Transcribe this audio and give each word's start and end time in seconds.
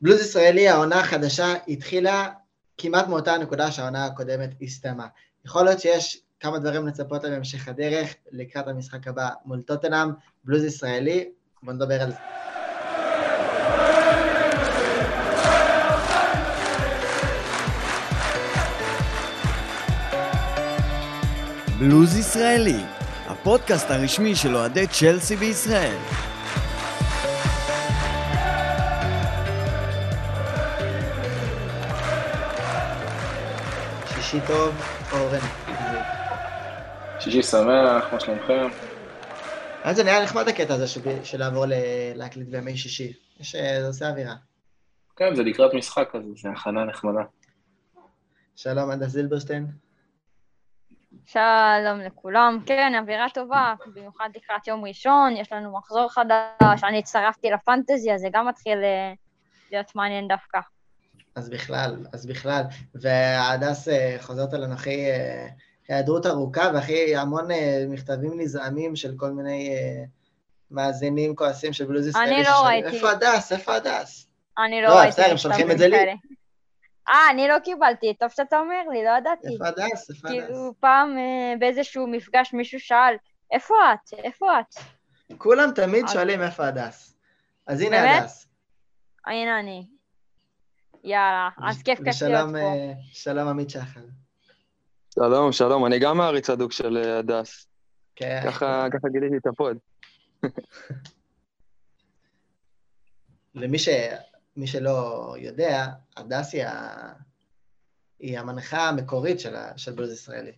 בלוז 0.00 0.20
ישראלי, 0.20 0.68
העונה 0.68 1.00
החדשה 1.00 1.54
התחילה 1.68 2.28
כמעט 2.78 3.08
מאותה 3.08 3.34
הנקודה 3.34 3.70
שהעונה 3.70 4.04
הקודמת 4.04 4.50
הסתיימה. 4.62 5.06
יכול 5.44 5.64
להיות 5.64 5.80
שיש 5.80 6.18
כמה 6.40 6.58
דברים 6.58 6.86
לצפות 6.86 7.24
להם 7.24 7.32
בהמשך 7.32 7.68
הדרך, 7.68 8.14
לקראת 8.32 8.68
המשחק 8.68 9.08
הבא 9.08 9.28
מול 9.44 9.62
טוטנאם, 9.62 10.08
בלוז 10.44 10.64
ישראלי, 10.64 11.28
בואו 11.62 11.76
נדבר 11.76 12.02
על 12.02 12.10
זה. 12.10 12.16
בלוז 21.78 22.16
ישראלי, 22.16 22.80
הפודקאסט 23.26 23.90
הרשמי 23.90 24.34
של 24.34 24.56
אוהדי 24.56 24.86
צ'לסי 24.86 25.36
בישראל. 25.36 25.96
שישי 34.26 34.46
טוב, 34.46 34.74
אורן. 35.12 35.38
שישי 37.20 37.42
שמח, 37.42 38.12
מה 38.12 38.20
שלומכם? 38.20 38.68
אז 39.84 39.96
זה 39.96 40.04
נראה 40.04 40.22
נחמד 40.22 40.48
הקטע 40.48 40.74
הזה 40.74 40.86
של, 40.86 41.24
של 41.24 41.38
לעבור 41.38 41.66
ל- 41.66 41.72
להקליט 42.14 42.48
בימי 42.48 42.76
שישי. 42.76 43.12
יש, 43.40 43.54
אה, 43.54 43.80
זה 43.80 43.86
עושה 43.86 44.08
אווירה. 44.08 44.34
כן, 45.16 45.34
זה 45.34 45.42
לקראת 45.42 45.74
משחק, 45.74 46.14
אז 46.14 46.22
זה 46.42 46.48
הכנה 46.50 46.84
נחמדה. 46.84 47.22
שלום, 48.56 48.90
הדס 48.90 49.08
זילברשטיין. 49.08 49.66
שלום 51.26 52.00
לכולם. 52.06 52.58
כן, 52.66 52.92
אווירה 53.02 53.26
טובה, 53.34 53.74
במיוחד 53.94 54.28
לקראת 54.36 54.66
יום 54.66 54.84
ראשון, 54.84 55.36
יש 55.36 55.52
לנו 55.52 55.78
מחזור 55.78 56.08
חדש, 56.08 56.84
אני 56.84 56.98
הצטרפתי 56.98 57.50
לפנטזי, 57.50 58.12
אז 58.14 58.20
זה 58.20 58.28
גם 58.32 58.48
מתחיל 58.48 58.78
אה, 58.84 59.12
להיות 59.70 59.94
מעניין 59.94 60.28
דווקא. 60.28 60.58
אז 61.36 61.50
בכלל, 61.50 61.96
אז 62.12 62.26
בכלל. 62.26 62.62
והדס 62.94 63.88
אה, 63.88 64.16
חוזרת 64.20 64.54
אלינו 64.54 64.74
אחרי 64.74 65.10
אה, 65.10 65.48
היעדרות 65.88 66.26
ארוכה 66.26 66.70
ואחרי 66.74 67.16
המון 67.16 67.50
אה, 67.50 67.84
מכתבים 67.88 68.40
נזעמים 68.40 68.96
של 68.96 69.14
כל 69.16 69.30
מיני 69.30 69.76
מאזינים 70.70 71.36
כועסים 71.36 71.72
של 71.72 71.84
בלוז 71.84 72.06
ישראלי. 72.06 72.34
אני 72.34 72.42
לא 72.42 72.66
ראיתי. 72.66 72.88
איפה 72.88 73.10
הדס? 73.10 73.52
איפה 73.52 73.74
הדס? 73.74 74.26
אני 74.58 74.82
לא, 74.82 74.88
לא 74.88 74.94
ראיתי... 74.94 75.10
בסדר, 75.10 75.30
הם 75.30 75.36
שולחים 75.36 75.70
את 75.70 75.78
זה 75.78 75.88
לי. 75.88 75.96
אה, 77.08 77.30
אני 77.30 77.48
לא 77.48 77.58
קיבלתי, 77.58 78.14
טוב 78.14 78.28
שאתה 78.28 78.58
אומר 78.58 78.82
לי, 78.92 79.04
לא 79.04 79.10
ידעתי. 79.18 79.48
איפה 79.52 79.66
הדס? 79.66 80.10
איפה 80.10 80.28
הדס? 80.28 80.46
כאילו, 80.46 80.74
פעם 80.80 81.16
באיזשהו 81.58 82.06
מפגש 82.06 82.52
מישהו 82.52 82.80
שאל, 82.80 83.14
איפה 83.52 83.74
את? 83.92 84.18
איפה 84.24 84.60
את? 84.60 84.74
כולם 85.38 85.70
תמיד 85.74 86.04
שואלים 86.08 86.42
איפה 86.42 86.66
הדס. 86.66 87.16
אז 87.66 87.80
הנה? 87.80 88.20
הדס. 88.20 88.48
הנה 89.26 89.60
אני. 89.60 89.95
יאללה, 91.06 91.48
אז 91.62 91.82
כיף 91.82 91.98
כיף 92.04 92.22
להיות 92.22 92.50
פה. 92.52 92.58
אה, 92.58 92.92
שלום 93.12 93.48
עמית 93.48 93.70
שחר. 93.70 94.00
שלום, 95.14 95.52
שלום, 95.52 95.86
אני 95.86 95.98
גם 95.98 96.16
מעריץ 96.16 96.50
הדוק 96.50 96.72
של 96.72 96.96
אה, 96.96 97.18
הדס. 97.18 97.66
כן. 98.16 98.40
ככה 98.44 98.86
ככה 98.92 99.08
גיליתי 99.08 99.36
את 99.36 99.46
ה 99.46 99.52
pod. 99.52 99.76
למי 103.54 103.78
ש... 103.78 103.88
מי 104.56 104.66
שלא 104.66 105.34
יודע, 105.38 105.86
הדס 106.16 106.54
היא, 106.54 106.64
ה... 106.64 107.12
היא 108.18 108.38
המנחה 108.38 108.88
המקורית 108.88 109.40
של, 109.40 109.56
ה... 109.56 109.78
של 109.78 109.92
בלוז 109.92 110.12
ישראלי. 110.12 110.52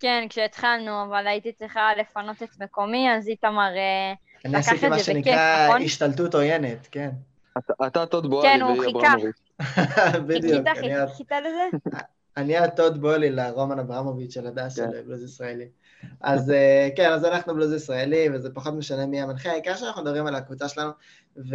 כן, 0.00 0.26
כשהתחלנו, 0.28 1.04
אבל 1.04 1.26
הייתי 1.26 1.52
צריכה 1.52 1.94
לפנות 1.94 2.42
את 2.42 2.60
מקומי, 2.60 3.10
אז 3.16 3.28
איתמר... 3.28 3.76
אה, 3.76 4.12
אני 4.44 4.52
לקח 4.52 4.68
עשיתי 4.68 4.86
את 4.86 4.90
מה 4.90 4.98
זה 4.98 5.02
בכיף, 5.02 5.24
שנקרא 5.24 5.68
נכון? 5.68 5.82
השתלטות 5.82 6.34
עוינת, 6.34 6.88
כן. 6.90 7.10
אתה- 7.86 8.06
טוד 8.06 8.30
בואלי 8.30 8.48
כן, 8.48 8.62
הוא 8.62 8.84
חיכה. 8.84 9.14
בדיוק. 10.26 10.68
חיכית, 11.08 11.32
לזה? 11.32 11.96
אני 12.36 12.56
הטוד 12.56 13.00
בולי 13.00 13.30
לרומן 13.30 13.78
אברמוביץ' 13.78 14.34
של 14.34 14.46
הדס 14.46 14.80
כן. 14.80 14.88
של 14.92 15.02
בלוז 15.02 15.22
ישראלי. 15.22 15.68
אז 16.20 16.50
אה, 16.50 16.88
כן, 16.96 17.10
אז 17.12 17.24
אנחנו 17.24 17.54
בלוז 17.54 17.72
ישראלי, 17.72 18.28
וזה 18.34 18.50
פחות 18.54 18.74
משנה 18.74 19.06
מי 19.06 19.20
המנחה, 19.20 19.50
העיקר 19.50 19.76
שאנחנו 19.76 20.02
מדברים 20.02 20.26
על 20.26 20.34
הקבוצה 20.34 20.68
שלנו, 20.68 20.90
ולא 21.36 21.52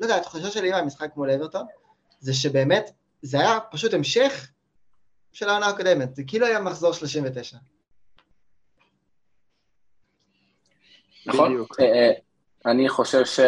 יודע, 0.00 0.16
התחושה 0.16 0.50
שלי 0.50 0.70
מהמשחק 0.70 1.10
מול 1.16 1.30
אברטון, 1.30 1.66
זה 2.20 2.34
שבאמת, 2.34 2.90
זה 3.22 3.40
היה 3.40 3.58
פשוט 3.70 3.94
המשך 3.94 4.48
של 5.32 5.48
העונה 5.48 5.66
הקודמת, 5.66 6.14
זה 6.16 6.22
כאילו 6.26 6.46
היה 6.46 6.60
מחזור 6.60 6.92
39. 6.92 7.56
נכון? 11.26 11.64
אני 12.66 12.88
חושב 12.88 13.24
ש... 13.24 13.40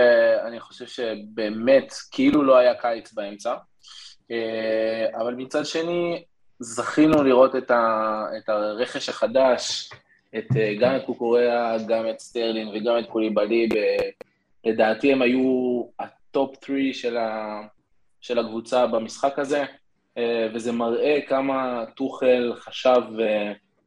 אני 0.47 0.61
חושב 0.61 0.87
שבאמת, 0.87 1.93
כאילו 2.11 2.43
לא 2.43 2.57
היה 2.57 2.75
קיץ 2.75 3.13
באמצע, 3.13 3.55
אה, 4.31 5.07
אבל 5.21 5.35
מצד 5.35 5.67
שני, 5.67 6.25
זכינו 6.61 7.23
לראות 7.23 7.57
את, 7.57 7.71
ה... 7.71 8.25
את 8.39 8.49
הרכש 8.49 9.09
החדש, 9.09 9.91
את, 10.39 10.47
אה, 10.57 10.75
גם 10.81 10.97
את 10.97 11.03
קוקוריאה, 11.07 11.77
גם 11.87 12.11
את 12.11 12.21
סטרלינג 12.21 12.69
וגם 12.69 12.99
את 12.99 13.07
קוליבאלי, 13.07 13.69
ב... 13.75 13.77
לדעתי 14.65 15.13
הם 15.13 15.23
היו 15.23 15.83
ה 15.99 16.15
top 16.15 16.65
3 16.65 17.03
של, 17.03 17.17
ה... 17.17 17.61
של 18.21 18.39
הקבוצה 18.39 18.87
במשחק 18.87 19.39
הזה, 19.39 19.65
אה, 20.19 20.49
וזה 20.55 20.73
מראה 20.73 21.19
כמה 21.29 21.85
טוחל 21.97 22.53
חשב 22.57 23.03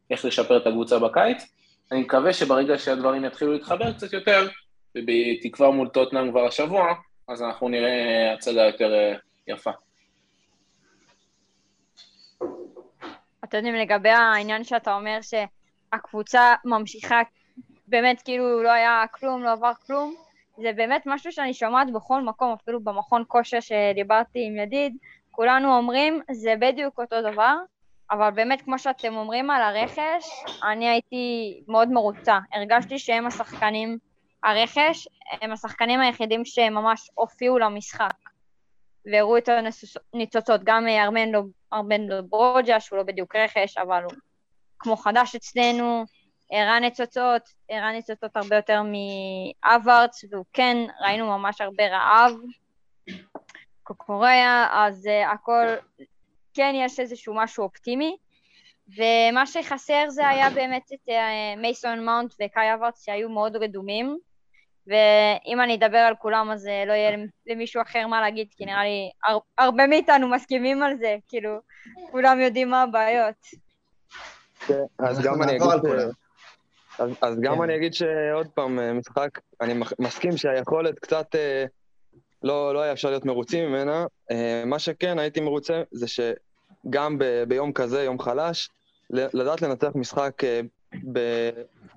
איך 0.09 0.25
לשפר 0.25 0.57
את 0.57 0.67
הקבוצה 0.67 0.99
בקיץ. 0.99 1.43
אני 1.91 2.01
מקווה 2.01 2.33
שברגע 2.33 2.77
שהדברים 2.77 3.25
יתחילו 3.25 3.53
להתחבר 3.53 3.93
קצת 3.93 4.13
יותר, 4.13 4.47
ובתקווה 4.95 5.71
מול 5.71 5.87
טוטנאם 5.87 6.31
כבר 6.31 6.45
השבוע, 6.45 6.93
אז 7.27 7.41
אנחנו 7.41 7.69
נראה 7.69 8.33
הצגה 8.33 8.61
יותר 8.61 8.93
אה, 8.93 9.13
יפה. 9.47 9.71
אתם 13.43 13.57
יודעים, 13.57 13.75
לגבי 13.75 14.09
העניין 14.09 14.63
שאתה 14.63 14.95
אומר 14.95 15.19
שהקבוצה 15.21 16.53
ממשיכה, 16.65 17.21
באמת 17.87 18.21
כאילו 18.21 18.63
לא 18.63 18.71
היה 18.71 19.03
כלום, 19.11 19.43
לא 19.43 19.51
עבר 19.51 19.71
כלום, 19.87 20.15
זה 20.57 20.71
באמת 20.75 21.03
משהו 21.05 21.31
שאני 21.31 21.53
שומעת 21.53 21.93
בכל 21.93 22.21
מקום, 22.21 22.55
אפילו 22.61 22.79
במכון 22.83 23.23
כושר 23.27 23.59
שדיברתי 23.59 24.45
עם 24.47 24.57
ידיד, 24.57 24.97
כולנו 25.31 25.77
אומרים, 25.77 26.21
זה 26.31 26.53
בדיוק 26.59 26.99
אותו 26.99 27.21
דבר, 27.21 27.55
אבל 28.11 28.29
באמת, 28.31 28.61
כמו 28.61 28.79
שאתם 28.79 29.15
אומרים 29.15 29.49
על 29.49 29.61
הרכש, 29.61 30.25
אני 30.71 30.89
הייתי 30.89 31.59
מאוד 31.67 31.91
מרוצה. 31.91 32.39
הרגשתי 32.53 32.99
שהם 32.99 33.27
השחקנים, 33.27 33.97
הרכש, 34.43 35.07
הם 35.41 35.51
השחקנים 35.51 35.99
היחידים 35.99 36.45
שממש 36.45 37.09
הופיעו 37.13 37.59
למשחק, 37.59 38.13
והראו 39.05 39.37
את 39.37 39.49
הניצוצות. 40.13 40.61
גם 40.63 40.87
אה, 40.87 41.03
ארמנדו, 41.03 41.43
ארמנדו 41.73 42.15
ברוג'ה, 42.29 42.79
שהוא 42.79 42.97
לא 42.97 43.03
בדיוק 43.03 43.35
רכש, 43.35 43.77
אבל 43.77 44.03
הוא 44.03 44.13
כמו 44.79 44.97
חדש 44.97 45.35
אצלנו, 45.35 46.05
הראה 46.51 46.79
ניצוצות, 46.79 47.41
הראה 47.69 47.91
ניצוצות 47.91 48.37
הרבה 48.37 48.55
יותר 48.55 48.81
מאווארץ, 48.83 50.23
והוא 50.29 50.45
כן, 50.53 50.77
ראינו 51.01 51.37
ממש 51.37 51.61
הרבה 51.61 51.83
רעב. 51.87 52.31
קוקוריאה, 53.83 54.67
אז 54.71 55.07
uh, 55.07 55.33
הכל, 55.33 55.65
כן 56.53 56.73
יש 56.75 56.99
איזשהו 56.99 57.33
משהו 57.35 57.63
אופטימי, 57.63 58.17
ומה 58.97 59.45
שחסר 59.45 60.09
זה 60.09 60.27
היה 60.27 60.49
באמת 60.49 60.93
את 60.93 61.09
uh, 61.09 61.57
מייסון 61.57 62.05
מאונט 62.05 62.33
וקאי 62.33 62.73
אברץ 62.73 63.05
שהיו 63.05 63.29
מאוד 63.29 63.55
רדומים, 63.55 64.17
ואם 64.87 65.61
אני 65.61 65.75
אדבר 65.75 65.97
על 65.97 66.13
כולם 66.15 66.51
אז 66.51 66.65
uh, 66.65 66.87
לא 66.87 66.93
יהיה 66.93 67.17
למישהו 67.47 67.81
אחר 67.81 68.07
מה 68.07 68.21
להגיד, 68.21 68.47
כי 68.57 68.65
נראה 68.65 68.83
לי 68.83 69.11
הר, 69.23 69.37
הרבה 69.57 69.87
מאיתנו 69.87 70.27
מסכימים 70.27 70.83
על 70.83 70.97
זה, 70.97 71.17
כאילו, 71.27 71.59
כולם 72.11 72.39
יודעים 72.39 72.69
מה 72.69 72.81
הבעיות. 72.81 73.35
כן, 74.67 74.83
אז 74.99 75.19
גם 75.19 75.43
אני 75.43 75.51
אגיד. 75.51 75.67
אז, 76.99 77.09
אז 77.21 77.39
גם 77.39 77.55
כן. 77.55 77.61
אני 77.61 77.75
אגיד 77.75 77.93
שעוד 77.93 78.47
פעם, 78.47 78.79
אה, 78.79 78.93
משחק, 78.93 79.39
אני 79.61 79.73
מסכים 79.99 80.37
שהיכולת 80.37 80.99
קצת 80.99 81.35
אה, 81.35 81.65
לא, 82.43 82.73
לא 82.73 82.81
היה 82.81 82.91
אפשר 82.91 83.09
להיות 83.09 83.25
מרוצים 83.25 83.69
ממנה. 83.69 84.05
אה, 84.31 84.63
מה 84.65 84.79
שכן 84.79 85.19
הייתי 85.19 85.41
מרוצה 85.41 85.83
זה 85.91 86.05
שגם 86.07 87.17
ב, 87.17 87.43
ביום 87.47 87.73
כזה, 87.73 88.03
יום 88.03 88.19
חלש, 88.19 88.69
לדעת 89.09 89.61
לנצח 89.61 89.91
משחק 89.95 90.43
אה, 90.43 90.61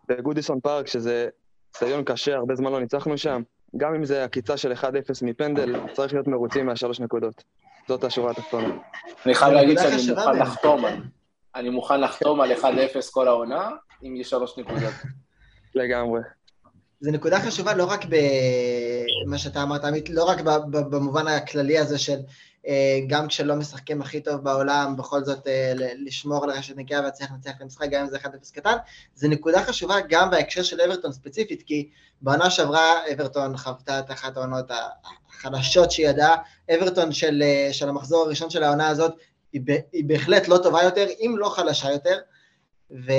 בגודיסון 0.08 0.60
פארק, 0.60 0.86
שזה 0.86 1.28
סטדיון 1.76 2.04
קשה, 2.04 2.36
הרבה 2.36 2.54
זמן 2.54 2.72
לא 2.72 2.80
ניצחנו 2.80 3.18
שם, 3.18 3.42
גם 3.76 3.94
אם 3.94 4.04
זה 4.04 4.24
עקיצה 4.24 4.56
של 4.56 4.72
1-0 4.72 4.84
מפנדל, 5.22 5.80
צריך 5.92 6.12
להיות 6.12 6.28
מרוצים 6.28 6.66
מהשלוש 6.66 7.00
נקודות. 7.00 7.44
זאת 7.88 8.04
השורה 8.04 8.30
התחתונה. 8.30 8.68
אני 9.26 9.34
חייב 9.34 9.52
להגיד 9.52 9.78
שאני 9.78 10.14
מוכן. 10.14 10.38
לחתום 10.38 10.84
על... 10.84 10.94
אני 11.54 11.70
מוכן 11.70 12.00
לחתום 12.00 12.40
על 12.40 12.52
1-0 12.52 12.64
כל 13.10 13.28
העונה, 13.28 13.70
אם 14.02 14.16
יש 14.16 14.30
שלוש 14.30 14.58
נקודות. 14.58 14.94
לגמרי. 15.74 16.20
זו 17.00 17.10
נקודה 17.10 17.40
חשובה 17.40 17.74
לא 17.74 17.84
רק 17.84 18.04
במה 18.04 19.38
שאתה 19.38 19.62
אמרת, 19.62 19.84
עמית, 19.84 20.10
לא 20.10 20.24
רק 20.24 20.40
במובן 20.70 21.26
הכללי 21.26 21.78
הזה 21.78 21.98
של 21.98 22.18
גם 23.06 23.28
כשלא 23.28 23.56
משחקים 23.56 24.02
הכי 24.02 24.20
טוב 24.20 24.36
בעולם, 24.36 24.96
בכל 24.96 25.24
זאת 25.24 25.46
אה, 25.46 25.72
לשמור 25.76 26.44
על 26.44 26.50
רשת 26.50 26.76
נקייה 26.76 27.00
ולהצליח 27.00 27.30
לנצח 27.30 27.50
את 27.56 27.62
המשחק, 27.62 27.86
גם 27.90 28.00
אם 28.00 28.06
זה 28.06 28.16
1-0 28.16 28.28
קטן. 28.52 28.76
זו 29.14 29.28
נקודה 29.28 29.64
חשובה 29.64 29.96
גם 30.08 30.30
בהקשר 30.30 30.62
של 30.62 30.80
אברטון 30.80 31.12
ספציפית, 31.12 31.62
כי 31.62 31.88
בעונה 32.22 32.50
שעברה 32.50 33.12
אברטון 33.12 33.56
חוותה 33.56 33.98
את 33.98 34.10
אחת 34.10 34.36
העונות 34.36 34.70
החדשות 35.30 35.90
שהיא 35.90 36.08
ידעה. 36.08 36.36
אברטון 36.74 37.12
של, 37.12 37.42
של 37.72 37.88
המחזור 37.88 38.24
הראשון 38.24 38.50
של 38.50 38.62
העונה 38.62 38.88
הזאת 38.88 39.14
היא, 39.52 39.62
היא 39.92 40.04
בהחלט 40.04 40.48
לא 40.48 40.58
טובה 40.58 40.82
יותר, 40.82 41.06
אם 41.20 41.34
לא 41.38 41.48
חלשה 41.48 41.90
יותר. 41.90 42.18
ו, 42.90 43.12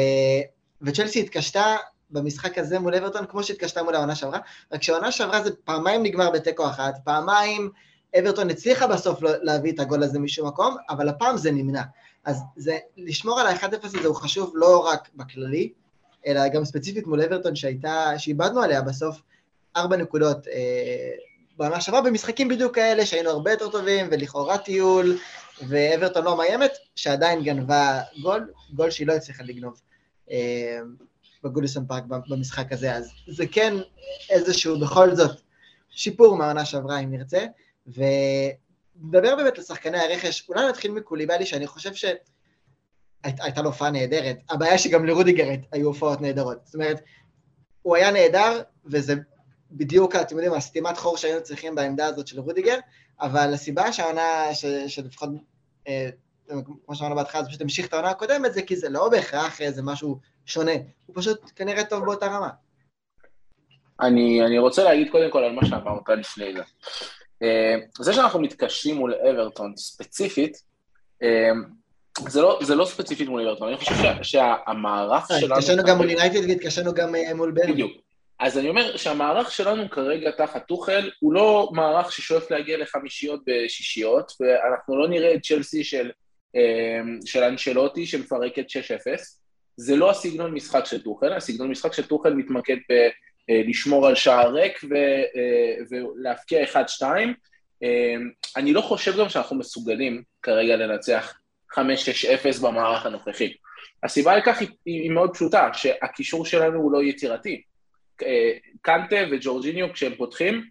וצ'לסי 0.82 1.20
התקשתה 1.20 1.76
במשחק 2.10 2.58
הזה 2.58 2.80
מול 2.80 2.96
אברטון 2.96 3.26
כמו 3.26 3.44
שהתקשתה 3.44 3.84
מול 3.84 3.96
העונה 3.96 4.16
שעברה, 4.16 4.40
רק 4.72 4.84
שהעונה 4.84 5.12
שעברה 5.12 5.44
זה 5.44 5.50
פעמיים 5.66 6.04
נגמר 6.04 6.32
בתיקו 6.32 6.66
אחת, 6.66 6.96
פעמיים 7.04 7.72
אברטון 8.20 8.50
הצליחה 8.50 8.88
בסוף 8.88 9.20
להביא 9.22 9.72
את 9.72 9.80
הגול 9.80 10.04
הזה 10.04 10.20
משום 10.20 10.48
מקום, 10.48 10.76
אבל 10.90 11.10
הפעם 11.10 11.38
זה 11.38 11.52
נמנע. 11.52 11.82
אז 12.26 12.42
זה, 12.56 12.78
לשמור 12.98 13.40
על 13.40 13.48
ה-1-0 13.48 13.78
הזה 13.84 14.08
הוא 14.08 14.16
חשוב 14.16 14.52
לא 14.56 14.80
רק 14.80 15.10
בכללי, 15.16 15.72
אלא 16.28 16.48
גם 16.48 16.66
ספציפית 16.66 17.08
מול 17.08 17.22
אברטון 17.22 17.56
שהייתה, 17.56 18.12
שאיבדנו 18.18 18.62
עליה 18.62 18.82
בסוף 18.82 19.22
ארבע 19.76 19.98
נקודות 19.98 20.48
אה, 20.48 21.12
בעונה 21.58 21.82
שעברה 21.82 22.02
במשחקים 22.02 22.48
בדיוק 22.48 22.76
כאלה 22.76 23.06
שהיינו 23.06 23.30
הרבה 23.30 23.52
יותר 23.52 23.70
טובים 23.70 24.08
ולכאורה 24.12 24.58
טיול 24.58 25.18
ואברטון 25.68 26.26
לא 26.26 26.38
מאיימת, 26.38 26.72
שעדיין 26.96 27.44
גנבה 27.44 28.02
גול, 28.22 28.52
גול 28.74 28.90
שהיא 28.90 29.08
לא 29.08 29.14
הצליחה 29.14 29.44
לגנוב. 29.44 29.82
אה, 30.32 30.80
בגוליסון 31.44 31.86
פארק 31.88 32.04
במשחק 32.30 32.72
הזה, 32.72 32.96
אז 32.96 33.12
זה 33.28 33.48
כן 33.48 33.74
איזשהו 34.30 34.80
בכל 34.80 35.16
זאת 35.16 35.42
שיפור 35.90 36.38
מהעונה 36.38 36.66
שעברה 36.66 37.00
אם 37.00 37.12
נרצה, 37.12 37.46
ונדבר 37.88 39.36
באמת 39.36 39.58
לשחקני 39.58 39.98
הרכש, 39.98 40.50
אולי 40.50 40.70
נתחיל 40.70 40.92
מקוליבאלי 40.92 41.46
שאני 41.46 41.68
חושב 41.68 41.94
שהייתה 41.94 43.62
לו 43.62 43.70
הופעה 43.70 43.92
נהדרת, 43.92 44.38
הבעיה 44.50 44.78
שגם 44.78 45.06
לרודיגר 45.06 45.48
היו 45.72 45.88
הופעות 45.88 46.22
נהדרות, 46.22 46.58
זאת 46.66 46.76
אומרת, 46.76 47.02
הוא 47.82 47.96
היה 47.96 48.12
נהדר, 48.12 48.62
וזה 48.86 49.16
בדיוק, 49.72 50.16
אתם 50.16 50.36
יודעים, 50.36 50.54
הסתימת 50.54 50.98
חור 50.98 51.18
שהיינו 51.18 51.44
צריכים 51.44 51.76
בעמדה 51.76 52.06
הזאת 52.06 52.28
של 52.28 52.40
רודיגר, 52.40 52.78
אבל 53.22 53.54
הסיבה 53.54 53.94
שהעונה, 53.94 54.44
שלפחות, 54.88 55.30
אה, 55.88 56.10
כמו 56.86 56.96
שאמרנו 56.96 57.16
בהתחלה, 57.16 57.44
זה 57.44 57.48
פשוט 57.50 57.62
המשיך 57.62 57.88
את 57.88 57.94
העונה 57.94 58.10
הקודמת, 58.10 58.54
זה 58.54 58.62
כי 58.62 58.76
זה 58.76 58.90
לא 58.90 59.10
בהכרח 59.10 59.62
איזה 59.62 59.82
משהו 59.84 60.20
שונה, 60.46 60.72
הוא 61.06 61.16
פשוט 61.16 61.52
כנראה 61.56 61.84
טוב 61.84 62.06
באותה 62.06 62.26
רמה. 62.26 62.50
אני, 64.02 64.46
אני 64.46 64.58
רוצה 64.60 64.84
להגיד 64.84 65.12
קודם 65.12 65.32
כל 65.32 65.44
על 65.44 65.52
מה 65.52 65.66
שאמרת 65.66 66.10
לפני 66.10 66.54
זה. 66.54 66.64
אה, 67.46 67.76
זה 68.00 68.14
שאנחנו 68.14 68.40
מתקשים 68.40 68.96
מול 68.96 69.14
אברטון 69.16 69.78
ספציפית, 69.78 70.58
אה, 71.24 71.52
זה 72.28 72.42
לא, 72.42 72.60
זה 72.64 72.76
לא 72.76 72.86
ספציפית 72.86 73.30
מול 73.30 73.48
אברטון, 73.48 73.68
אני 73.68 73.78
חושב 73.78 73.96
שה, 73.96 74.24
שהמערך 74.24 75.28
שלנו... 75.40 75.54
התקשינו 75.54 75.84
גם 75.84 75.98
מול 75.98 76.10
יונייטד 76.10 76.50
והתקשינו 76.50 76.94
גם 76.94 77.16
אה, 77.16 77.34
מול 77.34 77.52
ברן. 77.52 77.72
בדיוק. 77.72 77.92
אז 78.40 78.58
אני 78.58 78.70
אומר 78.70 78.98
שהמערך 78.98 79.52
שלנו 79.52 79.90
כרגע 79.90 80.32
תחת 80.32 80.68
טוחל 80.68 81.10
הוא 81.20 81.34
לא 81.34 81.70
מערך 81.74 82.12
ששואף 82.12 82.52
להגיע 82.52 82.78
לחמישיות 82.78 83.40
בשישיות, 83.48 84.32
ואנחנו 84.40 84.98
לא 85.00 85.08
נראה 85.08 85.34
את 85.34 85.42
צ'לסי 85.44 85.84
של, 85.84 86.12
של 87.26 87.44
אנשלוטי 87.44 88.06
שמפרקת 88.06 88.66
6-0. 88.70 88.70
זה 89.78 89.96
לא 89.96 90.10
הסגנון 90.12 90.54
משחק 90.54 90.86
של 90.86 91.04
טוחל, 91.04 91.34
הסגנון 91.34 91.72
משחק 91.72 91.94
של 91.94 92.06
טוחל 92.06 92.34
מתמקד 92.34 92.78
בלשמור 93.48 94.08
על 94.08 94.16
שער 94.16 94.54
ריק 94.54 94.84
אה, 94.84 95.24
ולהפקיע 95.90 96.64
1-2. 96.64 97.04
אה, 97.84 98.16
אני 98.58 98.74
לא 98.74 98.82
חושב 98.82 99.18
גם 99.20 99.30
שאנחנו 99.30 99.56
מסוגלים 99.56 100.24
כרגע 100.42 100.76
לנצח 100.76 101.34
5-6-0 101.74 101.78
במערך 102.62 103.06
הנוכחי. 103.06 103.54
הסיבה 104.04 104.38
לכך 104.38 104.60
היא, 104.60 104.68
היא 104.86 105.12
מאוד 105.12 105.34
פשוטה, 105.34 105.70
שהקישור 105.74 106.46
שלנו 106.46 106.80
הוא 106.80 106.92
לא 106.92 107.04
יצירתי. 107.04 107.62
אה, 108.24 108.52
קנטה 108.82 109.16
וג'ורג'יניו 109.32 109.94
כשהם 109.94 110.16
פותחים, 110.16 110.64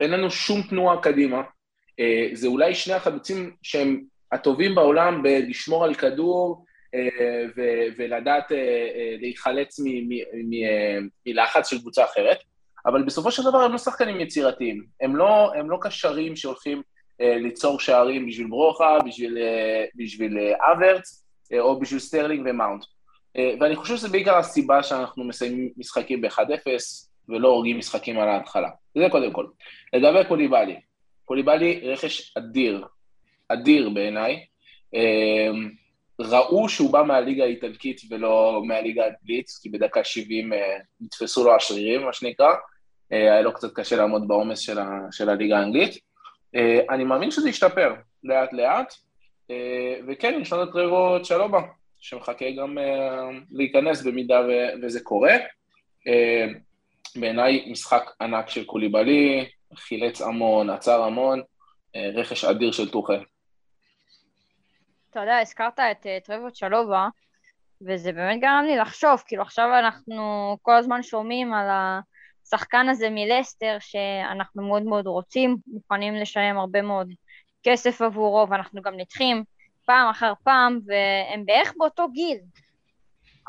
אין 0.00 0.10
לנו 0.10 0.30
שום 0.30 0.62
תנועה 0.62 1.02
קדימה. 1.02 1.42
זה 2.32 2.46
אולי 2.46 2.74
שני 2.74 2.94
החלוצים 2.94 3.56
שהם 3.62 4.02
הטובים 4.32 4.74
בעולם 4.74 5.22
בלשמור 5.22 5.84
על 5.84 5.94
כדור, 5.94 6.64
אה, 6.66 6.71
ולדעת 7.96 8.52
אה, 8.52 8.56
אה, 8.56 9.16
להיחלץ 9.20 9.80
מלחץ 11.26 11.70
של 11.70 11.78
קבוצה 11.78 12.04
אחרת, 12.04 12.38
אבל 12.86 13.02
בסופו 13.02 13.30
של 13.30 13.42
דבר 13.42 13.58
הם 13.58 13.72
לא 13.72 13.78
שחקנים 13.78 14.20
יצירתיים, 14.20 14.84
הם 15.00 15.16
לא, 15.16 15.52
הם 15.54 15.70
לא 15.70 15.78
קשרים 15.80 16.36
שהולכים 16.36 16.82
ליצור 17.20 17.80
שערים 17.80 18.26
בשביל 18.26 18.46
ברויה, 18.46 18.98
בשביל, 19.06 19.38
בשביל 19.94 20.38
האברץ, 20.72 21.24
או 21.58 21.80
בשביל 21.80 22.00
סטרלינג 22.00 22.46
ומאונט. 22.50 22.84
ואני 23.60 23.76
חושב 23.76 23.96
שזה 23.96 24.08
בעיקר 24.08 24.36
הסיבה 24.36 24.82
שאנחנו 24.82 25.24
מסיימים 25.24 25.70
משחקים 25.76 26.20
ב-1-0 26.20 26.66
ולא 27.28 27.48
הורגים 27.48 27.78
משחקים 27.78 28.18
על 28.18 28.28
ההתחלה. 28.28 28.68
זה 28.98 29.06
קודם 29.10 29.32
כל. 29.32 29.46
לגבי 29.92 30.24
קוליבאלי, 30.28 30.80
קוליבאלי 31.24 31.80
רכש 31.82 32.36
אדיר, 32.36 32.84
אדיר 33.48 33.90
בעיניי. 33.90 34.44
ראינו 36.18 36.68
שהוא 36.68 36.92
בא 36.92 37.02
מהליגה 37.02 37.44
האיטלקית 37.44 38.00
ולא 38.10 38.62
מהליגה 38.66 39.04
האנגלית, 39.04 39.46
כי 39.62 39.68
בדקה 39.68 40.04
70 40.04 40.52
אה, 40.52 40.78
נתפסו 41.00 41.44
לו 41.44 41.56
השרירים, 41.56 42.02
מה 42.02 42.12
שנקרא. 42.12 42.52
אה, 43.12 43.18
היה 43.32 43.42
לו 43.42 43.54
קצת 43.54 43.74
קשה 43.74 43.96
לעמוד 43.96 44.28
בעומס 44.28 44.58
של, 44.58 44.78
ה, 44.78 44.98
של 45.10 45.28
הליגה 45.28 45.58
האנגלית. 45.58 45.98
אה, 46.54 46.80
אני 46.90 47.04
מאמין 47.04 47.30
שזה 47.30 47.48
ישתפר 47.48 47.94
לאט-לאט, 48.24 48.94
וכן, 50.08 50.38
יש 50.42 50.52
לנו 50.52 50.62
את 50.62 50.68
טרבו 50.72 51.22
צ'לובה, 51.22 51.60
שמחכה 51.98 52.50
גם 52.50 52.78
להיכנס 53.50 54.02
במידה 54.02 54.40
ו, 54.40 54.50
וזה 54.82 55.00
קורה. 55.00 55.32
בעיניי 57.16 57.64
משחק 57.70 58.10
ענק 58.20 58.48
של 58.48 58.64
קוליבאלי, 58.64 59.44
חילץ 59.76 60.20
המון, 60.20 60.70
עצר 60.70 61.02
המון, 61.02 61.42
רכש 61.96 62.44
אדיר 62.44 62.72
של 62.72 62.90
טוחל. 62.90 63.20
אתה 65.12 65.20
יודע, 65.20 65.38
הזכרת 65.38 65.80
את 65.80 66.06
uh, 66.06 66.26
טרבוט 66.26 66.54
שלובה, 66.54 67.08
וזה 67.86 68.12
באמת 68.12 68.40
גרם 68.40 68.64
לי 68.66 68.76
לחשוב, 68.76 69.22
כאילו 69.26 69.42
עכשיו 69.42 69.78
אנחנו 69.78 70.56
כל 70.62 70.74
הזמן 70.74 71.02
שומעים 71.02 71.54
על 71.54 71.66
השחקן 71.70 72.88
הזה 72.88 73.08
מלסטר, 73.10 73.76
שאנחנו 73.80 74.62
מאוד 74.62 74.82
מאוד 74.82 75.06
רוצים, 75.06 75.56
מוכנים 75.66 76.14
לשלם 76.14 76.58
הרבה 76.58 76.82
מאוד 76.82 77.08
כסף 77.62 78.02
עבורו, 78.02 78.46
ואנחנו 78.48 78.82
גם 78.82 78.94
נדחים 78.96 79.44
פעם 79.84 80.10
אחר 80.10 80.32
פעם, 80.44 80.78
והם 80.86 81.46
בערך 81.46 81.72
באותו 81.78 82.08
גיל. 82.08 82.38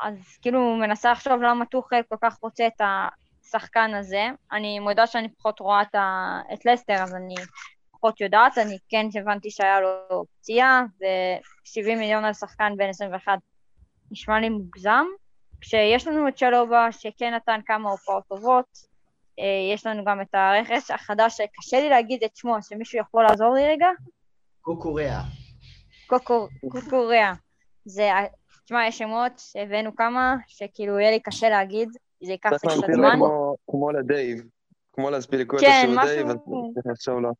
אז 0.02 0.38
כאילו 0.42 0.76
מנסה 0.76 1.12
לחשוב 1.12 1.42
למה 1.42 1.66
טוחל 1.66 2.00
כל 2.08 2.16
כך 2.22 2.38
רוצה 2.42 2.66
את 2.66 2.80
השחקן 2.80 3.94
הזה. 3.94 4.28
אני 4.52 4.78
מודה 4.78 5.06
שאני 5.06 5.28
פחות 5.28 5.60
רואה 5.60 5.82
את, 5.82 5.94
ה... 5.94 6.40
את 6.52 6.66
לסטר, 6.66 6.94
אז 6.94 7.14
אני 7.14 7.34
פחות 8.04 8.20
יודעת, 8.20 8.58
אני 8.58 8.78
כן 8.88 9.06
הבנתי 9.20 9.50
שהיה 9.50 9.80
לו 9.80 10.24
פציעה, 10.40 10.82
ו-70 11.00 11.96
מיליון 11.98 12.24
על 12.24 12.32
שחקן 12.32 12.72
בין 12.76 12.88
21 12.88 13.38
נשמע 14.10 14.40
לי 14.40 14.48
מוגזם. 14.48 15.04
כשיש 15.60 16.06
לנו 16.06 16.28
את 16.28 16.38
שלובה, 16.38 16.92
שכן 16.92 17.34
נתן 17.34 17.60
כמה 17.66 17.90
הופעות 17.90 18.24
טובות, 18.28 18.66
אה, 19.38 19.74
יש 19.74 19.86
לנו 19.86 20.04
גם 20.04 20.20
את 20.20 20.34
הרכש 20.34 20.90
החדש, 20.90 21.36
שקשה 21.36 21.80
לי 21.80 21.88
להגיד 21.88 22.24
את 22.24 22.36
שמו, 22.36 22.56
שמישהו 22.62 22.98
יכול 22.98 23.24
לעזור 23.24 23.54
לי 23.54 23.68
רגע? 23.68 23.88
קוקוריאה. 24.60 25.20
קוקוריאה. 26.68 27.32
זה, 27.84 28.10
תשמע, 28.64 28.86
יש 28.86 28.98
שמות, 28.98 29.42
הבאנו 29.62 29.96
כמה, 29.96 30.36
שכאילו 30.46 30.98
יהיה 30.98 31.10
לי 31.10 31.20
קשה 31.20 31.48
להגיד, 31.48 31.88
זה 32.22 32.32
ייקח 32.32 32.50
קצת 32.56 32.70
זמן. 32.92 33.18
כמו 33.70 33.90
לדייב, 33.90 34.42
כמו 34.92 35.10
לאספיליקואטה 35.10 35.62
השם 35.62 36.00
דייב, 36.00 36.26
אז 36.26 36.36
צריך 36.74 36.86
לחשוב 36.86 37.18
לו. 37.18 37.30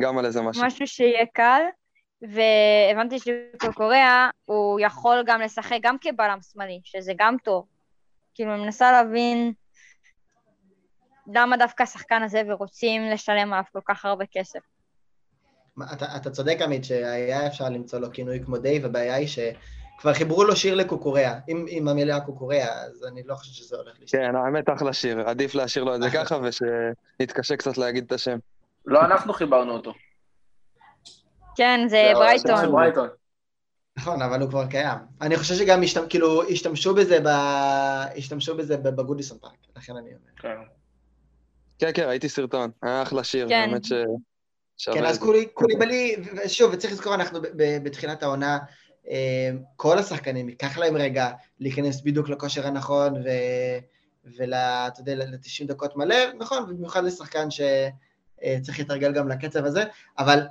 גם 0.00 0.18
על 0.18 0.26
איזה 0.26 0.42
משהו. 0.42 0.66
משהו 0.66 0.86
שיהיה 0.86 1.26
קל, 1.32 1.62
והבנתי 2.22 3.16
שקוקוריאה 3.18 4.30
הוא 4.44 4.80
יכול 4.80 5.22
גם 5.26 5.40
לשחק 5.40 5.78
גם 5.82 5.96
כבלם 6.00 6.38
שמאלי, 6.52 6.80
שזה 6.84 7.12
גם 7.16 7.36
טוב. 7.44 7.66
כאילו, 8.34 8.54
אני 8.54 8.62
מנסה 8.62 8.92
להבין 8.92 9.52
למה 11.26 11.56
דווקא 11.56 11.82
השחקן 11.82 12.22
הזה 12.22 12.42
ורוצים 12.48 13.02
לשלם 13.10 13.52
עליו 13.52 13.64
כל 13.72 13.80
כך 13.84 14.04
הרבה 14.04 14.24
כסף. 14.32 14.60
אתה, 15.92 16.16
אתה 16.16 16.30
צודק, 16.30 16.56
עמית, 16.60 16.84
שהיה 16.84 17.46
אפשר 17.46 17.68
למצוא 17.68 17.98
לו 17.98 18.12
כינוי 18.12 18.44
כמו 18.44 18.58
דייב, 18.58 18.84
הבעיה 18.84 19.14
היא 19.14 19.26
שכבר 19.26 20.14
חיברו 20.14 20.44
לו 20.44 20.56
שיר 20.56 20.74
לקוקוריאה. 20.74 21.38
עם, 21.46 21.66
עם 21.68 21.88
המילה 21.88 22.20
קוקוריאה, 22.20 22.82
אז 22.82 23.04
אני 23.12 23.22
לא 23.26 23.34
חושב 23.34 23.52
שזה 23.52 23.76
הולך 23.76 23.96
להשתנות. 24.00 24.18
כן, 24.18 24.36
האמת, 24.36 24.68
אחלה 24.68 24.92
שיר. 24.92 25.28
עדיף 25.28 25.54
להשאיר 25.54 25.84
לו 25.84 25.94
את 25.94 26.02
זה 26.02 26.10
ככה, 26.18 26.38
ושנתקשה 26.42 27.56
קצת 27.56 27.78
להגיד 27.78 28.04
את 28.04 28.12
השם. 28.12 28.38
לא 28.86 29.04
אנחנו 29.04 29.32
חיברנו 29.32 29.72
אותו. 29.72 29.94
כן, 31.56 31.80
זה 31.88 32.10
ברייטון. 32.14 33.08
נכון, 33.98 34.22
אבל 34.22 34.40
הוא 34.40 34.48
כבר 34.50 34.66
קיים. 34.66 34.98
אני 35.20 35.36
חושב 35.36 35.54
שגם 35.54 35.82
השתמש, 35.82 36.04
כאילו, 36.10 36.48
השתמשו 36.48 36.94
בזה, 36.94 37.20
ב... 37.20 37.26
השתמשו 38.16 38.56
בזה 38.56 38.76
בגודיסון 38.76 39.38
פארק, 39.38 39.52
לכן 39.76 39.92
אני 39.96 40.08
אומר. 40.08 40.30
כן. 40.36 40.48
כן, 41.78 41.90
כן, 41.94 42.02
ראיתי 42.08 42.28
סרטון, 42.28 42.70
היה 42.82 43.02
אחלה 43.02 43.24
שיר, 43.24 43.48
כן. 43.48 43.68
האמת 43.70 43.84
ש... 43.84 43.92
כן, 44.92 45.04
אז. 45.04 45.18
קולי- 45.18 45.46
קוליבאלי, 45.54 46.16
ושוב, 46.44 46.70
וצריך 46.74 46.92
לזכור, 46.92 47.14
אנחנו 47.14 47.42
ב- 47.42 47.46
ב- 47.56 47.84
בתחילת 47.84 48.22
העונה, 48.22 48.58
אה, 49.08 49.50
כל 49.76 49.98
השחקנים, 49.98 50.48
ייקח 50.48 50.78
להם 50.78 50.96
רגע 50.96 51.30
להיכנס 51.60 52.02
בדיוק 52.02 52.28
לכושר 52.28 52.66
הנכון, 52.66 53.14
ו... 53.16 53.28
ול... 54.38 54.54
אתה 54.54 55.00
יודע, 55.00 55.14
ל-90 55.14 55.66
דקות 55.66 55.96
מלא, 55.96 56.16
נכון, 56.38 56.66
במיוחד 56.76 57.04
לשחקן 57.04 57.50
שצריך 58.44 58.78
להתרגל 58.78 59.12
גם 59.12 59.28
לקצב 59.28 59.64
הזה, 59.64 59.84
אבל 60.18 60.46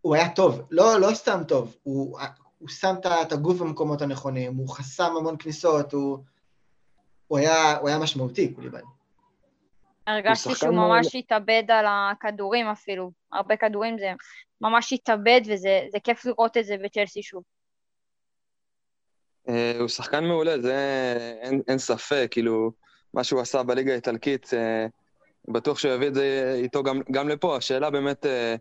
הוא 0.00 0.14
היה 0.14 0.28
טוב, 0.34 0.60
לא, 0.70 1.00
לא 1.00 1.14
סתם 1.14 1.40
טוב, 1.48 1.76
הוא, 1.82 2.18
הוא 2.58 2.68
שם 2.68 2.94
את 3.22 3.32
הגוף 3.32 3.58
במקומות 3.58 4.02
הנכונים, 4.02 4.54
הוא 4.54 4.68
חסם 4.68 5.16
המון 5.16 5.36
כניסות, 5.38 5.92
הוא, 5.92 6.18
הוא, 7.26 7.38
היה, 7.38 7.76
הוא 7.78 7.88
היה 7.88 7.98
משמעותי, 7.98 8.54
קוליבאלי. 8.54 8.84
הרגשתי 10.06 10.54
שהוא 10.54 10.74
ממש 10.74 11.14
התאבד 11.14 11.62
על 11.68 11.84
הכדורים 11.88 12.66
אפילו. 12.66 13.10
הרבה 13.32 13.56
כדורים 13.56 13.98
זה 13.98 14.12
ממש 14.60 14.92
התאבד, 14.92 15.40
וזה 15.46 15.80
זה 15.92 15.98
כיף 16.04 16.24
לראות 16.24 16.56
את 16.56 16.64
זה 16.64 16.76
בצ'לסי 16.84 17.22
שוב. 17.22 17.42
אה, 19.48 19.76
הוא 19.80 19.88
שחקן 19.88 20.24
מעולה, 20.24 20.60
זה 20.60 20.76
אין, 21.40 21.62
אין 21.68 21.78
ספק, 21.78 22.28
כאילו, 22.30 22.72
מה 23.14 23.24
שהוא 23.24 23.40
עשה 23.40 23.62
בליגה 23.62 23.92
האיטלקית, 23.92 24.54
אה, 24.54 24.86
בטוח 25.48 25.78
שהוא 25.78 25.92
יביא 25.92 26.08
את 26.08 26.14
זה 26.14 26.54
איתו 26.62 26.82
גם, 26.82 27.00
גם 27.10 27.28
לפה. 27.28 27.56
השאלה 27.56 27.90
באמת, 27.90 28.26
אה, 28.26 28.54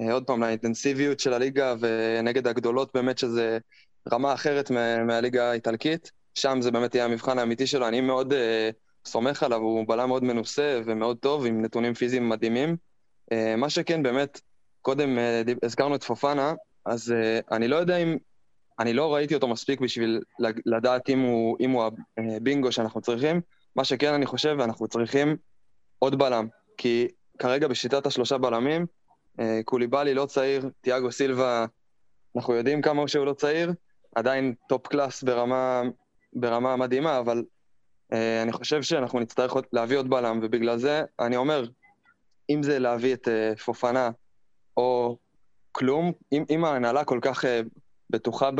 אה, 0.00 0.12
עוד 0.12 0.24
פעם, 0.24 0.42
לאינטנסיביות 0.42 1.20
של 1.20 1.32
הליגה 1.32 1.74
ונגד 1.80 2.46
הגדולות, 2.46 2.90
באמת 2.94 3.18
שזה 3.18 3.58
רמה 4.12 4.34
אחרת 4.34 4.70
מה, 4.70 5.04
מהליגה 5.04 5.50
האיטלקית. 5.50 6.10
שם 6.34 6.58
זה 6.60 6.70
באמת 6.70 6.94
יהיה 6.94 7.04
המבחן 7.04 7.38
האמיתי 7.38 7.66
שלו. 7.66 7.88
אני 7.88 8.00
מאוד 8.00 8.32
אה, 8.32 8.70
סומך 9.06 9.42
עליו, 9.42 9.60
הוא 9.60 9.84
בלם 9.88 10.08
מאוד 10.08 10.24
מנוסה 10.24 10.80
ומאוד 10.86 11.16
טוב, 11.16 11.46
עם 11.46 11.62
נתונים 11.62 11.94
פיזיים 11.94 12.28
מדהימים. 12.28 12.76
אה, 13.32 13.56
מה 13.56 13.70
שכן, 13.70 14.02
באמת, 14.02 14.40
קודם 14.82 15.18
אה, 15.18 15.42
הזכרנו 15.62 15.94
את 15.94 16.02
פופנה, 16.02 16.54
אז 16.84 17.12
אה, 17.12 17.40
אני 17.56 17.68
לא 17.68 17.76
יודע 17.76 17.96
אם 17.96 18.16
אני 18.78 18.92
לא 18.92 19.14
ראיתי 19.14 19.34
אותו 19.34 19.48
מספיק 19.48 19.80
בשביל 19.80 20.20
לדעת 20.66 21.08
אם 21.08 21.20
הוא, 21.20 21.56
אם 21.60 21.70
הוא 21.70 21.84
הבינגו 22.36 22.72
שאנחנו 22.72 23.00
צריכים. 23.00 23.40
מה 23.76 23.84
שכן, 23.84 24.12
אני 24.12 24.26
חושב, 24.26 24.56
אנחנו 24.60 24.88
צריכים 24.88 25.36
עוד 25.98 26.18
בלם. 26.18 26.48
כי 26.76 27.08
כרגע 27.38 27.68
בשיטת 27.68 28.06
השלושה 28.06 28.38
בלמים, 28.38 28.86
אה, 29.40 29.60
קוליבאלי 29.64 30.14
לא 30.14 30.26
צעיר, 30.26 30.70
תיאגו 30.80 31.12
סילבה, 31.12 31.66
אנחנו 32.36 32.54
יודעים 32.54 32.82
כמה 32.82 33.08
שהוא 33.08 33.26
לא 33.26 33.32
צעיר, 33.32 33.72
עדיין 34.14 34.54
top 34.68 34.86
class 34.86 35.22
ברמה, 35.22 35.82
ברמה 36.32 36.76
מדהימה, 36.76 37.18
אבל 37.18 37.44
אה, 38.12 38.42
אני 38.42 38.52
חושב 38.52 38.82
שאנחנו 38.82 39.20
נצטרך 39.20 39.54
להביא 39.72 39.98
עוד 39.98 40.10
בלם, 40.10 40.40
ובגלל 40.42 40.78
זה 40.78 41.02
אני 41.20 41.36
אומר, 41.36 41.64
אם 42.50 42.62
זה 42.62 42.78
להביא 42.78 43.14
את 43.14 43.28
אה, 43.28 43.56
פופאנה 43.64 44.10
או 44.76 45.18
כלום, 45.72 46.12
אם, 46.32 46.44
אם 46.50 46.64
ההנהלה 46.64 47.04
כל 47.04 47.18
כך 47.22 47.44
בטוחה 48.10 48.50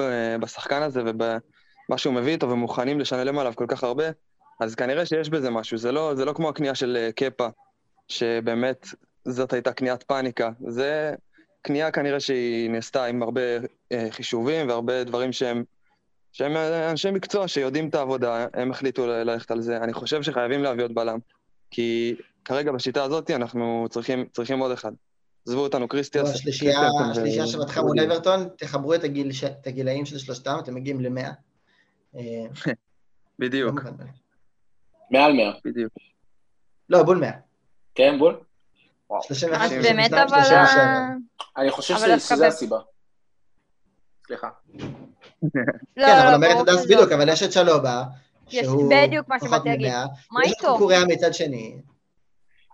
בשחקן 0.41 0.83
הזה 0.83 1.03
ובמה 1.07 1.99
שהוא 1.99 2.15
מביא 2.15 2.33
איתו 2.33 2.51
ומוכנים 2.51 3.01
לשלם 3.01 3.39
עליו 3.39 3.53
כל 3.57 3.67
כך 3.69 3.85
הרבה, 3.85 4.05
אז 4.61 4.75
כנראה 4.75 5.07
שיש 5.07 5.29
בזה 5.29 5.51
משהו. 5.51 5.79
זה 5.79 5.93
לא, 5.93 6.15
זה 6.15 6.25
לא 6.25 6.33
כמו 6.33 6.49
הקנייה 6.49 6.75
של 6.75 6.97
אה, 6.97 7.13
קפה, 7.13 7.49
שבאמת 8.09 8.87
זאת 9.25 9.53
הייתה 9.53 9.73
קניית 9.73 10.03
פאניקה. 10.03 10.51
זה 10.69 11.15
קנייה 11.63 11.91
כנראה 11.91 12.21
שהיא 12.21 12.71
נעשתה 12.71 13.05
עם 13.05 13.23
הרבה 13.23 13.41
אה, 13.93 14.07
חישובים 14.11 14.69
והרבה 14.69 15.05
דברים 15.05 15.33
שהם, 15.33 15.65
שהם 16.33 16.57
אה, 16.57 16.91
אנשי 16.91 17.11
מקצוע 17.11 17.49
שיודעים 17.49 17.89
את 17.89 17.95
העבודה, 17.95 18.47
הם 18.55 18.71
החליטו 18.71 19.07
ללכת 19.07 19.51
על 19.51 19.61
זה. 19.61 19.77
אני 19.77 19.93
חושב 19.93 20.23
שחייבים 20.23 20.63
להביא 20.63 20.85
עוד 20.85 20.95
בלם, 20.95 21.19
כי 21.71 22.17
כרגע 22.45 22.73
בשיטה 22.73 23.05
הזאת 23.05 23.31
אנחנו 23.31 23.87
צריכים, 23.91 24.27
צריכים 24.33 24.59
עוד 24.59 24.73
אחד. 24.73 24.93
עזבו 25.49 25.61
אותנו, 25.61 25.89
קריסטיאס. 25.89 26.35
השלישייה 26.35 26.81
קריסטיאנסן 26.81 27.09
ו- 27.09 27.11
השלישייה 27.11 27.47
שפתחה 27.47 27.83
מול 27.83 28.01
אברטון, 28.01 28.49
תחברו 28.59 28.95
את 28.95 29.05
הגיל 29.05 29.31
את 29.47 29.67
הגילאים 29.67 30.07
של 30.07 30.19
שלושתם, 30.19 30.57
אתם 30.63 30.75
מגיעים 30.75 31.01
למאה. 31.01 31.31
אה, 32.17 32.21
לא 32.67 32.73
בדיוק, 33.39 33.75
מאליו. 33.83 34.26
מעל 35.11 35.33
100. 35.33 35.53
בדיוק. 35.65 35.93
לא, 36.89 37.03
בול 37.03 37.17
מאה. 37.19 37.31
כן, 37.95 38.19
בול? 38.19 38.41
וואו. 39.11 39.23
31, 39.23 39.61
אז 39.63 39.71
32, 39.71 39.97
באמת, 39.97 40.11
32, 40.11 40.29
אבל... 40.29 40.43
37. 40.45 40.83
ה- 40.83 41.61
אני 41.61 41.71
חושב 41.71 41.95
שזה- 42.19 42.47
הסיבה. 42.47 42.79
סליחה. 44.27 44.49
לא, 45.97 46.07
כן, 46.07 46.17
אבל 46.19 46.31
לא, 46.31 46.35
אומרת 46.35 46.69
הדס 46.69 46.85
בדיוק, 46.85 47.13
אבל 47.13 47.29
יש 47.29 47.43
את 47.43 47.53
שלובה, 47.53 48.03
יש- 48.51 48.65
שהוא 48.67 48.91
בדיוק 48.95 49.29
מה 49.29 49.39
פחות 49.39 49.49
שבאתי 49.49 49.69
להגיד. 49.69 49.87
ממאה. 50.33 50.45
יש? 50.47 50.53
את 50.53 50.67
קוריאה 50.79 51.05
מצד 51.05 51.35
שני. 51.35 51.77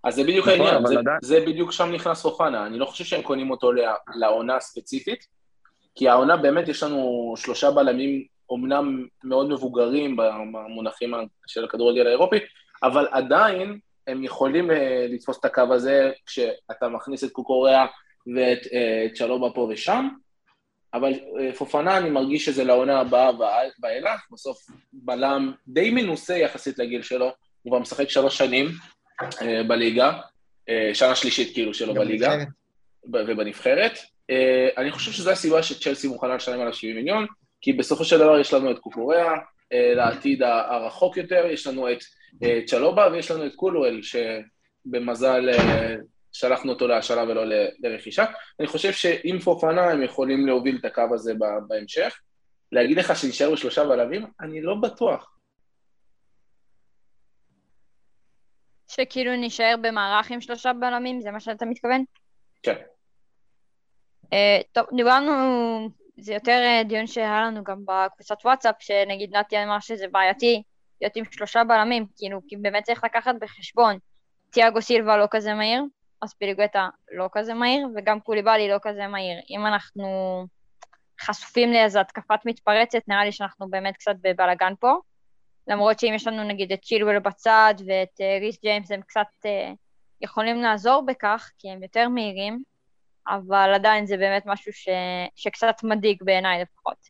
אז 0.04 0.14
זה 0.14 0.22
בדיוק 0.22 0.48
נכון, 0.48 0.60
העניין, 0.60 0.84
אבל 0.86 1.02
זה, 1.22 1.40
בדיוק 1.46 1.72
שם 1.72 1.92
נכנס 1.92 2.22
פופנה, 2.22 2.66
אני 2.66 2.78
לא 2.78 2.86
חושב 2.86 3.04
שהם 3.04 3.22
קונים 3.22 3.50
אותו 3.50 3.70
לעונה 4.14 4.56
הספציפית, 4.56 5.26
כי 5.94 6.08
העונה 6.08 6.36
באמת 6.36 6.68
יש 6.68 6.82
לנו 6.82 7.34
שלושה 7.36 7.70
בלמים 7.70 8.24
אומנם 8.52 9.06
מאוד 9.24 9.48
מבוגרים 9.48 10.16
במונחים 10.16 11.14
של 11.46 11.64
הכדורגל 11.64 12.06
האירופי, 12.06 12.36
אבל 12.82 13.08
עדיין 13.10 13.78
הם 14.06 14.24
יכולים 14.24 14.70
אה, 14.70 15.06
לתפוס 15.08 15.38
את 15.40 15.44
הקו 15.44 15.62
הזה 15.70 16.10
כשאתה 16.26 16.88
מכניס 16.88 17.24
את 17.24 17.30
קוקוריאה 17.30 17.86
ואת 18.36 18.66
אה, 18.72 19.06
את 19.06 19.16
שלובה 19.16 19.50
פה 19.50 19.68
ושם, 19.70 20.08
אבל 20.94 21.12
אה, 21.40 21.52
פופנה 21.52 21.98
אני 21.98 22.10
מרגיש 22.10 22.44
שזה 22.44 22.64
לעונה 22.64 23.00
הבאה 23.00 23.30
ואילך, 23.82 24.20
בסוף 24.32 24.58
בלם 24.92 25.52
די 25.68 25.90
מנוסה 25.90 26.36
יחסית 26.36 26.78
לגיל 26.78 27.02
שלו, 27.02 27.30
הוא 27.62 27.70
כבר 27.70 27.78
משחק 27.78 28.10
שלוש 28.10 28.38
שנים, 28.38 28.66
אה, 29.42 29.62
בליגה, 29.62 30.20
אה, 30.68 30.90
שנה 30.94 31.14
שלישית 31.14 31.54
כאילו 31.54 31.74
שלו 31.74 31.94
בליגה. 31.94 32.36
ובנבחרת. 33.12 33.98
אה, 34.30 34.68
אני 34.76 34.90
חושב 34.90 35.12
שזו 35.12 35.30
הסיבה 35.30 35.62
שצ'לסי 35.62 36.08
מוכנה 36.08 36.34
לשלם 36.34 36.60
עליו 36.60 36.74
70 36.74 36.96
מיליון, 36.96 37.26
כי 37.62 37.72
בסופו 37.72 38.04
של 38.04 38.18
דבר 38.18 38.38
יש 38.38 38.54
לנו 38.54 38.70
את 38.70 38.78
קוקוריאה, 38.78 39.32
אה, 39.72 39.94
לעתיד 39.94 40.42
הרחוק 40.42 41.16
יותר, 41.16 41.46
יש 41.46 41.66
לנו 41.66 41.92
את 41.92 41.98
אה, 42.42 42.60
צ'לובה 42.66 43.08
ויש 43.12 43.30
לנו 43.30 43.46
את 43.46 43.54
קולואל, 43.54 44.00
שבמזל 44.02 45.48
אה, 45.48 45.94
שלחנו 46.32 46.72
אותו 46.72 46.88
להשאלה 46.88 47.22
ולא 47.22 47.44
לרכישה. 47.78 48.24
אני 48.60 48.66
חושב 48.66 48.92
שעם 48.92 49.38
פופנה 49.38 49.90
הם 49.90 50.02
יכולים 50.02 50.46
להוביל 50.46 50.76
את 50.80 50.84
הקו 50.84 51.02
הזה 51.14 51.34
בהמשך. 51.68 52.20
להגיד 52.72 52.98
לך 52.98 53.16
שנשארו 53.16 53.56
שלושה 53.56 53.84
בלמים? 53.84 54.26
אני 54.40 54.62
לא 54.62 54.74
בטוח. 54.74 55.32
שכאילו 58.88 59.36
נישאר 59.36 59.74
במערך 59.82 60.30
עם 60.30 60.40
שלושה 60.40 60.72
בלמים, 60.72 61.20
זה 61.20 61.30
מה 61.30 61.40
שאתה 61.40 61.64
מתכוון? 61.66 62.04
כן. 62.62 62.76
אה, 64.32 64.60
טוב, 64.72 64.86
דיברנו, 64.96 65.32
זה 66.16 66.34
יותר 66.34 66.60
אה, 66.64 66.82
דיון 66.84 67.06
שהיה 67.06 67.42
לנו 67.42 67.64
גם 67.64 67.78
בקבוצת 67.86 68.36
וואטסאפ, 68.44 68.74
שנגיד 68.78 69.36
נתי 69.36 69.62
אמר 69.62 69.80
שזה 69.80 70.08
בעייתי 70.12 70.62
להיות 71.00 71.16
עם 71.16 71.24
שלושה 71.30 71.64
בלמים, 71.64 72.06
כאילו, 72.16 72.40
כי 72.48 72.56
באמת 72.56 72.84
צריך 72.84 73.04
לקחת 73.04 73.34
בחשבון, 73.40 73.98
תיאגו 74.50 74.82
סילבה 74.82 75.16
לא 75.16 75.26
כזה 75.30 75.54
מהיר, 75.54 75.82
אז 76.22 76.34
פיליגטה 76.34 76.88
לא 77.12 77.28
כזה 77.32 77.54
מהיר, 77.54 77.88
וגם 77.96 78.20
קוליבאלי 78.20 78.68
לא 78.68 78.78
כזה 78.82 79.06
מהיר. 79.06 79.38
אם 79.50 79.66
אנחנו 79.66 80.06
חשופים 81.20 81.72
לאיזו 81.72 82.00
התקפת 82.00 82.38
מתפרצת, 82.44 82.98
נראה 83.08 83.24
לי 83.24 83.32
שאנחנו 83.32 83.70
באמת 83.70 83.96
קצת 83.96 84.14
בבלאגן 84.22 84.72
פה. 84.80 84.94
למרות 85.68 86.00
שאם 86.00 86.12
יש 86.14 86.26
לנו 86.26 86.44
נגיד 86.44 86.72
את 86.72 86.82
צ'ילואל 86.82 87.18
בצד 87.18 87.74
ואת 87.86 88.20
אה, 88.20 88.38
ריס 88.40 88.60
ג'יימס, 88.62 88.90
הם 88.90 89.02
קצת 89.02 89.26
אה, 89.46 89.72
יכולים 90.20 90.62
לעזור 90.62 91.02
בכך, 91.06 91.50
כי 91.58 91.70
הם 91.70 91.82
יותר 91.82 92.08
מהירים, 92.08 92.62
אבל 93.28 93.72
עדיין 93.74 94.06
זה 94.06 94.16
באמת 94.16 94.42
משהו 94.46 94.72
ש... 94.72 94.88
שקצת 95.34 95.74
מדאיג 95.82 96.22
בעיניי 96.22 96.62
לפחות. 96.62 97.08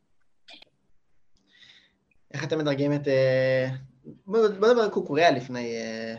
איך 2.35 2.45
אתם 2.45 2.59
מדרגים 2.59 2.95
את... 2.95 3.09
אה, 3.09 3.69
בוא 4.27 4.49
נדבר 4.49 4.67
על 4.67 4.91
קוקוריאה 4.91 5.31
לפני, 5.31 5.77
אה, 5.77 6.15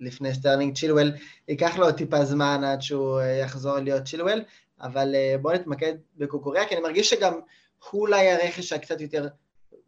לפני 0.00 0.34
סטרלינג 0.34 0.76
צ'ילואל. 0.76 1.12
ייקח 1.48 1.76
לו 1.76 1.92
טיפה 1.92 2.24
זמן 2.24 2.64
עד 2.64 2.82
שהוא 2.82 3.20
אה, 3.20 3.26
יחזור 3.26 3.78
להיות 3.78 4.04
צ'ילואל, 4.04 4.44
אבל 4.80 5.14
בואו 5.42 5.54
נתמקד 5.54 5.94
בקוקוריאה, 6.16 6.68
כי 6.68 6.74
אני 6.74 6.82
מרגיש 6.82 7.10
שגם 7.10 7.32
הוא 7.90 8.00
אולי 8.00 8.30
הרכש 8.30 8.72
הקצת 8.72 9.00
יותר 9.00 9.28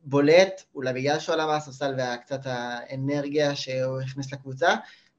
בולט, 0.05 0.63
אולי 0.75 0.93
בגלל 0.93 1.19
שהוא 1.19 1.35
עלה 1.35 1.47
מהספסל 1.47 1.95
וקצת 1.95 2.41
האנרגיה 2.45 3.57
שהוא 3.57 4.01
הכניס 4.01 4.33
לקבוצה, 4.33 4.75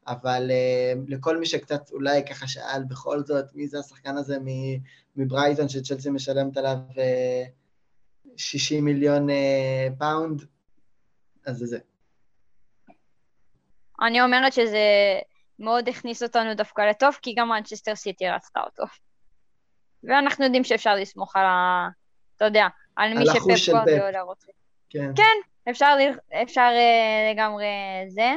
אבל 0.07 0.51
אה, 0.51 0.93
לכל 1.07 1.37
מי 1.37 1.45
שקצת 1.45 1.91
אולי 1.91 2.25
ככה 2.25 2.47
שאל 2.47 2.83
בכל 2.83 3.19
זאת, 3.19 3.45
מי 3.53 3.67
זה 3.67 3.79
השחקן 3.79 4.17
הזה 4.17 4.37
מברייטון 5.15 5.69
שצ'לסי 5.69 6.09
משלמת 6.09 6.57
עליו 6.57 6.77
אה, 6.97 7.43
60 8.37 8.85
מיליון 8.85 9.29
אה, 9.29 9.87
פאונד, 9.99 10.41
אז 11.45 11.57
זה 11.57 11.65
זה. 11.65 11.79
אני 14.01 14.21
אומרת 14.21 14.53
שזה 14.53 14.79
מאוד 15.59 15.89
הכניס 15.89 16.23
אותנו 16.23 16.53
דווקא 16.53 16.81
לטוב, 16.81 17.17
כי 17.21 17.33
גם 17.37 17.49
מנצ'סטר 17.49 17.95
סיטי 17.95 18.29
רצתה 18.29 18.59
אותו. 18.59 18.83
ואנחנו 20.03 20.45
יודעים 20.45 20.63
שאפשר 20.63 20.95
לסמוך 20.95 21.35
על 21.35 21.45
ה... 21.45 21.87
אתה 22.37 22.45
יודע, 22.45 22.67
על 22.95 23.13
מי 23.13 23.25
שפפ 23.25 23.35
פפ. 23.35 23.71
גוארדיולה 23.71 24.21
רוצה. 24.21 24.47
כן. 24.89 25.11
אפשר, 25.69 25.95
ל- 25.95 26.35
אפשר 26.43 26.69
אה, 26.73 27.33
לגמרי 27.33 27.65
זה. 28.07 28.31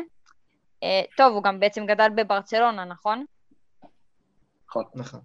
אה, 0.84 1.02
טוב, 1.16 1.34
הוא 1.34 1.42
גם 1.42 1.60
בעצם 1.60 1.86
גדל 1.86 2.08
בברצלונה, 2.14 2.84
נכון? 2.84 3.24
נכון. 4.94 5.20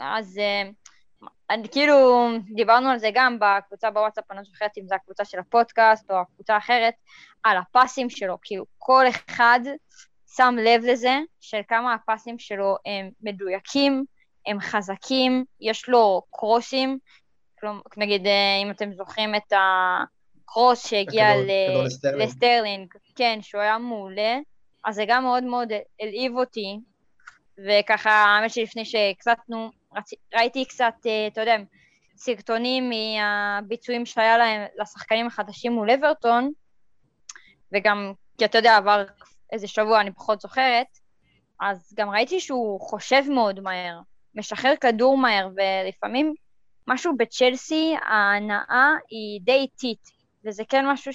אז 0.00 0.38
אה, 0.38 0.70
כאילו, 1.72 2.28
דיברנו 2.54 2.88
על 2.88 2.98
זה 2.98 3.10
גם 3.14 3.38
בקבוצה 3.40 3.90
בוואטסאפ, 3.90 4.30
אני 4.30 4.38
לא 4.38 4.44
זוכרת 4.44 4.70
אם 4.78 4.86
זו 4.88 4.94
הקבוצה 4.94 5.24
של 5.24 5.38
הפודקאסט 5.38 6.10
או 6.10 6.16
הקבוצה 6.16 6.54
האחרת, 6.54 6.94
על 7.44 7.56
הפסים 7.56 8.10
שלו, 8.10 8.38
כאילו 8.42 8.64
כל 8.78 9.04
אחד 9.08 9.60
שם 10.36 10.54
לב 10.58 10.82
לזה 10.84 11.18
של 11.40 11.60
כמה 11.68 11.94
הפסים 11.94 12.38
שלו 12.38 12.76
הם 12.86 13.10
מדויקים, 13.20 14.04
הם 14.46 14.60
חזקים, 14.60 15.44
יש 15.60 15.88
לו 15.88 16.22
קרוסים, 16.30 16.98
כלומר, 17.60 17.80
נגיד 17.96 18.26
אה, 18.26 18.62
אם 18.62 18.70
אתם 18.70 18.92
זוכרים 18.92 19.34
את 19.34 19.52
הקרוס 19.52 20.86
שהגיע 20.86 21.28
הכדור, 21.28 21.44
ל- 21.44 21.86
לסטרלינג. 21.86 22.22
לסטרלינג, 22.22 22.94
כן, 23.16 23.38
שהוא 23.42 23.60
היה 23.60 23.78
מעולה, 23.78 24.38
אז 24.84 24.94
זה 24.94 25.04
גם 25.08 25.22
מאוד 25.22 25.44
מאוד 25.44 25.68
הלהיב 26.00 26.36
אותי, 26.36 26.78
וככה, 27.66 28.10
האמת 28.10 28.50
שלפני 28.50 28.84
שהקלטנו, 28.84 29.70
רצ... 29.96 30.10
ראיתי 30.34 30.64
קצת, 30.64 30.94
אה, 31.06 31.26
אתה 31.26 31.40
יודע, 31.40 31.56
סרטונים 32.16 32.90
מהביצועים 32.90 34.06
שהיה 34.06 34.38
להם, 34.38 34.66
לשחקנים 34.80 35.26
החדשים 35.26 35.72
מול 35.72 35.90
אברטון, 35.90 36.52
וגם, 37.74 38.12
כי 38.38 38.44
אתה 38.44 38.58
יודע, 38.58 38.76
עבר 38.76 39.04
איזה 39.52 39.68
שבוע, 39.68 40.00
אני 40.00 40.12
פחות 40.12 40.40
זוכרת, 40.40 40.86
אז 41.60 41.92
גם 41.96 42.10
ראיתי 42.10 42.40
שהוא 42.40 42.80
חושב 42.80 43.22
מאוד 43.28 43.60
מהר, 43.60 44.00
משחרר 44.34 44.74
כדור 44.80 45.18
מהר, 45.18 45.48
ולפעמים 45.56 46.34
משהו 46.88 47.16
בצ'לסי, 47.16 47.94
ההנאה 48.02 48.90
היא 49.10 49.40
די 49.42 49.52
איטית, 49.52 50.08
וזה 50.44 50.62
כן 50.68 50.86
משהו 50.86 51.12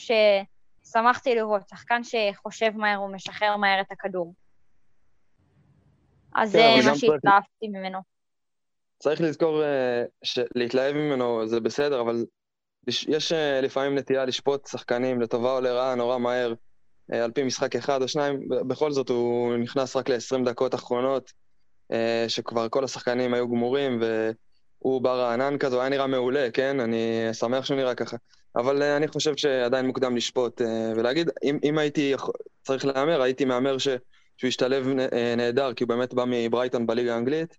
ששמחתי 0.85 1.35
לראות, 1.35 1.61
שחקן 1.69 2.01
שחושב 2.03 2.71
מהר 2.75 3.01
ומשחרר 3.01 3.57
מהר 3.57 3.81
את 3.81 3.91
הכדור. 3.91 4.33
אז 6.35 6.51
כן, 6.51 6.57
זה 6.57 6.65
אבל 6.69 6.85
מה 6.85 6.89
גם 6.89 6.95
צריך- 6.95 7.11
שהתלהבתי 7.11 7.67
ממנו. 7.67 7.99
צריך 8.99 9.21
לזכור 9.21 9.63
אה, 9.63 10.03
שלהתלהב 10.23 10.95
ממנו 10.95 11.47
זה 11.47 11.59
בסדר, 11.59 12.01
אבל 12.01 12.25
יש 12.87 13.31
אה, 13.31 13.61
לפעמים 13.61 13.97
נטייה 13.97 14.25
לשפוט 14.25 14.67
שחקנים 14.67 15.21
לטובה 15.21 15.51
או 15.55 15.61
לרעה 15.61 15.95
נורא 15.95 16.17
מהר, 16.17 16.53
אה, 17.13 17.23
על 17.23 17.31
פי 17.31 17.43
משחק 17.43 17.75
אחד 17.75 18.01
או 18.01 18.07
שניים. 18.07 18.39
בכל 18.67 18.91
זאת 18.91 19.09
הוא 19.09 19.57
נכנס 19.57 19.95
רק 19.95 20.09
ל-20 20.09 20.45
דקות 20.45 20.75
אחרונות, 20.75 21.31
אה, 21.91 22.25
שכבר 22.27 22.69
כל 22.69 22.83
השחקנים 22.83 23.33
היו 23.33 23.47
גמורים, 23.49 23.99
והוא 24.01 25.01
בא 25.01 25.13
רענן 25.13 25.57
כזה, 25.57 25.75
הוא 25.75 25.81
היה 25.81 25.89
נראה 25.89 26.07
מעולה, 26.07 26.51
כן? 26.53 26.79
אני 26.79 26.97
שמח 27.33 27.65
שהוא 27.65 27.77
נראה 27.77 27.95
ככה. 27.95 28.17
אבל 28.55 28.81
אה, 28.81 28.97
אני 28.97 29.07
חושב 29.07 29.37
שעדיין 29.37 29.85
מוקדם 29.85 30.15
לשפוט 30.15 30.61
אה, 30.61 30.91
ולהגיד, 30.95 31.29
אם, 31.43 31.59
אם 31.63 31.77
הייתי 31.77 32.13
צריך 32.61 32.85
להמר, 32.85 33.21
הייתי 33.21 33.45
מהמר 33.45 33.77
ש, 33.77 33.87
שהוא 34.37 34.47
ישתלב 34.47 34.87
נ- 34.87 34.99
אה, 34.99 35.33
נהדר, 35.37 35.73
כי 35.73 35.83
הוא 35.83 35.89
באמת 35.89 36.13
בא 36.13 36.23
מברייטון 36.27 36.87
בליגה 36.87 37.15
האנגלית. 37.15 37.57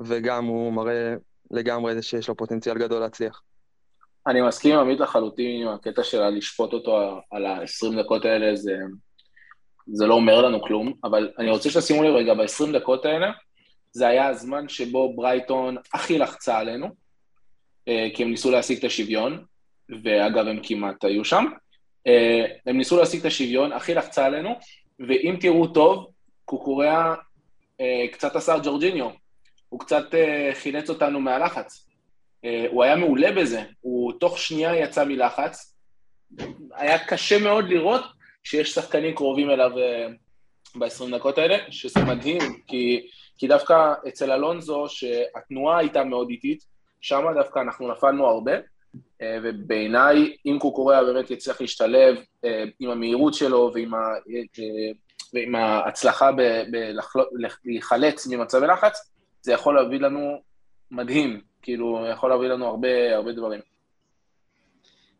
וגם 0.00 0.44
הוא 0.44 0.72
מראה 0.72 1.14
לגמרי 1.50 2.02
שיש 2.02 2.28
לו 2.28 2.36
פוטנציאל 2.36 2.78
גדול 2.78 3.00
להצליח. 3.00 3.42
אני 4.26 4.42
מסכים 4.42 4.74
עם 4.74 4.80
עמית 4.80 5.00
לחלוטין 5.00 5.62
עם 5.62 5.68
הקטע 5.68 6.02
של 6.02 6.28
לשפוט 6.28 6.72
אותו 6.72 7.20
על 7.30 7.46
ה-20 7.46 8.02
דקות 8.02 8.24
האלה, 8.24 8.56
זה, 8.56 8.76
זה 9.86 10.06
לא 10.06 10.14
אומר 10.14 10.42
לנו 10.42 10.62
כלום, 10.62 10.92
אבל 11.04 11.30
אני 11.38 11.50
רוצה 11.50 11.70
שתשימו 11.70 12.02
לב 12.02 12.14
רגע, 12.14 12.34
ב-20 12.34 12.72
דקות 12.78 13.04
האלה, 13.04 13.30
זה 13.92 14.08
היה 14.08 14.28
הזמן 14.28 14.68
שבו 14.68 15.16
ברייטון 15.16 15.76
הכי 15.94 16.18
לחצה 16.18 16.58
עלינו, 16.58 16.86
כי 17.84 18.22
הם 18.22 18.30
ניסו 18.30 18.50
להשיג 18.50 18.78
את 18.78 18.84
השוויון, 18.84 19.44
ואגב, 20.02 20.46
הם 20.46 20.60
כמעט 20.62 21.04
היו 21.04 21.24
שם. 21.24 21.44
אה, 22.06 22.44
הם 22.66 22.78
ניסו 22.78 22.96
להשיג 22.96 23.20
את 23.20 23.26
השוויון, 23.26 23.72
הכי 23.72 23.94
לחצה 23.94 24.26
עלינו, 24.26 24.58
ואם 24.98 25.36
תראו 25.40 25.66
טוב, 25.66 26.06
קוקוריאה 26.44 27.14
אה, 27.80 28.06
קצת 28.12 28.36
עשה 28.36 28.58
ג'ורג'יניו, 28.64 29.10
הוא 29.68 29.80
קצת 29.80 30.14
אה, 30.14 30.50
חילץ 30.54 30.90
אותנו 30.90 31.20
מהלחץ. 31.20 31.88
הוא 32.68 32.84
היה 32.84 32.96
מעולה 32.96 33.32
בזה, 33.32 33.62
הוא 33.80 34.12
תוך 34.20 34.38
שנייה 34.38 34.76
יצא 34.76 35.04
מלחץ. 35.04 35.72
היה 36.74 36.98
קשה 36.98 37.38
מאוד 37.38 37.68
לראות 37.68 38.02
שיש 38.44 38.74
שחקנים 38.74 39.14
קרובים 39.14 39.50
אליו 39.50 39.78
אה, 39.78 40.06
ב-20 40.74 41.16
דקות 41.16 41.38
האלה, 41.38 41.56
שזה 41.70 42.04
מדהים, 42.04 42.40
כי, 42.66 43.06
כי 43.38 43.48
דווקא 43.48 43.92
אצל 44.08 44.32
אלונזו, 44.32 44.84
שהתנועה 44.88 45.78
הייתה 45.78 46.04
מאוד 46.04 46.30
איטית, 46.30 46.64
שם 47.00 47.22
דווקא 47.34 47.58
אנחנו 47.58 47.92
נפלנו 47.92 48.26
הרבה, 48.26 48.52
ובעיניי, 49.42 50.36
אם 50.46 50.58
קוקוריאה 50.60 51.04
באמת 51.04 51.30
יצליח 51.30 51.60
להשתלב 51.60 52.16
אה, 52.44 52.64
עם 52.80 52.90
המהירות 52.90 53.34
שלו 53.34 53.70
ועם, 53.74 53.94
ה, 53.94 53.98
אה, 53.98 54.92
ועם 55.34 55.54
ההצלחה 55.54 56.32
ב- 56.32 56.62
בלחלו- 56.70 57.24
להיחלץ 57.64 58.26
ממצבי 58.26 58.66
לחץ, 58.66 59.10
זה 59.42 59.52
יכול 59.52 59.74
להביא 59.74 60.00
לנו 60.00 60.36
מדהים, 60.90 61.40
כאילו, 61.62 62.06
יכול 62.12 62.30
להביא 62.30 62.48
לנו 62.48 62.66
הרבה, 62.66 63.16
הרבה 63.16 63.32
דברים. 63.32 63.60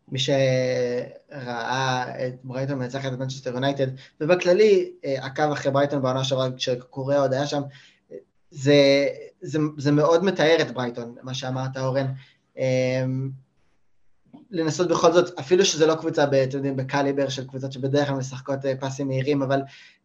מי 0.08 0.18
שראה 0.18 2.04
את 2.26 2.34
ברייטון 2.44 2.78
מנצחת 2.78 3.12
את 3.12 3.18
מנצ'סטר 3.18 3.50
יונייטד, 3.54 3.86
ובכללי 4.20 4.92
אה, 5.04 5.26
עקב 5.26 5.50
אחרי 5.52 5.72
ברייטון 5.72 6.02
בעונה 6.02 6.24
שעברה 6.24 6.48
כשקוקוריאה 6.56 7.20
עוד 7.20 7.32
היה 7.32 7.46
שם, 7.46 7.62
זה, 8.50 9.08
זה, 9.40 9.58
זה 9.76 9.92
מאוד 9.92 10.24
מתאר 10.24 10.56
את 10.60 10.70
ברייטון, 10.70 11.14
מה 11.22 11.34
שאמרת 11.34 11.76
אורן. 11.76 12.06
לנסות 14.50 14.88
בכל 14.88 15.12
זאת, 15.12 15.38
אפילו 15.38 15.64
שזה 15.64 15.86
לא 15.86 15.94
קבוצה, 15.94 16.26
ב- 16.26 16.34
אתם 16.34 16.56
יודעים, 16.56 16.76
בקליבר 16.76 17.28
של 17.28 17.46
קבוצות 17.48 17.72
שבדרך 17.72 18.08
כלל 18.08 18.16
משחקות 18.16 18.66
אה, 18.66 18.76
פאסים 18.80 19.08
מהירים, 19.08 19.42
אבל 19.42 19.60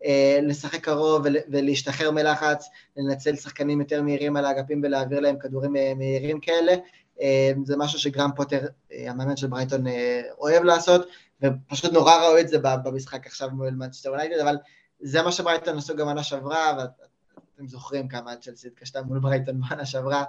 אה, 0.05 0.39
לשחק 0.41 0.83
קרוב 0.83 1.21
ול, 1.25 1.35
ולהשתחרר 1.49 2.11
מלחץ, 2.11 2.69
לנצל 2.97 3.35
שחקנים 3.35 3.79
יותר 3.79 4.01
מהירים 4.01 4.37
על 4.37 4.45
האגפים 4.45 4.81
ולהעביר 4.83 5.19
להם 5.19 5.39
כדורים 5.39 5.75
אה, 5.75 5.93
מהירים 5.97 6.39
כאלה, 6.39 6.75
אה, 7.21 7.51
זה 7.65 7.77
משהו 7.77 7.99
שגרהאם 7.99 8.29
פוטר, 8.35 8.67
אה, 8.91 9.11
המאמן 9.11 9.37
של 9.37 9.47
ברייטון, 9.47 9.87
אה, 9.87 10.21
אוהב 10.37 10.63
לעשות, 10.63 11.07
ופשוט 11.41 11.93
נורא 11.93 12.15
ראו 12.15 12.39
את 12.39 12.47
זה 12.47 12.57
במשחק 12.83 13.27
עכשיו 13.27 13.49
מול 13.49 13.69
מנצ'סטר 13.69 14.09
יונייטד, 14.09 14.39
אבל 14.39 14.57
זה 14.99 15.21
מה 15.21 15.31
שברייטון 15.31 15.77
עשו 15.77 15.95
גם 15.95 16.07
עונה 16.07 16.23
שעברה, 16.23 16.77
ואתם 16.77 17.67
זוכרים 17.67 18.07
כמה 18.07 18.35
צ'לסי 18.35 18.67
התקשתה 18.67 19.01
מול 19.01 19.19
ברייטון 19.19 19.61
בעונה 19.61 19.85
שעברה. 19.85 20.23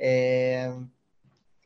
אה, 0.00 0.70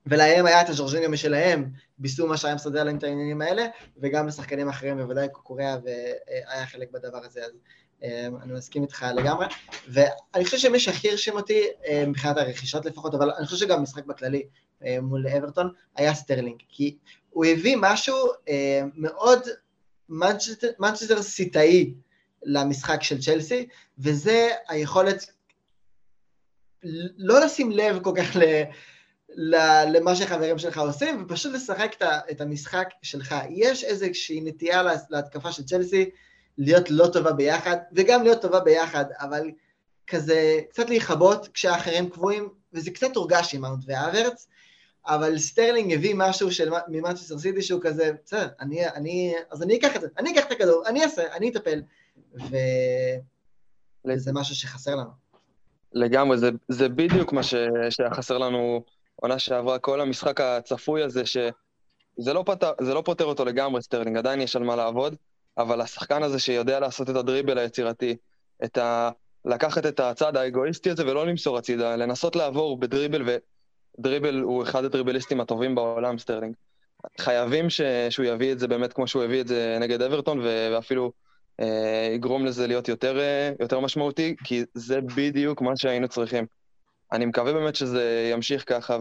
ולהם 0.08 0.46
היה 0.46 0.60
את 0.60 0.68
הז'ורג'יניו 0.68 1.10
משלהם, 1.10 1.70
ביסומה 1.98 2.36
שהיה 2.36 2.54
מסדר 2.54 2.84
להם 2.84 2.98
את 2.98 3.04
העניינים 3.04 3.42
האלה, 3.42 3.66
וגם 3.96 4.26
לשחקנים 4.26 4.68
אחרים, 4.68 4.96
בוודאי 4.96 5.28
קוקוריאה, 5.32 5.76
והיה 5.84 6.66
חלק 6.66 6.90
בדבר 6.90 7.24
הזה, 7.24 7.40
אז 7.44 7.52
אה, 8.02 8.28
אני 8.42 8.52
מסכים 8.52 8.82
איתך 8.82 9.06
לגמרי. 9.16 9.46
ואני 9.88 10.44
חושב 10.44 10.58
שמי 10.58 10.80
שהכי 10.80 11.10
הרשים 11.10 11.34
אותי, 11.34 11.62
אה, 11.86 12.04
מבחינת 12.06 12.36
הרכישות 12.36 12.84
לפחות, 12.84 13.14
אבל 13.14 13.30
אני 13.30 13.46
חושב 13.46 13.66
שגם 13.66 13.82
משחק 13.82 14.04
בכללי 14.06 14.42
אה, 14.86 15.00
מול 15.00 15.28
אברטון, 15.28 15.72
היה 15.96 16.14
סטרלינג, 16.14 16.62
כי 16.68 16.96
הוא 17.30 17.44
הביא 17.44 17.76
משהו 17.80 18.16
מאוד 18.94 19.48
מנצ'סטר 20.78 21.22
סיטאי 21.22 21.94
למשחק 22.42 23.02
של 23.02 23.20
צ'לסי, 23.20 23.68
וזה 23.98 24.48
היכולת 24.68 25.26
לא 27.16 27.40
לשים 27.40 27.70
לב 27.70 28.02
כל 28.02 28.12
כך 28.16 28.36
ל... 28.36 28.62
למה 29.36 30.16
שחברים 30.16 30.58
שלך 30.58 30.78
עושים, 30.78 31.22
ופשוט 31.22 31.52
לשחק 31.52 31.96
את 32.30 32.40
המשחק 32.40 32.88
שלך. 33.02 33.34
יש 33.50 33.84
איזושהי 33.84 34.40
נטייה 34.40 34.82
לה- 34.82 34.92
להתקפה 35.10 35.52
של 35.52 35.64
צ'לסי 35.64 36.10
להיות 36.58 36.90
לא 36.90 37.06
טובה 37.12 37.32
ביחד, 37.32 37.76
וגם 37.92 38.22
להיות 38.22 38.42
טובה 38.42 38.60
ביחד, 38.60 39.04
אבל 39.20 39.50
כזה 40.06 40.60
קצת 40.70 40.88
להיכבות 40.88 41.48
כשהאחרים 41.54 42.10
כבויים, 42.10 42.48
וזה 42.72 42.90
קצת 42.90 43.16
הורגש 43.16 43.54
עם 43.54 43.60
מאונט 43.60 43.84
והאברץ, 43.86 44.48
אבל 45.06 45.38
סטרלינג 45.38 45.92
הביא 45.92 46.14
משהו 46.16 46.52
של 46.52 46.70
ממנצ'סטר 46.88 47.38
סיטי 47.38 47.62
שהוא 47.62 47.80
כזה, 47.82 48.10
בסדר, 48.24 48.48
אני, 48.60 48.88
אני, 48.88 49.34
אז 49.50 49.62
אני 49.62 49.78
אקח 49.78 49.96
את 49.96 50.00
זה, 50.00 50.08
אני 50.18 50.32
אקח 50.32 50.46
את 50.46 50.52
הכדור, 50.52 50.82
אני 50.86 51.04
אעשה, 51.04 51.36
אני 51.36 51.50
אטפל, 51.50 51.82
ו... 52.34 52.56
וזה 54.06 54.32
משהו 54.32 54.54
שחסר 54.54 54.96
לנו. 54.96 55.10
לגמרי, 55.92 56.38
זה, 56.38 56.50
זה 56.68 56.88
בדיוק 56.88 57.32
מה 57.32 57.42
ש, 57.42 57.54
שהיה 57.90 58.14
חסר 58.14 58.38
לנו 58.38 58.84
עונה 59.22 59.38
שעברה, 59.38 59.78
כל 59.78 60.00
המשחק 60.00 60.40
הצפוי 60.40 61.02
הזה, 61.02 61.26
שזה 61.26 62.32
לא, 62.32 62.44
זה 62.80 62.94
לא 62.94 63.02
פותר 63.04 63.24
אותו 63.24 63.44
לגמרי, 63.44 63.82
סטרלינג, 63.82 64.16
עדיין 64.16 64.40
יש 64.40 64.56
על 64.56 64.62
מה 64.62 64.76
לעבוד, 64.76 65.16
אבל 65.58 65.80
השחקן 65.80 66.22
הזה 66.22 66.38
שיודע 66.38 66.80
לעשות 66.80 67.10
את 67.10 67.16
הדריבל 67.16 67.58
היצירתי, 67.58 68.16
את 68.64 68.78
ה... 68.78 69.10
לקחת 69.44 69.86
את 69.86 70.00
הצד 70.00 70.36
האגואיסטי 70.36 70.90
הזה 70.90 71.06
ולא 71.06 71.26
למסור 71.26 71.58
הצידה, 71.58 71.96
לנסות 71.96 72.36
לעבור 72.36 72.80
בדריבל, 72.80 73.38
ודריבל 73.98 74.40
הוא 74.40 74.62
אחד 74.62 74.84
הדריבליסטים 74.84 75.40
הטובים 75.40 75.74
בעולם, 75.74 76.18
סטרלינג. 76.18 76.54
חייבים 77.20 77.70
ש... 77.70 77.80
שהוא 78.10 78.26
יביא 78.26 78.52
את 78.52 78.58
זה 78.58 78.68
באמת 78.68 78.92
כמו 78.92 79.06
שהוא 79.06 79.22
הביא 79.22 79.40
את 79.40 79.48
זה 79.48 79.78
נגד 79.80 80.02
אברטון, 80.02 80.38
ו... 80.38 80.68
ואפילו 80.72 81.12
אה, 81.60 82.10
יגרום 82.14 82.46
לזה 82.46 82.66
להיות 82.66 82.88
יותר, 82.88 83.18
אה, 83.18 83.52
יותר 83.60 83.80
משמעותי, 83.80 84.36
כי 84.44 84.64
זה 84.74 85.00
בדיוק 85.00 85.62
מה 85.62 85.76
שהיינו 85.76 86.08
צריכים. 86.08 86.46
אני 87.12 87.26
מקווה 87.26 87.52
באמת 87.52 87.76
שזה 87.76 88.30
ימשיך 88.32 88.64
ככה, 88.66 88.98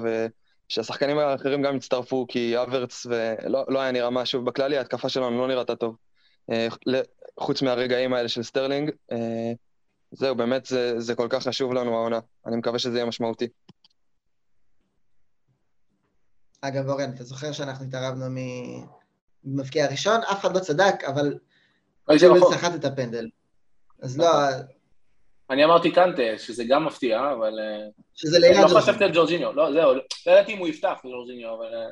ושהשחקנים 0.69 1.19
האחרים 1.19 1.61
גם 1.61 1.75
יצטרפו, 1.75 2.25
כי 2.29 2.61
האברץ 2.61 3.05
ולא, 3.05 3.65
לא 3.67 3.79
היה 3.79 3.91
נראה 3.91 4.09
משהו, 4.09 4.45
בכללי 4.45 4.77
ההתקפה 4.77 5.09
שלנו 5.09 5.37
לא 5.37 5.47
נראתה 5.47 5.75
טוב. 5.75 5.95
אה, 6.51 6.67
חוץ 7.39 7.61
מהרגעים 7.61 8.13
האלה 8.13 8.29
של 8.29 8.43
סטרלינג. 8.43 8.91
אה, 9.11 9.51
זהו, 10.11 10.35
באמת 10.35 10.65
זה, 10.65 10.99
זה 10.99 11.15
כל 11.15 11.27
כך 11.29 11.43
חשוב 11.43 11.73
לנו 11.73 11.95
העונה. 11.95 12.19
אני 12.45 12.55
מקווה 12.55 12.79
שזה 12.79 12.97
יהיה 12.97 13.05
משמעותי. 13.05 13.47
אגב, 16.61 16.89
אורן, 16.89 17.09
אתה 17.15 17.23
זוכר 17.23 17.51
שאנחנו 17.51 17.85
התערבנו 17.85 18.25
ממפקיע 19.43 19.85
הראשון? 19.85 20.21
אף 20.31 20.41
אחד 20.41 20.55
לא 20.55 20.59
צדק, 20.59 21.03
אבל 21.07 21.37
אני 22.09 22.17
ג'בל 22.17 22.39
סחט 22.51 22.75
את 22.75 22.85
הפנדל. 22.85 23.29
אז 24.01 24.17
לא, 24.17 24.27
אני 25.49 25.65
אמרתי 25.65 25.91
קנטה, 25.91 26.21
שזה 26.37 26.63
גם 26.67 26.85
מפתיע, 26.85 27.31
אבל... 27.31 27.59
אה, 27.59 27.87
שזה 28.15 28.39
ליד 28.39 28.51
לא 28.55 28.61
ג'ורג'יניו. 28.61 28.81
חשבתי 28.81 29.03
על 29.03 29.11
ג'ורג'יניו, 29.13 29.53
לא, 29.53 29.71
זהו, 29.73 29.93
לא 29.93 30.01
לא 30.27 30.31
ידעתי 30.31 30.53
אם 30.53 30.57
הוא 30.57 30.67
יפתח 30.67 30.99
ג'ורג'יניו, 31.03 31.53
אבל... 31.55 31.73
אה, 31.73 31.85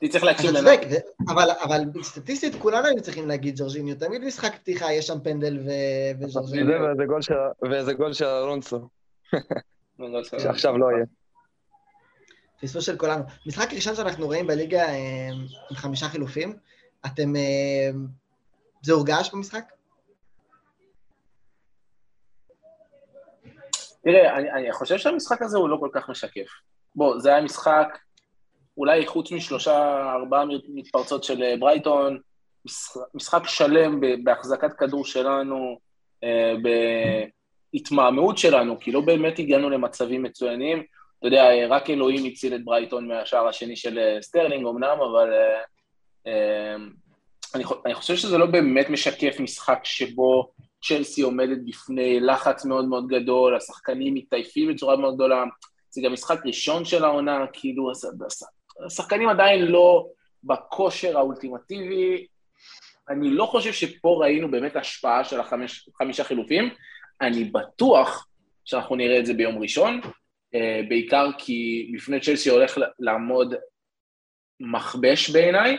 הייתי 0.00 0.12
צריך 0.12 0.24
להקשיב 0.24 0.50
אתה 0.50 0.60
לנאם. 0.60 0.76
צודק, 0.76 0.86
ו- 0.90 1.32
אבל, 1.32 1.48
אבל 1.64 1.80
סטטיסטית 2.02 2.54
כולנו 2.54 2.86
היינו 2.86 3.02
צריכים 3.02 3.28
להגיד 3.28 3.54
ג'ורג'יניו, 3.58 3.96
תמיד 3.96 4.24
משחק 4.24 4.54
פתיחה, 4.56 4.92
יש 4.92 5.06
שם 5.06 5.20
פנדל 5.24 5.58
ו- 5.58 6.22
וג'ורג'יניו. 6.24 6.80
וזה, 6.94 7.04
גול 7.06 7.22
של- 7.22 7.34
ואיזה 7.70 7.92
גול 7.92 8.12
של 8.12 8.24
אלונסו, 8.24 8.78
לא. 9.98 10.24
שעכשיו 10.24 10.78
לא 10.78 10.86
יהיה. 10.92 11.04
פספוס 12.62 12.84
של 12.86 12.96
כולנו. 12.96 13.22
משחק 13.46 13.72
ראשון 13.72 13.94
שאנחנו 13.94 14.26
רואים 14.26 14.46
בליגה 14.46 14.82
אה, 14.88 15.28
עם 15.70 15.76
חמישה 15.76 16.08
חילופים, 16.08 16.56
אתם... 17.06 17.32
זה 18.82 18.92
הורגש 18.92 19.30
במשחק? 19.32 19.64
תראה, 24.10 24.36
אני, 24.36 24.50
אני 24.50 24.72
חושב 24.72 24.98
שהמשחק 24.98 25.42
הזה 25.42 25.58
הוא 25.58 25.68
לא 25.68 25.76
כל 25.80 25.88
כך 25.92 26.08
משקף. 26.08 26.46
בוא, 26.94 27.18
זה 27.18 27.28
היה 27.28 27.40
משחק, 27.40 27.98
אולי 28.76 29.06
חוץ 29.06 29.32
משלושה, 29.32 30.02
ארבעה 30.12 30.44
מתפרצות 30.68 31.24
של 31.24 31.42
אה, 31.42 31.54
ברייטון, 31.58 32.18
משחק, 33.14 33.42
שלם 33.46 34.00
בהחזקת 34.24 34.72
כדור 34.72 35.04
שלנו, 35.04 35.78
אה, 36.24 36.54
בהתמהמהות 37.72 38.38
שלנו, 38.38 38.80
כי 38.80 38.92
לא 38.92 39.00
באמת 39.00 39.38
הגענו 39.38 39.70
למצבים 39.70 40.22
מצוינים. 40.22 40.82
אתה 41.18 41.26
יודע, 41.26 41.50
אה, 41.50 41.66
רק 41.66 41.90
אלוהים 41.90 42.24
הציל 42.24 42.54
את 42.54 42.64
ברייטון 42.64 43.08
מהשער 43.08 43.48
השני 43.48 43.76
של 43.76 43.98
סטרלינג 44.20 44.66
אמנם, 44.66 44.98
אבל 45.10 45.32
אני, 47.54 47.64
אני 47.86 47.94
חושב 47.94 48.16
שזה 48.16 48.38
לא 48.38 48.46
באמת 48.46 48.90
משקף 48.90 49.40
משחק 49.40 49.80
שבו 49.84 50.50
צ'לסי 50.84 51.22
עומדת 51.22 51.58
בפני 51.64 52.20
לחץ 52.20 52.64
מאוד 52.64 52.84
מאוד 52.84 53.06
גדול, 53.06 53.56
השחקנים 53.56 54.14
מתעייפים 54.14 54.72
בצורה 54.74 54.96
מאוד 54.96 55.14
גדולה, 55.14 55.44
זה 55.90 56.00
גם 56.04 56.12
משחק 56.12 56.46
ראשון 56.46 56.84
של 56.84 57.04
העונה, 57.04 57.46
כאילו 57.52 57.90
הש- 57.90 58.04
הש- 58.26 58.42
השחקנים 58.86 59.28
עדיין 59.28 59.66
לא 59.66 60.06
בכושר 60.44 61.18
האולטימטיבי. 61.18 62.26
אני 63.08 63.30
לא 63.30 63.46
חושב 63.46 63.72
שפה 63.72 64.18
ראינו 64.20 64.50
באמת 64.50 64.76
השפעה 64.76 65.24
של 65.24 65.40
החמש, 65.40 65.88
חמישה 65.98 66.24
חילופים, 66.24 66.70
אני 67.20 67.44
בטוח 67.44 68.26
שאנחנו 68.64 68.96
נראה 68.96 69.18
את 69.18 69.26
זה 69.26 69.34
ביום 69.34 69.58
ראשון, 69.58 70.00
אה, 70.54 70.80
בעיקר 70.88 71.30
כי 71.38 71.90
בפני 71.94 72.20
צ'לסי 72.20 72.50
הולך 72.50 72.78
לעמוד 72.98 73.54
מכבש 74.60 75.30
בעיניי, 75.30 75.76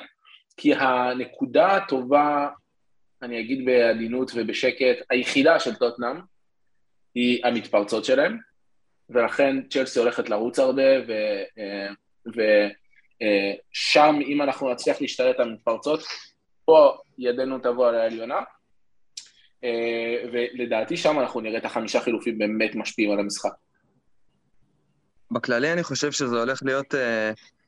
כי 0.57 0.73
הנקודה 0.75 1.75
הטובה 1.75 2.47
אני 3.21 3.39
אגיד 3.39 3.65
בעדינות 3.65 4.31
ובשקט, 4.35 4.97
היחידה 5.09 5.59
של 5.59 5.75
טוטנאם 5.75 6.19
היא 7.15 7.45
המתפרצות 7.45 8.05
שלהם, 8.05 8.37
ולכן 9.09 9.55
צ'לסי 9.69 9.99
הולכת 9.99 10.29
לרוץ 10.29 10.59
הרבה, 10.59 10.83
ושם 12.27 14.15
אם 14.27 14.41
אנחנו 14.41 14.71
נצליח 14.71 15.01
להשתלט 15.01 15.39
על 15.39 15.49
המתפרצות, 15.49 16.03
פה 16.65 16.97
ידנו 17.17 17.59
תבוא 17.59 17.87
על 17.87 17.95
העליונה, 17.95 18.39
אה, 19.63 20.23
ולדעתי 20.33 20.97
שם 20.97 21.19
אנחנו 21.19 21.41
נראה 21.41 21.57
את 21.57 21.65
החמישה 21.65 22.01
חילופים 22.01 22.37
באמת 22.37 22.75
משפיעים 22.75 23.11
על 23.11 23.19
המשחק. 23.19 23.51
בכללי 25.31 25.73
אני 25.73 25.83
חושב 25.83 26.11
שזה 26.11 26.39
הולך 26.39 26.63
להיות 26.65 26.95
אה, 26.95 27.31
מ- 27.31 27.58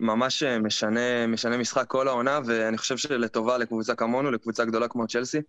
ממש 0.00 0.42
אה, 0.42 0.58
משנה, 0.58 1.26
משנה 1.26 1.56
משחק 1.56 1.86
כל 1.86 2.08
העונה, 2.08 2.40
ואני 2.46 2.78
חושב 2.78 2.96
שלטובה 2.96 3.58
לקבוצה 3.58 3.94
כמונו, 3.94 4.30
לקבוצה 4.30 4.64
גדולה 4.64 4.88
כמו 4.88 5.06
צ'לסי, 5.06 5.40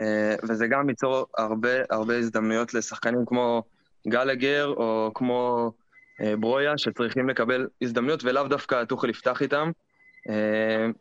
אה, 0.00 0.34
וזה 0.48 0.66
גם 0.66 0.88
ייצור 0.88 1.26
הרבה 1.38 1.70
הרבה 1.90 2.16
הזדמנויות 2.16 2.74
לשחקנים 2.74 3.24
כמו 3.26 3.62
גלגר 4.08 4.66
או 4.66 5.10
כמו 5.14 5.72
אה, 6.20 6.36
ברויה, 6.36 6.78
שצריכים 6.78 7.28
לקבל 7.28 7.68
הזדמנויות 7.82 8.24
ולאו 8.24 8.48
דווקא 8.48 8.84
טוחל 8.84 9.10
יפתח 9.10 9.42
איתם. 9.42 9.70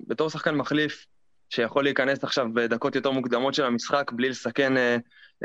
בתור 0.08 0.30
שחקן 0.30 0.56
מחליף, 0.56 1.06
שיכול 1.50 1.84
להיכנס 1.84 2.24
עכשיו 2.24 2.48
בדקות 2.54 2.96
יותר 2.96 3.12
מוקדמות 3.12 3.54
של 3.54 3.66
המשחק, 3.66 4.12
בלי 4.12 4.30
לסכן 4.30 4.74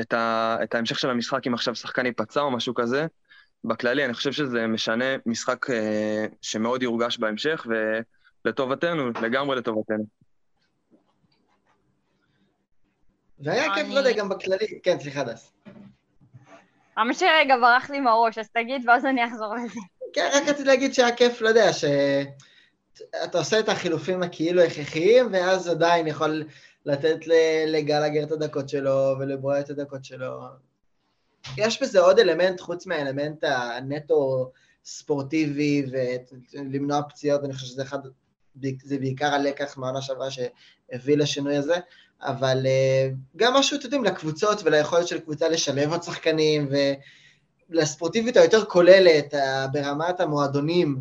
את 0.00 0.74
ההמשך 0.74 0.98
של 0.98 1.10
המשחק 1.10 1.46
אם 1.46 1.54
עכשיו 1.54 1.74
שחקן 1.74 2.06
ייפצע 2.06 2.40
או 2.40 2.50
משהו 2.50 2.74
כזה, 2.74 3.06
בכללי, 3.64 4.04
אני 4.04 4.14
חושב 4.14 4.32
שזה 4.32 4.66
משנה 4.66 5.04
משחק 5.26 5.70
אה, 5.70 6.26
שמאוד 6.42 6.82
יורגש 6.82 7.18
בהמשך, 7.18 7.66
ולטובתנו, 8.44 9.10
לגמרי 9.22 9.56
לטובתנו. 9.56 10.04
והיה 13.40 13.74
כיף, 13.74 13.86
אני- 13.86 13.94
לא 13.94 13.98
יודע, 13.98 14.12
גם 14.12 14.28
בכללי, 14.28 14.80
כן, 14.82 15.00
סליחה, 15.00 15.24
דס. 15.24 15.52
האמת 16.96 17.16
שרגע 17.16 17.56
ברח 17.60 17.90
לי 17.90 18.00
מהראש, 18.00 18.38
אז 18.38 18.48
תגיד 18.48 18.88
ואז 18.88 19.06
אני 19.06 19.24
אחזור 19.26 19.54
לזה. 19.54 19.80
כן, 20.12 20.28
רק 20.34 20.42
רציתי 20.48 20.64
להגיד 20.64 20.94
שהיה 20.94 21.16
כיף, 21.16 21.40
לא 21.40 21.48
יודע, 21.48 21.72
שאתה 21.72 23.38
עושה 23.38 23.60
את 23.60 23.68
החילופים 23.68 24.22
הכאילו 24.22 24.62
הכרחיים, 24.62 25.26
ואז 25.32 25.68
עדיין 25.68 26.06
יכול 26.06 26.44
לתת 26.86 27.18
לגלגר 27.66 28.22
את 28.22 28.32
הדקות 28.32 28.68
שלו, 28.68 29.14
ולברויה 29.20 29.60
את 29.60 29.70
הדקות 29.70 30.04
שלו. 30.04 30.40
יש 31.56 31.82
בזה 31.82 32.00
עוד 32.00 32.18
אלמנט, 32.18 32.60
חוץ 32.60 32.86
מהאלמנט 32.86 33.44
הנטו 33.44 34.50
ספורטיבי, 34.84 35.86
ולמנוע 35.90 37.02
פציעות, 37.02 37.44
אני 37.44 37.52
חושב 37.52 37.66
שזה 37.66 37.82
אחד, 37.82 37.98
זה 38.84 38.98
בעיקר 38.98 39.34
הלקח 39.34 39.78
מהעונה 39.78 40.02
שעברה 40.02 40.28
שהביא 40.30 41.16
לשינוי 41.16 41.56
הזה, 41.56 41.74
אבל 42.22 42.66
אה, 42.66 43.08
גם 43.36 43.54
משהו, 43.54 43.76
אתם 43.76 43.84
יודעים, 43.84 44.04
לקבוצות 44.04 44.62
וליכולת 44.64 45.06
של 45.08 45.20
קבוצה 45.20 45.48
לשלב 45.48 45.90
עוד 45.92 46.02
שחקנים, 46.02 46.68
ולספורטיביות 47.70 48.36
היותר 48.36 48.64
כוללת, 48.64 49.34
ה- 49.34 49.66
ברמת 49.72 50.20
המועדונים, 50.20 51.00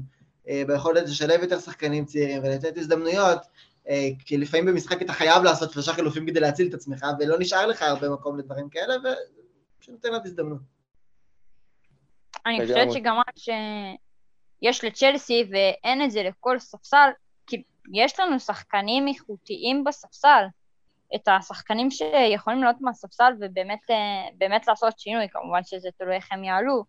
אה, 0.49 0.63
ביכולת 0.67 1.03
לשלב 1.09 1.41
יותר 1.41 1.59
שחקנים 1.59 2.05
צעירים 2.05 2.43
ולתת 2.43 2.77
הזדמנויות, 2.77 3.39
אה, 3.89 4.09
כי 4.25 4.37
לפעמים 4.37 4.65
במשחק 4.65 5.01
אתה 5.01 5.13
חייב 5.13 5.43
לעשות 5.43 5.71
שלושה 5.71 5.93
חילופים 5.93 6.25
כדי 6.25 6.39
להציל 6.39 6.67
את 6.67 6.73
עצמך, 6.73 7.05
ולא 7.19 7.39
נשאר 7.39 7.65
לך 7.65 7.81
הרבה 7.81 8.09
מקום 8.09 8.39
לדברים 8.39 8.69
כאלה, 8.69 8.93
ושנותן 9.85 10.13
עוד 10.13 10.25
הזדמנות. 10.25 10.61
אני. 12.45 12.61
חושבת 12.61 12.91
שגם 12.91 13.17
רק 13.17 13.33
שיש 14.61 14.83
לצ'לסי 14.83 15.49
ואין 15.51 16.03
את 16.03 16.11
זה 16.11 16.23
לכל 16.23 16.59
ספסל, 16.59 17.09
כי 17.47 17.63
יש 17.93 18.19
לנו 18.19 18.39
שחקנים 18.39 19.07
איכותיים 19.07 19.83
בספסל. 19.83 20.45
את 21.15 21.27
השחקנים 21.27 21.91
שיכולים 21.91 22.63
לעלות 22.63 22.81
מהספסל 22.81 23.33
ובאמת 23.39 23.79
אה, 23.89 24.29
באמת 24.37 24.67
לעשות 24.67 24.99
שינוי, 24.99 25.29
כמובן 25.29 25.63
שזה 25.63 25.89
תלוי 25.97 26.15
איך 26.15 26.31
הם 26.31 26.43
יעלו. 26.43 26.83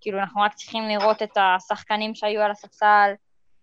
כאילו, 0.00 0.18
אנחנו 0.18 0.40
רק 0.40 0.54
צריכים 0.54 0.82
לראות 0.88 1.22
את 1.22 1.36
השחקנים 1.36 2.14
שהיו 2.14 2.40
על 2.40 2.50
הספסל 2.50 3.12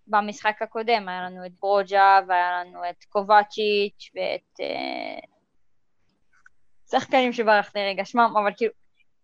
במשחק 0.08 0.62
הקודם. 0.62 1.10
היה 1.10 1.21
לנו 1.21 1.45
את 1.45 1.52
ברוג'ה, 1.62 2.19
והיה 2.28 2.63
לנו 2.63 2.89
את 2.89 3.04
קובצ'יץ', 3.10 4.12
ואת... 4.15 4.60
אה, 6.93 6.99
שחקנים 6.99 7.34
שברח 7.34 7.71
לי 7.75 7.89
רגע 7.89 8.06
שמם, 8.06 8.34
אבל 8.43 8.52
כאילו, 8.58 8.71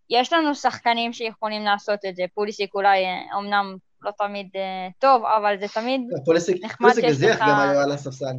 יש 0.10 0.34
לנו 0.34 0.56
שחקנים 0.56 1.14
שיכולים 1.14 1.64
לעשות 1.64 2.00
את 2.10 2.16
זה. 2.16 2.24
פוליסיק 2.34 2.74
אולי 2.76 3.06
אה, 3.06 3.36
אומנם 3.36 3.76
לא 4.02 4.12
תמיד 4.18 4.50
אה, 4.56 4.88
טוב, 5.00 5.26
אבל 5.26 5.56
זה 5.60 5.68
תמיד... 5.68 6.02
פוליסיק 6.26 6.64
נחמד 6.64 6.90
פוליסיק 6.92 7.06
שיש 7.20 7.36
לך- 7.36 7.40
גם 7.42 7.60
היו 7.60 7.80
על 7.80 7.92
הספסל. 7.92 8.34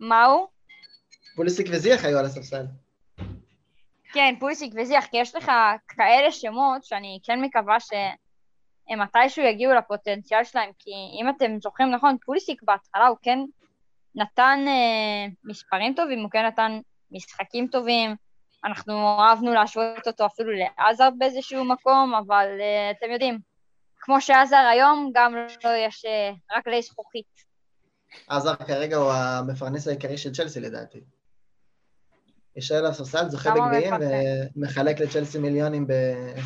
מה 0.00 0.24
הוא? 0.24 0.46
פוליסיק 1.36 1.66
וזיח 1.70 2.04
היו 2.04 2.18
על 2.18 2.24
הספסל. 2.24 2.64
כן, 4.12 4.34
פוליסיק 4.40 4.72
וזיח, 4.76 5.06
כי 5.06 5.16
יש 5.16 5.34
לך 5.34 5.52
כאלה 5.88 6.32
שמות 6.32 6.84
שאני 6.84 7.18
כן 7.24 7.42
מקווה 7.42 7.76
שהם 7.80 9.00
מתישהו 9.00 9.44
יגיעו 9.44 9.74
לפוטנציאל 9.74 10.44
שלהם, 10.44 10.70
כי 10.78 10.90
אם 11.20 11.28
אתם 11.28 11.60
זוכרים 11.62 11.90
נכון, 11.90 12.16
פוליסיק 12.24 12.62
בהתחלה 12.62 13.06
הוא 13.06 13.16
כן 13.22 13.38
נתן 14.14 14.64
אה, 14.66 15.26
מספרים 15.44 15.94
טובים, 15.94 16.20
הוא 16.20 16.30
כן 16.30 16.46
נתן 16.46 16.80
משחקים 17.12 17.66
טובים, 17.66 18.16
אנחנו 18.64 19.18
אהבנו 19.20 19.52
להשוות 19.52 20.06
אותו 20.06 20.26
אפילו 20.26 20.50
לעזר 20.52 21.08
באיזשהו 21.18 21.64
מקום, 21.64 22.14
אבל 22.14 22.46
אה, 22.60 22.90
אתם 22.90 23.10
יודעים, 23.12 23.38
כמו 24.00 24.20
שעזר 24.20 24.66
היום, 24.72 25.10
גם 25.14 25.34
לא 25.64 25.70
יש 25.86 26.04
אה, 26.04 26.30
רק 26.56 26.66
לי 26.68 26.82
זכוכית. 26.82 27.50
עזר 28.28 28.54
כרגע 28.54 28.96
הוא 28.96 29.12
המפרנס 29.12 29.88
העיקרי 29.88 30.18
של 30.18 30.32
צ'לסי 30.32 30.60
לדעתי. 30.60 31.00
יושב 32.56 32.74
על 32.74 32.86
הספסל, 32.86 33.28
זוכה 33.28 33.50
בגביעים? 33.50 33.94
ומחלק 34.56 35.00
לצ'לסי 35.00 35.38
מיליונים 35.38 35.86
ב- 35.86 36.40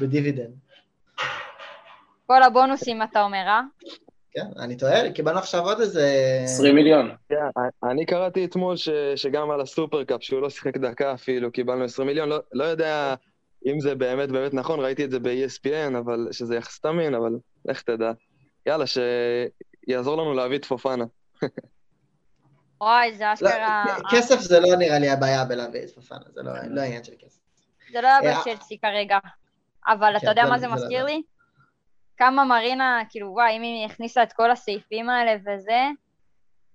בדיבידנד. 0.00 0.54
כל 2.26 2.42
הבונוסים, 2.42 3.02
אתה 3.02 3.22
אומר, 3.22 3.44
אה? 3.46 3.60
כן, 4.32 4.46
אני 4.58 4.76
טועה, 4.76 5.12
קיבלנו 5.12 5.38
עכשיו 5.38 5.64
עוד 5.64 5.80
איזה... 5.80 6.10
20 6.44 6.74
מיליון. 6.74 7.10
כן, 7.28 7.36
אני 7.90 8.06
קראתי 8.06 8.44
אתמול 8.44 8.76
ש, 8.76 8.88
שגם 9.16 9.50
על 9.50 9.60
הסופרקאפ, 9.60 10.22
שהוא 10.22 10.40
לא 10.42 10.50
שיחק 10.50 10.76
דקה 10.76 11.14
אפילו, 11.14 11.52
קיבלנו 11.52 11.84
20 11.84 12.08
מיליון, 12.08 12.28
לא, 12.28 12.38
לא 12.52 12.64
יודע 12.64 13.14
אם 13.66 13.80
זה 13.80 13.94
באמת 13.94 14.28
באמת 14.28 14.54
נכון, 14.54 14.80
ראיתי 14.80 15.04
את 15.04 15.10
זה 15.10 15.18
ב-ESPN, 15.20 15.98
אבל 15.98 16.28
שזה 16.32 16.56
יחס 16.56 16.80
תמין, 16.80 17.14
אבל 17.14 17.32
לך 17.64 17.82
תדע. 17.82 18.12
יאללה, 18.66 18.84
שיעזור 18.86 20.16
לנו 20.16 20.34
להביא 20.34 20.58
את 20.58 20.64
פופנה. 20.64 21.04
וואי, 22.80 23.14
זה 23.14 23.24
לא, 23.24 23.32
אשכרה... 23.32 23.84
כסף 24.10 24.40
זה 24.40 24.60
לא 24.60 24.76
נראה 24.76 24.98
לי 24.98 25.08
הבעיה 25.08 25.44
בלהביא 25.44 25.80
את 25.84 25.90
פפנה, 25.90 26.18
זה 26.34 26.42
לא 26.42 26.52
לא 26.70 26.80
העניין 26.80 27.04
של 27.04 27.12
כסף. 27.18 27.40
זה 27.92 28.00
לא 28.00 28.08
היה 28.08 28.32
אה, 28.32 28.40
בצ'לסי 28.40 28.78
כרגע. 28.78 29.18
אבל 29.86 30.10
כן, 30.12 30.16
אתה 30.16 30.30
יודע 30.30 30.42
זה- 30.44 30.50
מה 30.50 30.58
זה 30.58 30.62
זה 30.62 30.68
לא 30.68 30.74
מזכיר. 30.74 31.04
לי? 31.04 31.22
כמה 32.20 32.44
מרינה, 32.44 33.02
כאילו, 33.10 33.32
וואי, 33.32 33.56
אם 33.56 33.62
היא 33.62 33.86
הכניסה 33.86 34.22
את 34.22 34.32
כל 34.32 34.50
הסעיפים 34.50 35.10
האלה 35.10 35.34
וזה, 35.40 35.88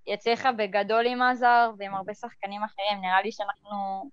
היא 0.05 0.13
הצליחה 0.13 0.51
בגדול 0.51 1.05
עם 1.08 1.21
עזר 1.21 1.71
ועם 1.77 1.95
הרבה 1.95 2.13
שחקנים 2.13 2.63
אחרים. 2.63 3.01
נראה 3.01 3.21
לי 3.21 3.31
שאנחנו, 3.31 4.03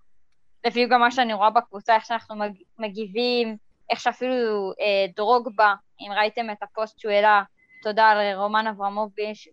לפי 0.65 0.87
גם 0.87 0.99
מה 0.99 1.11
שאני 1.11 1.33
רואה 1.33 1.49
בקבוצה, 1.49 1.95
איך 1.95 2.05
שאנחנו 2.05 2.35
מג- 2.35 2.63
מגיבים, 2.79 3.57
איך 3.89 3.99
שאפילו 3.99 4.71
אה, 4.79 5.05
דרוגבה, 5.15 5.73
אם 6.01 6.11
ראיתם 6.11 6.49
את 6.49 6.63
הפוסט 6.63 6.99
שהוא 6.99 7.11
העלה, 7.11 7.43
תודה 7.81 8.13
לרומן 8.13 8.67
אברמוביץ' 8.67 9.47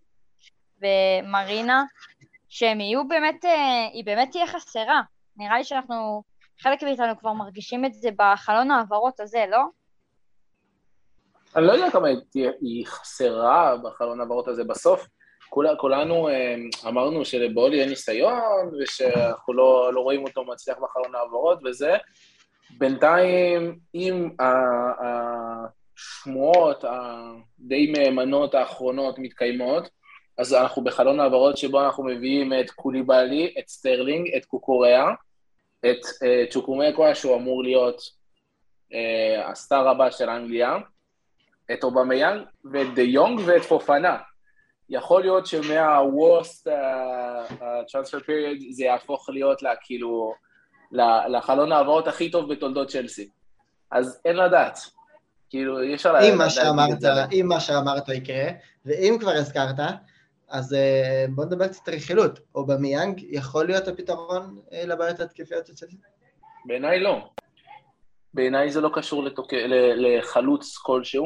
ומרינה, 0.81 1.83
שהם 2.49 2.79
יהיו 2.79 3.07
באמת, 3.07 3.45
אה, 3.45 3.87
היא 3.93 4.05
באמת 4.05 4.31
תהיה 4.31 4.47
חסרה. 4.47 5.01
נראה 5.37 5.57
לי 5.57 5.63
שאנחנו, 5.63 6.23
חלק 6.59 6.83
מאיתנו 6.83 7.19
כבר 7.19 7.33
מרגישים 7.33 7.85
את 7.85 7.93
זה 7.93 8.09
בחלון 8.17 8.71
ההעברות 8.71 9.19
הזה, 9.19 9.45
לא? 9.49 9.80
אני 11.55 11.67
לא 11.67 11.71
יודע 11.71 11.91
כמה 11.91 12.07
היא 12.61 12.85
חסרה 12.85 13.77
בחלון 13.83 14.19
העברות 14.19 14.47
הזה 14.47 14.63
בסוף. 14.63 15.07
כול- 15.49 15.75
כולנו 15.77 16.29
אה, 16.29 16.55
אמרנו 16.87 17.25
שלבולי 17.25 17.81
אין 17.81 17.89
ניסיון, 17.89 18.71
ושאנחנו 18.79 19.53
לא, 19.53 19.93
לא 19.93 19.99
רואים 19.99 20.23
אותו 20.23 20.43
מצליח 20.43 20.77
בחלון 20.77 21.15
העברות 21.15 21.59
וזה. 21.65 21.97
בינתיים, 22.77 23.79
אם 23.95 24.29
השמועות 25.97 26.83
הדי 26.83 27.91
מהימנות 27.91 28.55
האחרונות 28.55 29.19
מתקיימות, 29.19 29.89
אז 30.37 30.53
אנחנו 30.53 30.83
בחלון 30.83 31.19
העברות 31.19 31.57
שבו 31.57 31.81
אנחנו 31.81 32.03
מביאים 32.03 32.53
את 32.59 32.71
קוליבאלי, 32.71 33.53
את 33.59 33.67
סטרלינג, 33.67 34.35
את 34.37 34.45
קוקוריאה, 34.45 35.11
את 35.79 36.05
אה, 36.23 36.43
צ'וקוומקה, 36.49 37.15
שהוא 37.15 37.35
אמור 37.35 37.63
להיות 37.63 38.01
אה, 38.93 39.49
ה 39.49 39.57
star 39.57 39.87
הבא 39.87 40.11
של 40.11 40.29
אנגליה, 40.29 40.77
את 41.73 41.83
אובמיאנג 41.83 42.41
ואת 42.71 42.93
דה 42.95 43.01
יונג 43.01 43.41
ואת 43.45 43.61
פופאנה. 43.61 44.17
יכול 44.89 45.21
להיות 45.21 45.45
אה, 46.67 46.71
transfer 47.91 48.21
period 48.23 48.65
זה 48.71 48.83
יהפוך 48.83 49.29
להיות 49.29 49.61
לה, 49.61 49.71
כאילו, 49.81 50.33
לחלון 51.27 51.71
העברות 51.71 52.07
הכי 52.07 52.31
טוב 52.31 52.53
בתולדות 52.53 52.87
צ'לסי. 52.87 53.29
אז 53.91 54.21
אין 54.25 54.35
לדעת. 54.35 54.79
כאילו, 55.49 55.81
אי 55.81 55.95
אפשר 55.95 56.09
אם 56.09 56.15
לדעת 56.15 56.37
מה 56.37 56.45
את 56.45 56.51
שאמרת. 56.51 56.97
אם 57.31 57.45
מה 57.47 57.59
שאמרת 57.59 58.09
יקרה, 58.09 58.49
ואם 58.85 59.17
כבר 59.19 59.31
הזכרת, 59.31 59.79
אז 60.49 60.73
אה, 60.73 61.25
בוא 61.29 61.45
נדבר 61.45 61.67
קצת 61.67 61.89
רכילות. 61.89 62.39
אובמיאנג 62.55 63.23
יכול 63.29 63.65
להיות 63.65 63.87
הפתרון 63.87 64.61
אה, 64.73 64.85
לבעיות 64.85 65.19
ההתקפיות 65.19 65.67
של 65.67 65.73
צ'לסי? 65.73 65.97
בעיניי 66.65 66.99
לא. 66.99 67.29
בעיניי 68.33 68.71
זה 68.71 68.81
לא 68.81 68.89
קשור 68.93 69.23
לתוק... 69.23 69.53
לחלוץ 69.95 70.77
כלשהו, 70.77 71.25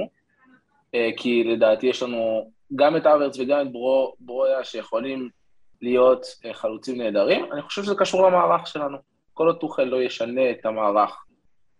כי 1.18 1.44
לדעתי 1.44 1.88
יש 1.88 2.04
לנו 2.04 2.52
גם 2.76 2.98
את 2.98 3.06
אברץ 3.06 3.40
וגם 3.40 3.62
את 3.62 3.72
ברו... 3.72 4.16
ברויה 4.20 4.64
שיכולים 4.64 5.30
להיות 5.82 6.26
אה, 6.46 6.54
חלוצים 6.54 7.02
נהדרים. 7.02 7.52
אני 7.54 7.62
חושב 7.62 7.84
שזה 7.84 7.96
קשור 7.96 8.28
למערך 8.28 8.68
שלנו. 8.68 8.98
כל 9.34 9.48
עוד 9.48 9.60
טוחל 9.60 9.84
לא 9.84 10.02
ישנה 10.02 10.52
את 10.52 10.66
המערך, 10.66 11.26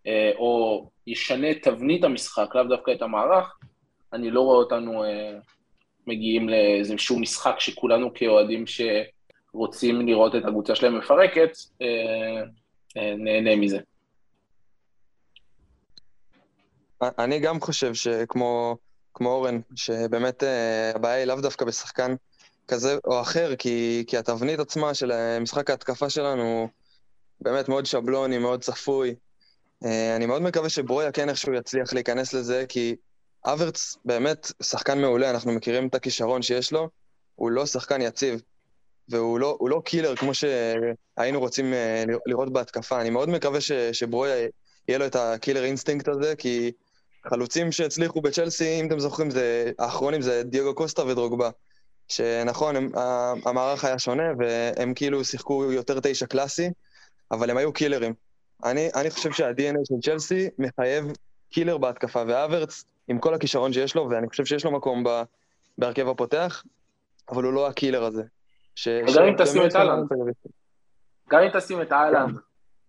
אה, 0.08 0.32
או 0.36 0.86
ישנה 1.08 1.52
את 1.52 1.58
תבנית 1.62 2.04
המשחק, 2.04 2.56
לאו 2.56 2.64
דווקא 2.64 2.92
את 2.92 3.02
המערך, 3.02 3.58
אני 4.14 4.32
לא 4.32 4.42
רואה 4.42 4.58
אותנו 4.58 5.04
אה, 5.04 5.38
מגיעים 6.08 6.50
לאיזשהו 6.50 7.20
משחק 7.20 7.60
שכולנו 7.60 8.14
כאוהדים 8.14 8.66
שרוצים 8.68 10.08
לראות 10.08 10.36
את 10.36 10.46
הקבוצה 10.46 10.76
שלהם 10.76 10.98
מפרקת, 10.98 11.52
אה, 11.82 12.44
אה, 12.98 13.16
נהנה 13.18 13.56
מזה. 13.56 13.80
אני 17.20 17.40
גם 17.40 17.60
חושב 17.60 17.94
שכמו 17.94 18.78
כמו 19.16 19.30
אורן, 19.30 19.60
שבאמת 19.76 20.44
אה, 20.44 20.92
הבעיה 20.96 21.16
היא 21.16 21.26
לאו 21.26 21.42
דווקא 21.42 21.66
בשחקן 21.66 22.16
כזה 22.68 22.98
או 23.06 23.22
אחר, 23.22 23.56
כי, 23.56 24.04
כי 24.08 24.18
התבנית 24.18 24.60
עצמה 24.60 24.94
של 24.94 25.12
אה, 25.12 25.40
משחק 25.40 25.70
ההתקפה 25.70 26.10
שלנו 26.10 26.70
באמת 27.42 27.70
מאוד 27.70 27.86
שבלוני, 27.86 28.38
מאוד 28.38 28.64
צפוי. 28.64 29.16
אה, 29.86 30.16
אני 30.16 30.26
מאוד 30.26 30.42
מקווה 30.42 30.70
שברויה 30.70 31.12
כן 31.12 31.30
איכשהו 31.30 31.54
יצליח 31.54 31.94
להיכנס 31.94 32.34
לזה, 32.34 32.66
כי 32.70 32.96
אברץ 33.46 33.98
באמת 34.06 34.52
שחקן 34.62 35.02
מעולה, 35.02 35.30
אנחנו 35.30 35.52
מכירים 35.52 35.88
את 35.88 35.96
הכישרון 35.96 36.42
שיש 36.42 36.72
לו, 36.72 36.90
הוא 37.36 37.52
לא 37.52 37.66
שחקן 37.66 38.02
יציב, 38.02 38.42
והוא 39.10 39.40
לא, 39.40 39.58
לא 39.62 39.82
קילר 39.86 40.16
כמו 40.16 40.32
שהיינו 40.34 41.40
רוצים 41.40 41.74
לראות 42.26 42.54
בהתקפה. 42.54 43.02
אני 43.02 43.10
מאוד 43.10 43.30
מקווה 43.30 43.62
ש, 43.62 43.72
שברויה 43.72 44.48
יהיה 44.88 45.00
לו 45.00 45.06
את 45.06 45.16
ה 45.16 45.23
killer 45.23 45.64
instinct 45.64 46.08
הזה, 46.08 46.36
כי 46.36 46.72
חלוצים 47.30 47.72
שהצליחו 47.72 48.22
בצ'לסי, 48.22 48.80
אם 48.82 48.88
אתם 48.88 49.00
זוכרים, 49.00 49.30
זה, 49.30 49.72
האחרונים 49.80 50.22
זה 50.22 50.44
דייגו 50.44 50.76
קוסטה 50.76 51.06
ודרוגבה. 51.06 51.50
שנכון, 52.08 52.76
הם, 52.76 52.92
המערך 53.46 53.86
היה 53.86 54.00
שונה, 54.00 54.24
והם 54.40 54.94
כאילו 54.94 55.26
שיחקו 55.26 55.72
יותר 55.72 56.00
תשע 56.04 56.26
קלאסי, 56.26 56.70
אבל 57.32 57.50
הם 57.50 57.58
היו 57.58 57.74
קילרים. 57.74 58.14
אני, 58.64 58.90
אני 58.96 59.10
חושב 59.10 59.32
שה-DNA 59.32 59.80
של 59.88 59.96
צ'לסי 60.04 60.50
מחייב 60.60 61.06
קילר 61.52 61.78
בהתקפה, 61.78 62.24
והאברץ, 62.28 62.84
עם 63.08 63.20
כל 63.20 63.34
הכישרון 63.34 63.74
שיש 63.74 63.96
לו, 63.96 64.10
ואני 64.10 64.30
חושב 64.30 64.46
שיש 64.46 64.66
לו 64.66 64.72
מקום 64.72 65.04
ב, 65.04 65.22
בהרכב 65.78 66.08
הפותח, 66.08 66.64
אבל 67.30 67.44
הוא 67.44 67.54
לא 67.54 67.68
הקילר 67.68 68.04
הזה. 68.04 68.24
ש, 68.76 68.88
גם 68.88 69.24
אם 69.24 69.36
תשים 69.44 69.66
את. 69.66 69.74
באמת- 70.10 70.36
גם 71.30 71.40
אם 71.42 71.60
תשים 71.60 71.82
את 71.82 71.92
אהלנד 71.92 72.38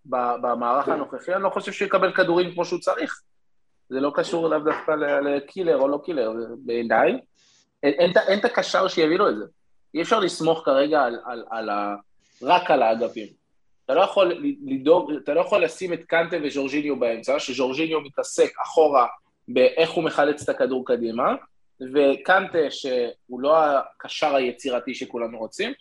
ב- 0.07 0.35
במערך 0.42 0.88
הנוכחי, 0.88 1.35
אני 1.35 1.42
לא 1.42 1.51
חושב 1.51 1.72
שהוא 1.72 1.87
יקבל 1.87 2.12
כדורים 2.12 2.55
כמו 2.55 2.64
שהוא 2.64 2.81
צריך. 2.81 3.20
זה 3.88 4.01
לא 4.01 4.12
קשור 4.14 4.49
לאו 4.49 4.59
דווקא 4.59 4.90
לקילר 5.25 5.77
או 5.77 5.88
לא 5.88 5.99
קילר, 6.05 6.33
בעיניי. 6.59 7.18
אין- 7.83 8.38
את 8.38 8.44
הקשר 8.44 8.88
שיביא 8.88 9.16
לו 9.18 9.29
את 9.29 9.37
זה. 9.37 9.44
אי 9.94 10.03
אפשר 10.03 10.20
לסמוך 10.20 10.62
כרגע 10.64 11.03
על, 11.03 11.18
על, 11.27 11.44
על 11.51 11.70
ה, 11.70 11.94
רק 12.42 12.70
על 12.70 12.83
האגפים. 12.83 13.29
אתה 13.85 13.94
לא 13.94 14.01
יכול 14.01 14.42
לדאוג, 14.66 15.12
אתה 15.25 15.35
לא 15.35 15.40
יכול 15.40 15.64
לשים 15.64 15.92
את 15.92 16.05
קנטה 16.05 16.37
וז'ורג'יניו 16.44 16.96
באמצע, 17.01 17.38
שז'ורג'יניו 17.38 18.01
מתעסק 18.01 18.51
אחורה 18.62 19.07
באיך 19.49 19.90
הוא 19.90 20.05
מחלץ 20.05 20.42
את 20.42 20.49
הכדור 20.49 20.87
קדימה, 20.87 21.35
וקנטה, 21.94 22.59
שהוא 22.70 23.40
לא 23.40 23.57
הקשר 23.59 24.35
היצירתי 24.35 24.94
שכולנו 24.94 25.38
רוצים, 25.38 25.72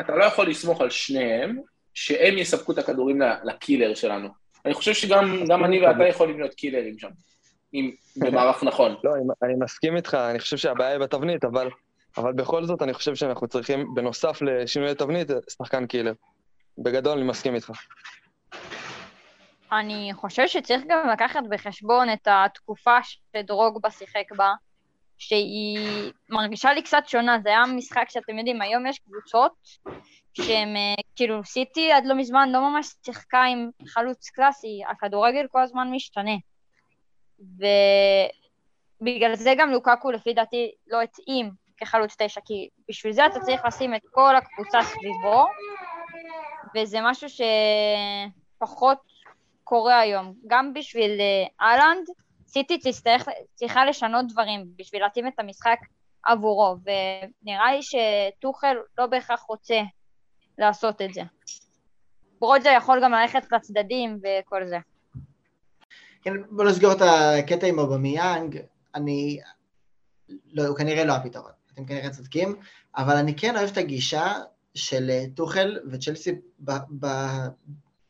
אתה 0.00 0.16
לא 0.16 0.24
יכול 0.24 0.48
לסמוך 0.48 0.80
על 0.80 0.90
שניהם, 0.90 1.58
שהם 1.94 2.38
יספקו 2.38 2.72
את 2.72 2.78
הכדורים 2.78 3.22
לקילר 3.44 3.94
שלנו. 3.94 4.28
אני 4.64 4.74
חושב 4.74 4.94
שגם 4.94 5.44
גם 5.48 5.64
אני 5.64 5.86
ואתה 5.86 6.08
יכולים 6.08 6.40
להיות 6.40 6.54
קילרים 6.54 6.98
שם, 6.98 7.08
אם 7.74 7.90
במערך 8.16 8.62
נכון. 8.64 8.94
לא, 9.04 9.14
אני, 9.14 9.22
אני 9.42 9.54
מסכים 9.58 9.96
איתך, 9.96 10.14
אני 10.14 10.38
חושב 10.38 10.56
שהבעיה 10.56 10.90
היא 10.90 10.98
בתבנית, 10.98 11.44
אבל, 11.44 11.70
אבל 12.16 12.32
בכל 12.32 12.64
זאת 12.64 12.82
אני 12.82 12.94
חושב 12.94 13.14
שאנחנו 13.14 13.48
צריכים, 13.48 13.94
בנוסף 13.94 14.42
לשינוי 14.42 14.94
תבנית, 14.94 15.28
שחקן 15.58 15.86
קילר. 15.86 16.12
בגדול 16.78 17.18
אני 17.18 17.28
מסכים 17.28 17.54
איתך. 17.54 17.70
אני 19.72 20.10
חושב 20.14 20.46
שצריך 20.46 20.82
גם 20.88 21.08
לקחת 21.08 21.42
בחשבון 21.50 22.12
את 22.12 22.28
התקופה 22.30 22.96
שדרוגבה 23.02 23.90
שיחק 23.90 24.32
בה, 24.36 24.52
שהיא 25.18 26.12
מרגישה 26.30 26.72
לי 26.72 26.82
קצת 26.82 27.02
שונה, 27.06 27.38
זה 27.42 27.48
היה 27.48 27.62
משחק 27.76 28.04
שאתם 28.08 28.38
יודעים, 28.38 28.62
היום 28.62 28.86
יש 28.86 28.98
קבוצות 28.98 29.52
שהן 30.34 30.76
אה, 30.76 30.94
כאילו 31.16 31.44
סיטי 31.44 31.92
עד 31.92 32.04
לא 32.06 32.14
מזמן 32.14 32.48
לא 32.52 32.70
ממש 32.70 32.94
שיחקה 33.06 33.42
עם 33.42 33.70
חלוץ 33.86 34.28
קלאסי, 34.28 34.80
הכדורגל 34.90 35.46
כל 35.50 35.62
הזמן 35.62 35.88
משתנה. 35.90 36.36
ובגלל 39.00 39.34
זה 39.34 39.54
גם 39.58 39.70
לוקקו 39.70 40.10
לפי 40.10 40.34
דעתי 40.34 40.72
לא 40.86 41.02
התאים 41.02 41.50
כחלוץ 41.76 42.16
תשע, 42.18 42.40
כי 42.44 42.68
בשביל 42.88 43.12
זה 43.12 43.26
אתה 43.26 43.40
צריך 43.40 43.64
לשים 43.64 43.94
את 43.94 44.02
כל 44.10 44.36
הקבוצה 44.36 44.78
סביבו, 44.82 45.46
וזה 46.76 46.98
משהו 47.02 47.28
שפחות 48.58 48.98
קורה 49.64 49.98
היום. 50.00 50.34
גם 50.46 50.74
בשביל 50.74 51.20
אה, 51.20 51.66
אהלנד, 51.66 52.06
סיטי 52.46 52.78
תצטרך, 52.78 53.28
צריכה 53.54 53.84
לשנות 53.84 54.26
דברים 54.28 54.66
בשביל 54.76 55.02
להתאים 55.02 55.26
את 55.26 55.38
המשחק 55.38 55.78
עבורו, 56.26 56.76
ונראה 56.84 57.72
לי 57.72 57.80
שטוחל 57.82 58.76
לא 58.98 59.06
בהכרח 59.06 59.42
רוצה 59.42 59.80
לעשות 60.58 61.02
את 61.02 61.14
זה. 61.14 61.22
ברוג'ה 62.40 62.70
יכול 62.70 63.04
גם 63.04 63.12
ללכת 63.12 63.52
לצדדים 63.52 64.18
וכל 64.22 64.66
זה. 64.66 64.78
כן, 66.22 66.32
בוא 66.50 66.64
נסגור 66.64 66.92
את 66.92 67.02
הקטע 67.02 67.66
עם 67.66 67.78
אובמיאנג, 67.78 68.58
אני... 68.94 69.40
לא, 70.52 70.66
הוא 70.66 70.76
כנראה 70.76 71.04
לא 71.04 71.12
הפתרון, 71.12 71.50
אתם 71.74 71.84
כנראה 71.84 72.10
צודקים, 72.10 72.56
אבל 72.96 73.16
אני 73.16 73.36
כן 73.36 73.56
אוהב 73.56 73.70
את 73.70 73.78
הגישה 73.78 74.32
של 74.74 75.10
אה, 75.10 75.24
טוחל 75.34 75.78
וצ'לסי 75.90 76.32
ב, 76.58 76.72
ב, 77.00 77.06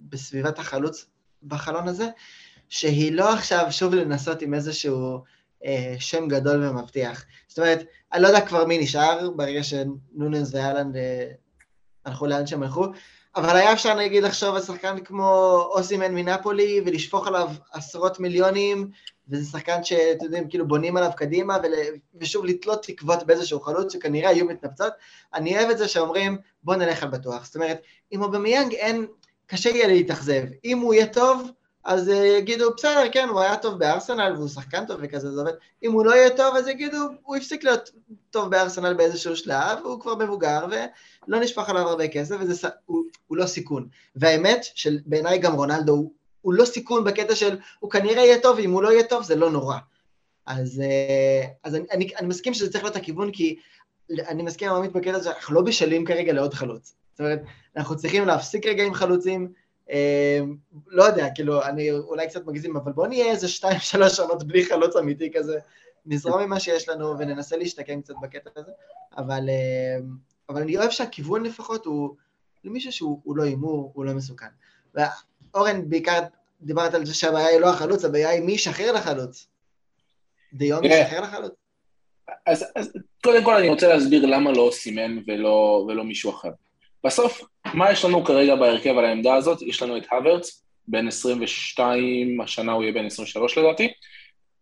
בסביבת 0.01 0.59
החלוץ 0.59 1.07
בחלון 1.42 1.88
הזה, 1.88 2.09
שהיא 2.68 3.12
לא 3.12 3.33
עכשיו 3.33 3.66
שוב 3.70 3.94
לנסות 3.94 4.42
עם 4.42 4.55
איזשהו 4.55 5.18
אה, 5.64 5.94
שם 5.98 6.29
גדול 6.29 6.64
ומבטיח. 6.64 7.25
זאת 7.48 7.59
אומרת, 7.59 7.87
אני 8.12 8.22
לא 8.22 8.29
יודע 8.29 8.46
כבר 8.46 8.64
מי 8.66 8.79
נשאר 8.79 9.31
ברגע 9.31 9.61
שנונס 9.62 10.55
ואלנד 10.55 10.96
אה, 10.96 11.31
הלכו 12.05 12.27
לאן 12.27 12.46
שהם 12.46 12.62
הלכו, 12.62 12.87
אבל 13.36 13.56
היה 13.56 13.72
אפשר 13.72 13.94
נגיד 13.94 14.22
לחשוב 14.22 14.54
על 14.54 14.62
שחקן 14.62 15.00
כמו 15.00 15.56
אוסימן 15.70 16.14
מנפולי 16.14 16.80
ולשפוך 16.86 17.26
עליו 17.26 17.48
עשרות 17.72 18.20
מיליונים, 18.20 18.90
וזה 19.28 19.50
שחקן 19.50 19.84
שאתם 19.84 20.24
יודעים, 20.24 20.48
כאילו 20.48 20.68
בונים 20.68 20.96
עליו 20.96 21.10
קדימה, 21.16 21.56
ול... 21.62 21.72
ושוב 22.14 22.44
לתלות 22.44 22.86
תקוות 22.86 23.22
באיזשהו 23.22 23.60
חלוץ 23.60 23.92
שכנראה 23.92 24.28
היו 24.28 24.46
מתנפצות. 24.46 24.92
אני 25.34 25.58
אוהב 25.58 25.70
את 25.70 25.78
זה 25.78 25.88
שאומרים, 25.88 26.38
בוא 26.62 26.74
נלך 26.74 27.02
על 27.02 27.08
בטוח. 27.08 27.44
זאת 27.44 27.54
אומרת, 27.54 27.82
אם 28.12 28.22
אובמיאנג 28.22 28.74
אין, 28.74 29.06
קשה 29.46 29.70
יהיה 29.70 29.86
להתאכזב. 29.86 30.42
אם 30.64 30.78
הוא 30.78 30.94
יהיה 30.94 31.06
טוב, 31.06 31.50
אז 31.84 32.08
uh, 32.08 32.12
יגידו, 32.12 32.74
בסדר, 32.76 33.08
כן, 33.12 33.28
הוא 33.28 33.40
היה 33.40 33.56
טוב 33.56 33.78
בארסנל 33.78 34.32
והוא 34.36 34.48
שחקן 34.48 34.86
טוב 34.86 35.00
וכזה, 35.02 35.32
זה 35.32 35.40
עובד. 35.40 35.52
אם 35.82 35.92
הוא 35.92 36.04
לא 36.04 36.14
יהיה 36.14 36.30
טוב, 36.30 36.56
אז 36.56 36.68
יגידו, 36.68 36.98
הוא 37.22 37.36
הפסיק 37.36 37.64
להיות 37.64 37.90
טוב 38.30 38.50
בארסנל 38.50 38.94
באיזשהו 38.94 39.36
שלב, 39.36 39.78
הוא 39.84 40.00
כבר 40.00 40.14
מבוגר, 40.14 40.66
ולא 40.70 41.40
נשפך 41.40 41.68
עליו 41.68 41.88
הרבה 41.88 42.08
כסף, 42.08 42.36
וזה 42.40 42.68
הוא, 42.86 43.04
הוא 43.26 43.36
לא 43.36 43.46
סיכון. 43.46 43.88
והאמת, 44.16 44.64
שבעיניי 44.74 45.38
גם 45.38 45.54
רונלדו 45.54 45.92
הוא, 45.92 46.12
הוא 46.40 46.54
לא 46.54 46.64
סיכון 46.64 47.04
בקטע 47.04 47.34
של, 47.34 47.58
הוא 47.80 47.90
כנראה 47.90 48.24
יהיה 48.24 48.40
טוב, 48.40 48.58
אם 48.58 48.70
הוא 48.72 48.82
לא 48.82 48.92
יהיה 48.92 49.04
טוב, 49.04 49.22
זה 49.22 49.36
לא 49.36 49.50
נורא. 49.50 49.76
אז, 50.46 50.82
uh, 50.84 51.46
אז 51.64 51.74
אני, 51.74 51.84
אני, 51.92 52.08
אני 52.18 52.26
מסכים 52.26 52.54
שזה 52.54 52.72
צריך 52.72 52.84
להיות 52.84 52.96
הכיוון, 52.96 53.30
כי 53.32 53.56
אני 54.28 54.42
מסכים 54.42 54.68
עם 54.68 54.76
עמית 54.76 54.92
בקטע 54.92 55.22
שאנחנו 55.22 55.54
לא 55.54 55.62
בשלים 55.62 56.04
כרגע 56.04 56.32
לעוד 56.32 56.54
חלוץ. 56.54 56.94
זאת 57.12 57.20
אומרת, 57.20 57.42
אנחנו 57.76 57.96
צריכים 57.96 58.26
להפסיק 58.26 58.66
רגע 58.66 58.84
עם 58.84 58.94
חלוצים, 58.94 59.52
לא 60.86 61.04
יודע, 61.04 61.28
כאילו, 61.34 61.62
אני 61.62 61.90
אולי 61.90 62.28
קצת 62.28 62.46
מגזים, 62.46 62.76
אבל 62.76 62.92
בוא 62.92 63.06
נהיה 63.06 63.30
איזה 63.30 63.48
שתיים, 63.48 63.78
שלוש 63.80 64.16
שנות 64.16 64.46
בלי 64.46 64.64
חלוץ 64.64 64.96
אמיתי 64.96 65.32
כזה, 65.32 65.58
נזרום 66.06 66.40
עם 66.40 66.48
מה 66.48 66.60
שיש 66.60 66.88
לנו 66.88 67.18
וננסה 67.18 67.56
להשתקם 67.56 68.00
קצת 68.00 68.14
בקטע 68.22 68.50
הזה, 68.56 68.72
אבל, 69.16 69.48
אמ, 69.50 70.16
אבל 70.48 70.62
אני 70.62 70.76
אוהב 70.76 70.90
שהכיוון 70.90 71.42
לפחות 71.42 71.86
הוא 71.86 72.16
למישהו 72.64 72.92
שהוא 72.92 73.36
לא 73.36 73.42
הימור, 73.42 73.90
הוא 73.94 74.04
לא 74.04 74.12
מסוכן. 74.12 74.46
ואורן, 74.94 75.88
בעיקר 75.88 76.20
דיברת 76.60 76.94
על 76.94 77.06
זה 77.06 77.14
שהבעיה 77.14 77.46
היא 77.46 77.60
לא 77.60 77.70
החלוץ, 77.70 78.04
הבעיה 78.04 78.28
היא 78.28 78.42
מי 78.42 78.52
ישחרר 78.52 78.92
לחלוץ. 78.92 79.48
דיון 80.52 80.84
ישחרר 80.84 81.20
לחלוץ? 81.20 81.52
אז, 82.46 82.64
אז 82.76 82.92
קודם 83.24 83.44
כל 83.44 83.54
אני 83.56 83.68
רוצה 83.68 83.88
להסביר 83.88 84.26
למה 84.26 84.52
לא 84.52 84.70
סימן 84.72 85.18
ולא, 85.26 85.84
ולא 85.88 86.04
מישהו 86.04 86.30
אחר. 86.30 86.50
בסוף, 87.04 87.42
מה 87.74 87.92
יש 87.92 88.04
לנו 88.04 88.24
כרגע 88.24 88.54
בהרכב 88.54 88.98
על 88.98 89.04
העמדה 89.04 89.34
הזאת? 89.34 89.62
יש 89.62 89.82
לנו 89.82 89.96
את 89.96 90.06
הוורץ, 90.12 90.64
בן 90.88 91.08
22, 91.08 92.40
השנה 92.40 92.72
הוא 92.72 92.82
יהיה 92.82 92.92
בן 92.92 93.06
23 93.06 93.58
לדעתי, 93.58 93.92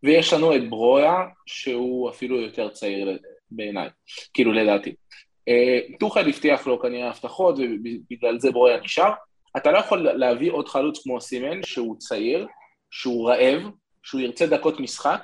ויש 0.03 0.33
לנו 0.33 0.57
את 0.57 0.70
ברויה, 0.70 1.14
שהוא 1.46 2.11
אפילו 2.11 2.40
יותר 2.40 2.68
צעיר 2.68 3.18
בעיניי, 3.50 3.88
כאילו 4.35 4.53
לדעתי. 4.53 4.94
אה, 5.48 5.79
טוחל 6.00 6.29
הבטיח 6.29 6.66
לו 6.66 6.81
כנראה 6.81 7.09
הבטחות, 7.09 7.55
ובגלל 7.59 8.38
זה 8.38 8.50
ברויה 8.50 8.81
נשאר. 8.81 9.12
אתה 9.57 9.70
לא 9.70 9.79
יכול 9.79 9.98
להביא 9.98 10.53
עוד 10.53 10.68
חלוץ 10.68 11.03
כמו 11.03 11.20
סימן, 11.20 11.62
שהוא 11.62 11.96
צעיר, 11.98 12.46
שהוא 12.90 13.31
רעב, 13.31 13.62
שהוא 14.03 14.20
ירצה 14.20 14.46
דקות 14.46 14.81
משחק, 14.81 15.22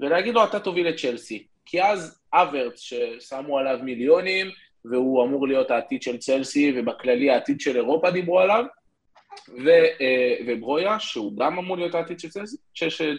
ולהגיד 0.00 0.34
לו, 0.34 0.44
אתה 0.44 0.60
תוביל 0.60 0.88
את 0.88 0.96
צ'לסי. 0.96 1.46
כי 1.66 1.82
אז 1.82 2.20
אברץ, 2.32 2.80
ששמו 2.80 3.58
עליו 3.58 3.78
מיליונים, 3.82 4.46
והוא 4.84 5.24
אמור 5.24 5.48
להיות 5.48 5.70
העתיד 5.70 6.02
של 6.02 6.16
צלסי, 6.16 6.72
ובכללי 6.76 7.30
העתיד 7.30 7.60
של 7.60 7.76
אירופה 7.76 8.10
דיברו 8.10 8.40
עליו, 8.40 8.64
ו, 9.48 9.68
אה, 10.00 10.36
וברויה, 10.46 11.00
שהוא 11.00 11.36
גם 11.36 11.58
אמור 11.58 11.76
להיות 11.76 11.94
העתיד 11.94 12.20
של 12.20 12.28
צלסי, 12.28 12.56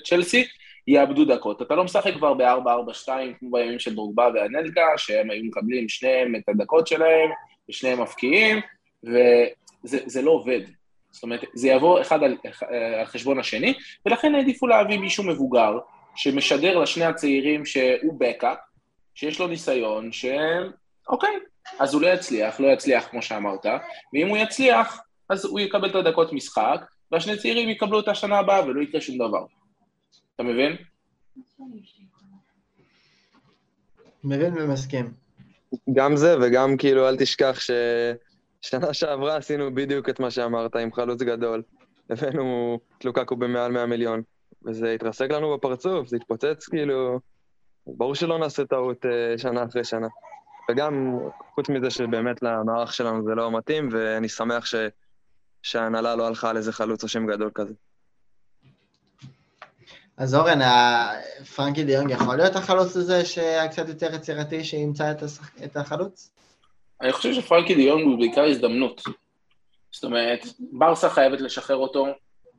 צ'לסי, 0.03 0.47
יאבדו 0.87 1.25
דקות. 1.25 1.61
אתה 1.61 1.75
לא 1.75 1.83
משחק 1.83 2.13
כבר 2.13 2.33
ב-4-4-2 2.33 3.09
כמו 3.39 3.51
בימים 3.51 3.79
של 3.79 3.95
דרוגבה 3.95 4.29
והנלגה, 4.33 4.85
שהם 4.97 5.31
היו 5.31 5.43
מקבלים 5.43 5.89
שניהם 5.89 6.35
את 6.35 6.49
הדקות 6.49 6.87
שלהם, 6.87 7.29
ושניהם 7.69 8.01
מפקיעים, 8.01 8.59
וזה 9.03 10.21
לא 10.21 10.31
עובד. 10.31 10.61
זאת 11.11 11.23
אומרת, 11.23 11.43
זה 11.53 11.67
יבוא 11.67 12.01
אחד 12.01 12.23
על, 12.23 12.37
אה, 12.71 12.99
על 12.99 13.05
חשבון 13.05 13.39
השני, 13.39 13.73
ולכן 14.05 14.35
העדיפו 14.35 14.67
להביא 14.67 14.99
מישהו 14.99 15.23
מבוגר, 15.23 15.77
שמשדר 16.15 16.79
לשני 16.79 17.05
הצעירים 17.05 17.65
שהוא 17.65 18.13
בקאפ, 18.17 18.57
שיש 19.15 19.39
לו 19.39 19.47
ניסיון, 19.47 20.11
שאוקיי, 20.11 21.39
אז 21.79 21.93
הוא 21.93 22.01
לא 22.01 22.07
יצליח, 22.07 22.59
לא 22.59 22.67
יצליח 22.67 23.07
כמו 23.07 23.21
שאמרת, 23.21 23.65
ואם 24.13 24.27
הוא 24.27 24.37
יצליח, 24.37 25.01
אז 25.29 25.45
הוא 25.45 25.59
יקבל 25.59 25.89
את 25.89 25.95
הדקות 25.95 26.33
משחק, 26.33 26.85
והשני 27.11 27.37
צעירים 27.37 27.69
יקבלו 27.69 27.99
את 27.99 28.07
השנה 28.07 28.39
הבאה 28.39 28.65
ולא 28.65 28.81
יקרה 28.81 29.01
שום 29.01 29.15
דבר. 29.15 29.45
אתה 30.35 30.43
מבין? 30.43 30.75
מבין 34.23 34.57
ומסכים. 34.57 35.13
גם 35.93 36.15
זה, 36.15 36.35
וגם 36.41 36.77
כאילו 36.77 37.09
אל 37.09 37.17
תשכח 37.17 37.59
ששנה 37.59 38.93
שעברה 38.93 39.35
עשינו 39.35 39.75
בדיוק 39.75 40.09
את 40.09 40.19
מה 40.19 40.31
שאמרת 40.31 40.75
עם 40.75 40.93
חלוץ 40.93 41.21
גדול. 41.21 41.63
הבאנו 42.09 42.79
את 42.97 43.05
לוקקו 43.05 43.35
במעל 43.35 43.71
100 43.71 43.85
מיליון, 43.85 44.21
וזה 44.65 44.91
התרסק 44.91 45.31
לנו 45.31 45.53
בפרצוף, 45.57 46.07
זה 46.07 46.17
התפוצץ 46.17 46.67
כאילו... 46.67 47.19
ברור 47.87 48.15
שלא 48.15 48.39
נעשה 48.39 48.65
טעות 48.65 49.05
אה, 49.05 49.37
שנה 49.37 49.63
אחרי 49.63 49.83
שנה. 49.83 50.07
וגם, 50.71 51.17
חוץ 51.55 51.69
מזה 51.69 51.89
שבאמת 51.89 52.41
למערך 52.41 52.93
שלנו 52.93 53.23
זה 53.23 53.35
לא 53.35 53.57
מתאים, 53.57 53.89
ואני 53.91 54.29
שמח 54.29 54.65
ש... 54.65 54.75
שההנהלה 55.61 56.15
לא 56.15 56.27
הלכה 56.27 56.49
על 56.49 56.57
איזה 56.57 56.73
חלוץ 56.73 57.03
או 57.03 57.07
שם 57.07 57.27
גדול 57.27 57.51
כזה. 57.55 57.73
אז 60.17 60.35
אורן, 60.35 60.59
פרנקי 61.55 61.83
דיונג 61.83 62.11
יכול 62.11 62.35
להיות 62.35 62.55
החלוץ 62.55 62.95
הזה 62.95 63.25
שהיה 63.25 63.67
קצת 63.67 63.87
יותר 63.87 64.15
יצירתי 64.15 64.63
שימצא 64.63 65.11
את, 65.11 65.23
השח... 65.23 65.51
את 65.63 65.77
החלוץ? 65.77 66.31
אני 67.01 67.11
חושב 67.11 67.33
שפרנקי 67.33 67.75
דיונג 67.75 68.03
הוא 68.03 68.19
בעיקר 68.19 68.43
הזדמנות. 68.43 69.01
זאת 69.91 70.03
אומרת, 70.03 70.39
ברסה 70.59 71.09
חייבת 71.09 71.41
לשחרר 71.41 71.77
אותו, 71.77 72.07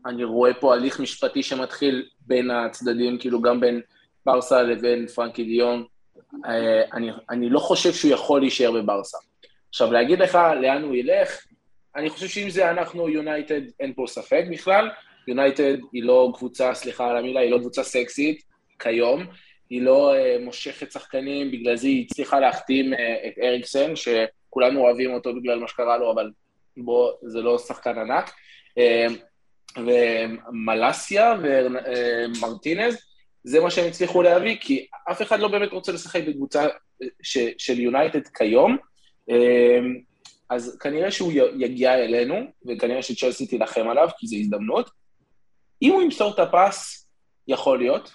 אני 0.06 0.24
רואה 0.24 0.54
פה 0.54 0.74
הליך 0.74 1.00
משפטי 1.00 1.42
שמתחיל 1.42 2.08
בין 2.20 2.50
הצדדים, 2.50 3.18
כאילו 3.18 3.42
גם 3.42 3.60
בין 3.60 3.80
ברסה 4.26 4.62
לבין 4.62 5.06
פרנקי 5.06 5.44
דיונג. 5.44 5.86
אה, 6.46 6.82
אני, 6.92 7.10
אני 7.30 7.48
לא 7.50 7.58
חושב 7.58 7.92
שהוא 7.92 8.12
יכול 8.12 8.40
להישאר 8.40 8.72
בברסה. 8.72 9.18
עכשיו, 9.68 9.92
להגיד 9.92 10.18
לך 10.18 10.38
לאן 10.62 10.82
הוא 10.82 10.94
ילך, 10.94 11.46
אני 11.96 12.10
חושב 12.10 12.28
שאם 12.28 12.50
זה 12.50 12.70
אנחנו 12.70 13.08
יונייטד, 13.08 13.60
אין 13.80 13.92
פה 13.96 14.04
ספק 14.06 14.44
בכלל. 14.50 14.90
יונייטד 15.28 15.76
היא 15.92 16.02
לא 16.02 16.32
קבוצה, 16.34 16.74
סליחה 16.74 17.10
על 17.10 17.16
המילה, 17.16 17.40
היא 17.40 17.50
לא 17.50 17.58
קבוצה 17.58 17.82
סקסית 17.82 18.42
כיום, 18.78 19.26
היא 19.70 19.82
לא 19.82 20.14
uh, 20.14 20.44
מושכת 20.44 20.92
שחקנים, 20.92 21.50
בגלל 21.50 21.76
זה 21.76 21.86
היא 21.86 22.06
הצליחה 22.10 22.40
להחתים 22.40 22.92
uh, 22.92 22.96
את 23.26 23.38
אריקסן, 23.42 23.92
שכולנו 23.96 24.80
אוהבים 24.80 25.14
אותו 25.14 25.34
בגלל 25.34 25.58
מה 25.58 25.68
שקרה 25.68 25.98
לו, 25.98 26.12
אבל 26.12 26.30
בוא, 26.76 27.12
זה 27.22 27.40
לא 27.40 27.58
שחקן 27.58 27.98
ענק. 27.98 28.30
Uh, 28.78 29.12
ומלאסיה 29.76 31.34
ומרטינז, 31.42 32.96
זה 33.44 33.60
מה 33.60 33.70
שהם 33.70 33.88
הצליחו 33.88 34.22
להביא, 34.22 34.56
כי 34.60 34.86
אף 35.10 35.22
אחד 35.22 35.40
לא 35.40 35.48
באמת 35.48 35.72
רוצה 35.72 35.92
לשחק 35.92 36.22
בקבוצה 36.28 36.66
ש, 37.22 37.38
של 37.58 37.80
יונייטד 37.80 38.26
כיום, 38.28 38.76
אמ, 39.28 39.34
אז 40.50 40.78
כנראה 40.80 41.10
שהוא 41.10 41.32
יגיע 41.58 41.94
אלינו, 41.94 42.34
וכנראה 42.68 43.02
שצ'לסי 43.02 43.46
תילחם 43.46 43.88
עליו, 43.88 44.08
כי 44.18 44.26
זו 44.26 44.36
הזדמנות. 44.36 44.90
אם 45.82 45.92
הוא 45.92 46.02
ימסור 46.02 46.34
את 46.34 46.38
הפס, 46.38 47.08
יכול 47.48 47.78
להיות. 47.78 48.12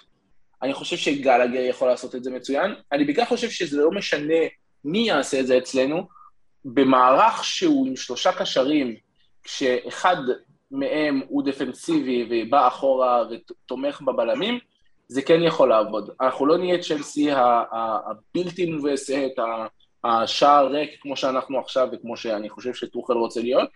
אני 0.62 0.74
חושב 0.74 0.96
שגלגר 0.96 1.60
יכול 1.60 1.88
לעשות 1.88 2.14
את 2.14 2.24
זה 2.24 2.30
מצוין. 2.30 2.74
אני 2.92 3.04
בעיקר 3.04 3.24
חושב 3.24 3.50
שזה 3.50 3.80
לא 3.80 3.90
משנה 3.90 4.34
מי 4.84 4.98
יעשה 4.98 5.40
את 5.40 5.46
זה 5.46 5.58
אצלנו, 5.58 6.08
במערך 6.64 7.44
שהוא 7.44 7.86
עם 7.86 7.96
שלושה 7.96 8.32
קשרים, 8.32 8.96
כשאחד 9.42 10.16
מהם 10.70 11.20
הוא 11.28 11.42
דפנסיבי 11.44 12.26
ובא 12.30 12.68
אחורה 12.68 13.24
ותומך 13.30 14.00
בבלמים, 14.00 14.58
זה 15.10 15.22
כן 15.22 15.42
יכול 15.42 15.68
לעבוד. 15.68 16.10
אנחנו 16.20 16.46
לא 16.46 16.58
נהיה 16.58 16.82
צ'לסי 16.82 17.28
הבלתי 17.32 18.72
מובסת, 18.72 19.30
השער 20.04 20.66
ריק 20.66 20.90
כמו 21.00 21.16
שאנחנו 21.16 21.58
עכשיו 21.58 21.88
וכמו 21.92 22.16
שאני 22.16 22.48
חושב 22.48 22.74
שטוחל 22.74 23.12
רוצה 23.12 23.40
להיות, 23.40 23.68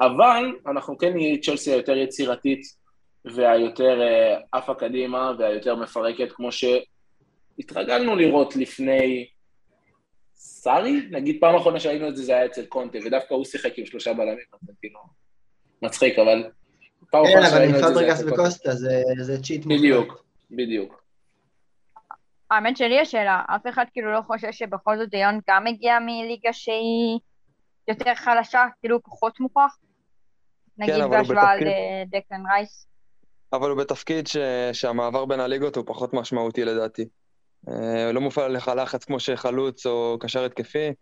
אבל 0.00 0.44
אנחנו 0.66 0.98
כן 0.98 1.12
נהיה 1.12 1.38
צ'לסי 1.38 1.72
היותר 1.72 1.96
יצירתית 1.96 2.60
והיותר 3.24 4.02
אה, 4.02 4.38
עפה 4.52 4.74
קדימה 4.74 5.32
והיותר 5.38 5.76
מפרקת, 5.76 6.32
כמו 6.32 6.48
שהתרגלנו 6.52 8.16
לראות 8.16 8.56
לפני 8.56 9.26
סארי, 10.34 11.00
נגיד 11.10 11.36
פעם 11.40 11.56
אחרונה 11.56 11.80
שהיינו 11.80 12.08
את 12.08 12.16
זה, 12.16 12.22
זה 12.22 12.32
היה 12.32 12.46
אצל 12.46 12.66
קונטה, 12.66 12.98
ודווקא 13.04 13.34
הוא 13.34 13.44
שיחק 13.44 13.78
עם 13.78 13.86
שלושה 13.86 14.12
בלמים, 14.12 14.44
אז 14.52 14.58
כאילו 14.80 15.00
מצחיק, 15.82 16.18
אבל 16.18 16.44
פעם 17.10 17.24
אחרונה 17.24 17.46
כן, 17.46 17.50
שהיינו 17.50 17.78
את 17.78 17.84
זה, 17.84 17.94
זה 17.94 18.00
היה 18.00 18.12
אצל 18.12 18.36
קונטה. 18.36 18.74
זה 19.22 19.42
צ'יט 19.42 19.66
מוחלט. 19.66 19.78
בדיוק. 19.78 20.27
בדיוק. 20.50 21.02
האמת 22.50 22.76
שלי 22.76 22.94
יש 23.00 23.10
שאלה, 23.10 23.42
אף 23.46 23.66
אחד 23.68 23.84
כאילו 23.92 24.12
לא 24.12 24.20
חושב 24.26 24.52
שבכל 24.52 24.98
זאת 24.98 25.08
דיון 25.08 25.40
גם 25.48 25.64
מגיע 25.64 25.98
מליגה 25.98 26.52
שהיא 26.52 27.18
יותר 27.88 28.14
חלשה, 28.14 28.64
כאילו 28.80 29.02
פחות 29.02 29.40
מוכח? 29.40 29.76
נגיד 30.78 30.94
כן, 30.94 31.10
בהשוואה 31.10 31.56
לדקלן 31.56 32.46
רייס. 32.52 32.86
אבל 33.52 33.70
הוא 33.70 33.78
בתפקיד 33.78 34.26
ש... 34.26 34.36
שהמעבר 34.72 35.24
בין 35.24 35.40
הליגות 35.40 35.76
הוא 35.76 35.84
פחות 35.86 36.14
משמעותי 36.14 36.64
לדעתי. 36.64 37.08
אה, 37.68 38.12
לא 38.12 38.20
מופעל 38.20 38.44
עליך 38.44 38.70
לחץ 38.76 39.04
כמו 39.04 39.20
שחלוץ 39.20 39.86
או 39.86 40.16
קשר 40.20 40.44
התקפי, 40.44 40.92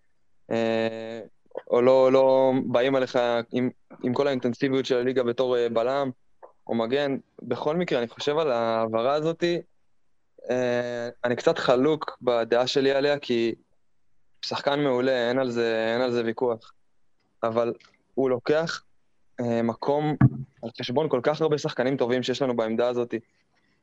אה, 0.50 1.20
או 1.70 1.82
לא, 1.82 2.12
לא 2.12 2.52
באים 2.66 2.94
עליך 2.94 3.18
עם, 3.52 3.70
עם 4.02 4.14
כל 4.14 4.26
האינטנסיביות 4.26 4.86
של 4.86 4.96
הליגה 4.96 5.22
בתור 5.22 5.56
אה, 5.56 5.68
בלם 5.68 6.10
או 6.66 6.74
מגן. 6.74 7.16
בכל 7.42 7.76
מקרה, 7.76 7.98
אני 7.98 8.08
חושב 8.08 8.38
על 8.38 8.52
ההעברה 8.52 9.14
הזאתי, 9.14 9.60
אני 11.24 11.36
קצת 11.36 11.58
חלוק 11.58 12.18
בדעה 12.22 12.66
שלי 12.66 12.92
עליה, 12.92 13.18
כי 13.18 13.54
שחקן 14.42 14.80
מעולה, 14.80 15.28
אין 15.28 15.38
על 15.38 15.50
זה, 15.50 15.92
אין 15.94 16.00
על 16.00 16.12
זה 16.12 16.24
ויכוח. 16.24 16.72
אבל 17.42 17.72
הוא 18.14 18.30
לוקח 18.30 18.82
מקום 19.40 20.16
על 20.62 20.70
חשבון 20.80 21.08
כל 21.08 21.20
כך 21.22 21.40
הרבה 21.40 21.58
שחקנים 21.58 21.96
טובים 21.96 22.22
שיש 22.22 22.42
לנו 22.42 22.56
בעמדה 22.56 22.88
הזאת. 22.88 23.14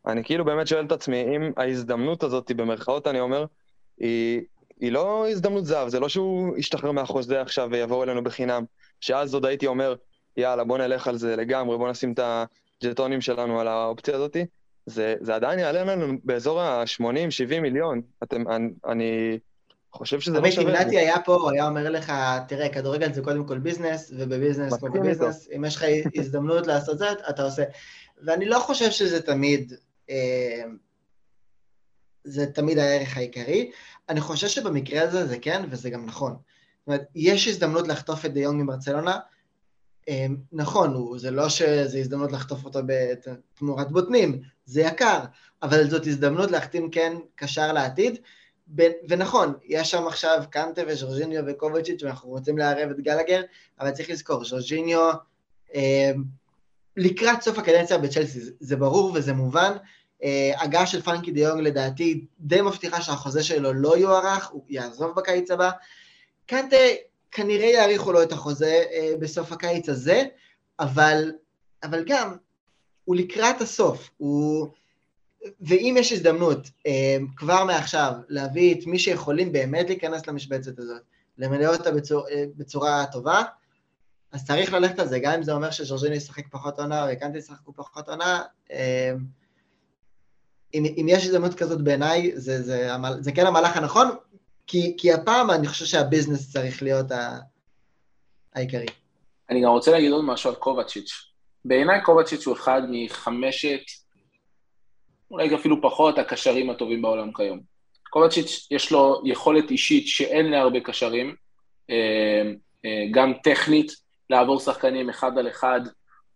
אני 0.07 0.23
כאילו 0.23 0.45
באמת 0.45 0.67
שואל 0.67 0.85
את 0.85 0.91
עצמי, 0.91 1.23
אם 1.35 1.51
ההזדמנות 1.57 2.23
הזאת, 2.23 2.51
במרכאות 2.51 3.07
אני 3.07 3.19
אומר, 3.19 3.45
היא, 3.97 4.41
היא 4.79 4.91
לא 4.91 5.29
הזדמנות 5.29 5.65
זהב, 5.65 5.87
זה 5.87 5.99
לא 5.99 6.09
שהוא 6.09 6.57
ישתחרר 6.57 6.91
מהחוזה 6.91 7.41
עכשיו 7.41 7.69
ויבוא 7.71 8.03
אלינו 8.03 8.23
בחינם, 8.23 8.63
שאז 8.99 9.33
עוד 9.33 9.45
הייתי 9.45 9.67
אומר, 9.67 9.95
יאללה, 10.37 10.63
בוא 10.63 10.77
נלך 10.77 11.07
על 11.07 11.17
זה 11.17 11.35
לגמרי, 11.35 11.77
בוא 11.77 11.89
נשים 11.89 12.13
את 12.13 12.19
הג'טונים 12.85 13.21
שלנו 13.21 13.59
על 13.59 13.67
האופציה 13.67 14.15
הזאת. 14.15 14.37
זה, 14.85 15.15
זה 15.21 15.35
עדיין 15.35 15.59
יעלה 15.59 15.83
לנו 15.83 16.13
באזור 16.23 16.61
ה-80-70 16.61 17.59
מיליון. 17.61 18.01
אתם, 18.23 18.47
אני, 18.47 18.69
אני 18.85 19.39
חושב 19.91 20.19
שזה 20.19 20.39
לא 20.39 20.51
שווה. 20.51 20.67
עמית 20.67 20.87
נתי 20.87 20.97
היה 20.97 21.21
פה, 21.25 21.35
הוא 21.35 21.51
היה 21.51 21.67
אומר 21.67 21.89
לך, 21.89 22.13
תראה, 22.47 22.69
כדורגל 22.69 23.13
זה 23.13 23.21
קודם 23.21 23.47
כל 23.47 23.57
ביזנס, 23.57 24.11
ובביזנס 24.17 24.73
כמו 24.73 24.91
בביזנס, 24.91 25.47
אם 25.55 25.65
יש 25.65 25.75
לך 25.75 25.85
הזדמנות 26.15 26.67
לעשות 26.67 26.97
זאת, 26.97 27.17
אתה 27.29 27.43
עושה. 27.43 27.63
ואני 28.23 28.45
לא 28.45 28.59
חושב 28.59 28.91
שזה 28.91 29.21
תמיד, 29.21 29.73
אה, 30.09 30.63
זה 32.23 32.45
תמיד 32.45 32.77
הערך 32.77 33.17
העיקרי. 33.17 33.71
אני 34.09 34.21
חושב 34.21 34.47
שבמקרה 34.47 35.01
הזה 35.01 35.25
זה 35.25 35.37
כן, 35.39 35.63
וזה 35.69 35.89
גם 35.89 36.05
נכון. 36.05 36.31
זאת 36.31 36.87
אומרת, 36.87 37.05
יש 37.15 37.47
הזדמנות 37.47 37.87
לחטוף 37.87 38.25
את 38.25 38.33
דיונג 38.33 38.63
מברצלונה, 38.63 39.19
אה, 40.09 40.25
נכון, 40.51 41.17
זה 41.17 41.31
לא 41.31 41.49
שזו 41.49 41.97
הזדמנות 41.97 42.31
לחטוף 42.31 42.65
אותו 42.65 42.79
בתמורת 42.85 43.91
בוטנים, 43.91 44.41
זה 44.65 44.81
יקר, 44.81 45.19
אבל 45.63 45.89
זאת 45.89 46.07
הזדמנות 46.07 46.51
להחתים 46.51 46.89
כן 46.89 47.13
קשר 47.35 47.73
לעתיד. 47.73 48.17
ונכון, 49.09 49.53
יש 49.65 49.91
שם 49.91 50.07
עכשיו 50.07 50.43
קנטה 50.49 50.81
וז'ורג'יניו 50.87 51.43
וקובצ'יץ' 51.47 52.03
ואנחנו 52.03 52.29
רוצים 52.29 52.57
לערב 52.57 52.89
את 52.89 52.99
גלגר, 52.99 53.41
אבל 53.79 53.91
צריך 53.91 54.09
לזכור, 54.09 54.45
ז'ורג'יניו 54.45 55.11
אה, 55.75 56.11
לקראת 56.97 57.41
סוף 57.41 57.59
הקדנציה 57.59 57.97
בצ'לסי, 57.97 58.39
זה 58.59 58.75
ברור 58.75 59.11
וזה 59.15 59.33
מובן. 59.33 59.71
אה, 60.23 60.51
הגעה 60.57 60.85
של 60.85 61.01
פרנקי 61.01 61.31
דיונג 61.31 61.61
לדעתי 61.61 62.25
די 62.39 62.61
מבטיחה 62.61 63.01
שהחוזה 63.01 63.43
שלו 63.43 63.73
לא 63.73 63.97
יוארך, 63.97 64.49
הוא 64.49 64.63
יעזוב 64.69 65.15
בקיץ 65.15 65.51
הבא. 65.51 65.69
קנטה 66.45 66.77
כנראה 67.33 67.65
יאריכו 67.65 68.11
לו 68.11 68.23
את 68.23 68.31
החוזה 68.31 68.83
אה, 68.91 69.13
בסוף 69.19 69.51
הקיץ 69.51 69.89
הזה, 69.89 70.23
אבל, 70.79 71.31
אבל 71.83 72.03
גם, 72.07 72.35
הוא 73.05 73.15
לקראת 73.15 73.61
הסוף, 73.61 74.09
הוא... 74.17 74.67
ואם 75.61 75.95
יש 75.99 76.11
הזדמנות 76.11 76.69
אה, 76.87 77.17
כבר 77.35 77.63
מעכשיו 77.63 78.13
להביא 78.27 78.75
את 78.75 78.85
מי 78.85 78.99
שיכולים 78.99 79.51
באמת 79.51 79.87
להיכנס 79.87 80.27
למשבצת 80.27 80.79
הזאת, 80.79 81.01
למלא 81.37 81.75
אותה 81.75 81.91
בצור, 81.91 82.27
אה, 82.29 82.45
בצורה 82.57 83.05
טובה, 83.11 83.41
אז 84.31 84.45
צריך 84.45 84.73
ללכת 84.73 84.99
על 84.99 85.07
זה, 85.07 85.19
גם 85.19 85.33
אם 85.33 85.43
זה 85.43 85.53
אומר 85.53 85.71
שז'ורג'יני 85.71 86.15
ישחק 86.15 86.47
פחות 86.51 86.79
עונה 86.79 87.07
וקנטי 87.11 87.37
ישחקו 87.37 87.73
פחות 87.75 88.09
עונה, 88.09 88.41
אם, 90.73 90.85
אם 90.85 91.05
יש 91.09 91.25
הזדמנות 91.25 91.53
כזאת 91.53 91.81
בעיניי, 91.81 92.31
זה, 92.35 92.61
זה, 92.61 92.63
זה, 92.63 93.21
זה 93.21 93.31
כן 93.31 93.45
המהלך 93.45 93.77
הנכון, 93.77 94.07
כי, 94.67 94.95
כי 94.97 95.13
הפעם 95.13 95.51
אני 95.51 95.67
חושב 95.67 95.85
שהביזנס 95.85 96.51
צריך 96.51 96.83
להיות 96.83 97.11
ה, 97.11 97.39
העיקרי. 98.55 98.85
אני 99.49 99.63
גם 99.63 99.69
רוצה 99.69 99.91
להגיד 99.91 100.11
עוד 100.11 100.25
משהו 100.25 100.49
על 100.49 100.55
קובצ'יץ'. 100.55 101.11
בעיניי 101.65 102.01
קובצ'יץ' 102.01 102.45
הוא 102.45 102.55
אחד 102.55 102.81
מחמשת 102.89 103.81
אולי 105.31 105.55
אפילו 105.55 105.81
פחות, 105.81 106.17
הקשרים 106.17 106.69
הטובים 106.69 107.01
בעולם 107.01 107.33
כיום. 107.33 107.59
קובצ'יץ' 108.09 108.67
יש 108.71 108.91
לו 108.91 109.21
יכולת 109.25 109.71
אישית 109.71 110.07
שאין 110.07 110.45
להרבה 110.45 110.79
קשרים, 110.79 111.35
אה, 111.89 112.41
אה, 112.85 113.05
גם 113.11 113.33
טכנית, 113.43 113.91
לעבור 114.29 114.59
שחקנים 114.59 115.09
אחד 115.09 115.37
על 115.37 115.47
אחד, 115.47 115.81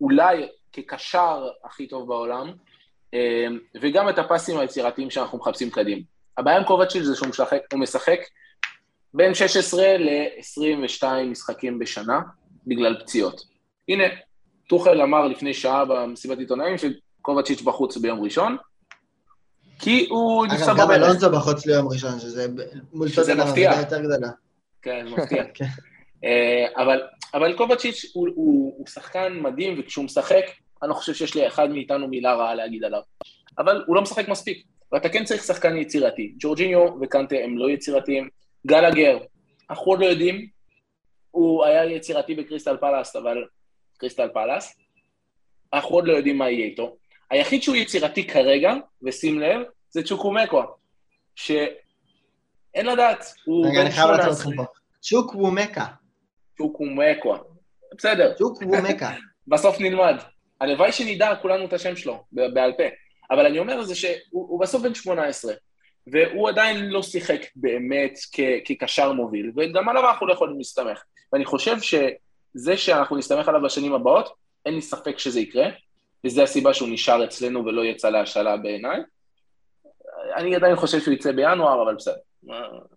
אולי 0.02 0.48
כקשר 0.74 1.48
הכי 1.64 1.88
טוב 1.88 2.08
בעולם, 2.08 2.52
אה, 3.14 3.48
וגם 3.82 4.10
את 4.10 4.20
הפסים 4.20 4.58
היצירתיים 4.58 5.10
שאנחנו 5.10 5.38
מחפשים 5.38 5.70
קדימה. 5.70 6.02
הבעיה 6.38 6.58
עם 6.58 6.64
קובצ'יץ' 6.64 7.04
זה 7.04 7.16
שהוא 7.16 7.28
משחק, 7.28 7.62
משחק 7.74 8.20
בין 9.14 9.34
16 9.34 9.98
ל-22 9.98 11.04
משחקים 11.32 11.80
בשנה 11.80 12.20
בגלל 12.68 12.98
פציעות. 13.00 13.42
הנה, 13.90 14.04
טוחל 14.70 15.02
אמר 15.02 15.28
לפני 15.28 15.54
שעה 15.54 15.86
במסיבת 15.86 16.38
עיתונאים 16.38 16.76
שקובצ'יץ' 16.78 17.62
בחוץ 17.62 17.98
ביום 17.98 18.24
ראשון, 18.24 18.58
כי 19.80 20.08
הוא 20.10 20.46
נפצע 20.46 20.74
בברך. 20.74 20.80
אגב, 20.80 20.88
גם 20.88 20.92
אלונזו 20.92 21.32
בחוץ 21.32 21.66
ליום 21.66 21.88
ראשון, 21.88 22.20
שזה 22.20 22.48
מול 22.94 23.08
טוטנאם 23.16 23.40
עבודה 23.40 23.62
יותר 23.80 24.00
גדולה. 24.00 24.30
כן, 24.82 25.06
מפתיע. 25.08 25.44
כן. 25.54 25.66
אה, 26.24 26.84
אבל, 26.84 27.02
אבל 27.34 27.58
קובצ'יץ' 27.58 28.06
הוא, 28.14 28.28
הוא, 28.36 28.74
הוא 28.78 28.88
שחקן 28.88 29.40
מדהים, 29.42 29.80
וכשהוא 29.80 30.06
משחק, 30.06 30.44
אני 30.82 30.90
לא 30.90 30.94
חושב 30.94 31.14
שיש 31.14 31.36
לאחד 31.36 31.70
מאיתנו 31.70 32.08
מילה 32.08 32.36
רעה 32.36 32.56
להגיד 32.56 32.84
עליו. 32.84 33.02
אבל 33.58 33.84
הוא 33.88 33.96
לא 33.96 34.02
משחק 34.02 34.28
מספיק, 34.28 34.64
ואתה 34.92 35.10
כן 35.10 35.24
צריך 35.24 35.44
שחקן 35.44 35.78
יצירתי. 35.78 36.34
ג'ורג'יניו 36.40 37.02
וקנטה 37.02 37.36
הם 37.44 37.58
לא 37.58 37.70
יצירתיים. 37.70 38.30
גלגר, 38.68 39.18
אנחנו 39.70 39.92
עוד 39.92 40.00
לא 40.00 40.06
יודעים, 40.06 40.48
הוא 41.32 41.66
היה 41.66 41.86
יצירתי 41.86 42.36
בקריסטל 42.36 42.78
פלאס, 42.78 43.16
אבל... 43.16 43.44
קריסטל 43.98 44.30
פלאס, 44.34 44.78
אנחנו 45.74 45.96
עוד 45.96 46.08
לא 46.08 46.14
יודעים 46.14 46.38
מה 46.38 46.50
יהיה 46.50 46.66
איתו. 46.66 46.96
היחיד 47.30 47.64
שהוא 47.64 47.76
יצירתי 47.76 48.28
כרגע, 48.28 48.74
ושים 49.04 49.40
לב, 49.40 49.62
זה 49.90 50.04
צ'וקומקווה, 50.04 50.66
שאין 51.36 52.86
לדעת, 52.86 53.26
הוא 53.46 53.68
רגע, 53.68 53.82
אני 53.82 53.92
חייב 53.92 54.10
לעצור 54.10 54.32
אתכם 54.32 54.56
פה. 54.56 54.64
צ'וקוומקה. 55.02 55.86
צ'וקומקווה. 56.58 57.38
בסדר. 57.98 58.34
צ'וקוומקה. 58.34 59.12
בסוף 59.48 59.80
נלמד. 59.80 60.16
הלוואי 60.62 60.92
שנדע 60.92 61.36
כולנו 61.42 61.66
את 61.66 61.74
השם 61.74 61.96
שלו 61.96 62.24
בעל 62.32 62.74
פה. 62.78 62.84
אבל 63.32 63.46
אני 63.46 63.60
אומר 63.60 63.84
זה 63.84 63.96
שהוא 63.96 64.60
בסוף 64.60 64.82
בן 64.82 64.94
18, 64.94 65.54
והוא 66.08 66.50
עדיין 66.50 66.90
לא 66.90 67.04
שיחק 67.04 67.42
באמת 67.56 68.20
כקשר 68.66 69.12
מוביל, 69.12 69.52
וגם 69.56 69.90
עליו 69.90 70.10
אנחנו 70.10 70.28
לא 70.28 70.34
יכולים 70.34 70.58
להסתמך. 70.58 71.04
ואני 71.34 71.46
חושב 71.46 71.76
שזה 71.82 72.78
שאנחנו 72.78 73.18
נסתמך 73.18 73.48
עליו 73.48 73.62
בשנים 73.62 73.94
הבאות, 73.94 74.30
אין 74.66 74.74
לי 74.74 74.82
ספק 74.82 75.20
שזה 75.20 75.40
יקרה, 75.40 75.70
וזו 76.26 76.44
הסיבה 76.44 76.74
שהוא 76.74 76.90
נשאר 76.90 77.24
אצלנו 77.24 77.66
ולא 77.66 77.86
יצא 77.86 78.10
להשאלה 78.10 78.58
בעיניי. 78.58 79.02
אני 80.36 80.56
עדיין 80.56 80.76
חושב 80.76 81.00
שהוא 81.00 81.14
יצא 81.14 81.32
בינואר, 81.32 81.84
אבל 81.84 81.96
בסדר, 81.96 82.20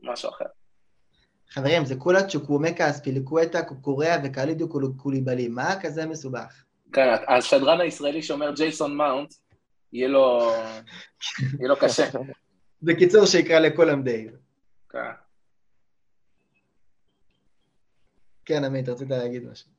משהו 0.03 0.29
אחר. 0.31 0.45
חברים, 1.51 1.85
זה 1.85 1.97
כולה 1.97 2.23
צ'וקוומקה, 2.23 2.91
אספיליקווטה, 2.91 3.63
קוקוריאה 3.63 4.17
וקאלידו 4.25 4.69
קוליבאלי. 4.97 5.49
מה 5.49 5.81
כזה 5.81 6.07
מסובך? 6.07 6.65
כן, 6.93 7.15
השדרן 7.29 7.81
הישראלי 7.81 8.23
שאומר 8.23 8.53
ג'ייסון 8.55 8.97
מאונט, 8.97 9.35
יהיה 9.93 10.09
לו, 10.09 10.53
יהיה 11.59 11.69
לו 11.69 11.77
קשה. 11.77 12.11
בקיצור, 12.83 13.27
שיקרא 13.27 13.59
לכולם 13.59 14.03
דייב. 14.03 14.31
כן. 14.89 14.99
כן, 18.45 18.65
עמית, 18.65 18.89
רצית 18.89 19.11
להגיד 19.11 19.45
משהו. 19.45 19.71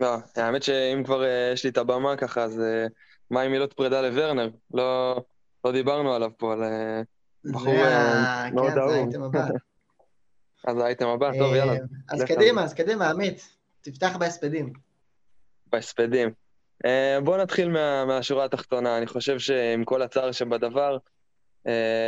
לא, 0.00 0.16
האמת 0.36 0.62
שאם 0.62 1.04
כבר 1.04 1.24
אה, 1.24 1.50
יש 1.52 1.64
לי 1.64 1.70
את 1.70 1.78
הבמה 1.78 2.16
ככה, 2.16 2.42
אז 2.42 2.60
אה, 2.60 2.86
מה 3.30 3.42
עם 3.42 3.52
מילות 3.52 3.72
פרידה 3.72 4.02
לוורנר? 4.02 4.50
לא, 4.74 5.16
לא 5.64 5.72
דיברנו 5.72 6.14
עליו 6.14 6.30
פה, 6.36 6.52
על 6.52 6.64
אה, 6.64 7.02
בחור 7.44 7.74
מאוד 8.52 8.78
אהוב. 8.78 8.92
כן, 8.92 9.10
זה 9.10 9.22
האייטם 9.22 9.22
הבא. 9.22 9.46
אז 10.68 10.78
האייטם 10.78 11.08
הבא, 11.08 11.30
טוב, 11.38 11.54
יאללה. 11.54 11.74
אז 12.08 12.22
קדימה, 12.24 12.64
אז 12.64 12.74
קדימה, 12.74 13.10
עמית, 13.10 13.48
תפתח 13.80 14.16
בהספדים. 14.16 14.72
בהספדים. 15.66 16.45
בואו 17.24 17.36
נתחיל 17.36 17.68
מה, 17.68 18.04
מהשורה 18.04 18.44
התחתונה. 18.44 18.98
אני 18.98 19.06
חושב 19.06 19.38
שעם 19.38 19.84
כל 19.84 20.02
הצער 20.02 20.32
שבדבר, 20.32 20.98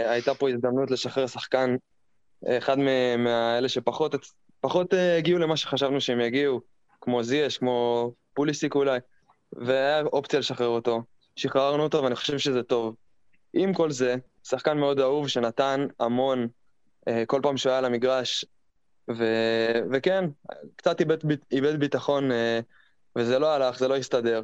הייתה 0.06 0.34
פה 0.34 0.50
הזדמנות 0.50 0.90
לשחרר 0.90 1.26
שחקן, 1.26 1.76
אחד 2.48 2.78
מאלה 3.18 3.68
שפחות 3.68 4.14
פחות 4.60 4.94
הגיעו 5.18 5.38
למה 5.38 5.56
שחשבנו 5.56 6.00
שהם 6.00 6.20
יגיעו. 6.20 6.60
כמו 7.00 7.22
זייש, 7.22 7.58
כמו 7.58 8.12
פוליסיק 8.34 8.74
אולי, 8.74 8.98
והיה 9.52 10.02
אופציה 10.02 10.38
לשחרר 10.38 10.66
אותו. 10.66 11.02
שחררנו 11.36 11.82
אותו 11.82 12.02
ואני 12.02 12.14
חושב 12.14 12.38
שזה 12.38 12.62
טוב. 12.62 12.94
עם 13.52 13.74
כל 13.74 13.90
זה, 13.90 14.16
שחקן 14.44 14.78
מאוד 14.78 15.00
אהוב 15.00 15.28
שנתן 15.28 15.86
המון 16.00 16.48
אה, 17.08 17.24
כל 17.26 17.40
פעם 17.42 17.56
שהוא 17.56 17.70
היה 17.70 17.78
על 17.78 17.84
המגרש, 17.84 18.44
ו... 19.10 19.24
וכן, 19.92 20.24
קצת 20.76 21.00
איבד, 21.00 21.16
איבד 21.52 21.80
ביטחון, 21.80 22.32
אה, 22.32 22.60
וזה 23.16 23.38
לא 23.38 23.54
הלך, 23.54 23.78
זה 23.78 23.88
לא 23.88 23.96
הסתדר. 23.96 24.42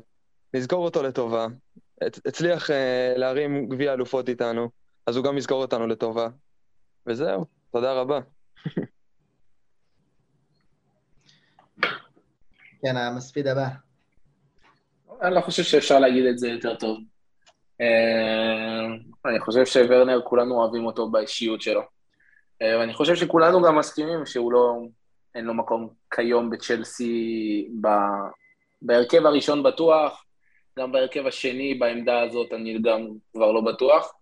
נזכור 0.55 0.85
אותו 0.85 1.03
לטובה. 1.03 1.47
הצליח 2.27 2.71
להרים 3.17 3.69
גביע 3.69 3.93
אלופות 3.93 4.29
איתנו, 4.29 4.71
אז 5.07 5.17
הוא 5.17 5.25
גם 5.25 5.39
יזכור 5.39 5.63
אותנו 5.63 5.87
לטובה. 5.87 6.29
וזהו, 7.07 7.45
תודה 7.73 7.93
רבה. 7.93 8.21
כן, 12.83 12.97
המספיד 12.97 13.47
הבא. 13.47 13.69
אני 15.23 15.35
לא 15.35 15.41
חושב 15.41 15.63
שאפשר 15.63 15.99
להגיד 15.99 16.27
את 16.27 16.39
זה 16.39 16.49
יותר 16.49 16.75
טוב. 16.75 16.99
אה, 17.81 18.87
אני 19.27 19.41
חושב 19.41 19.65
שוורנר, 19.65 20.21
כולנו 20.25 20.55
אוהבים 20.55 20.87
אותו 20.87 21.11
באישיות 21.11 21.63
שלו. 21.63 21.83
אה, 22.63 22.79
ואני 22.79 22.95
חושב 22.95 23.15
שכולנו 23.15 23.63
גם 23.63 23.79
מסכימים 23.79 24.27
שהוא 24.27 24.53
לא, 24.53 24.79
אין 25.35 25.45
לו 25.45 25.55
מקום 25.55 25.89
כיום 26.15 26.51
בצ'לסי, 26.51 27.69
ב... 27.81 27.89
בהרכב 28.83 29.27
הראשון 29.27 29.63
בטוח, 29.63 30.25
גם 30.79 30.93
בהרכב 30.93 31.27
השני, 31.27 31.75
בעמדה 31.75 32.23
הזאת, 32.23 32.53
אני 32.53 32.79
גם 32.83 33.09
כבר 33.33 33.53
לא 33.53 33.61
בטוח. 33.61 34.15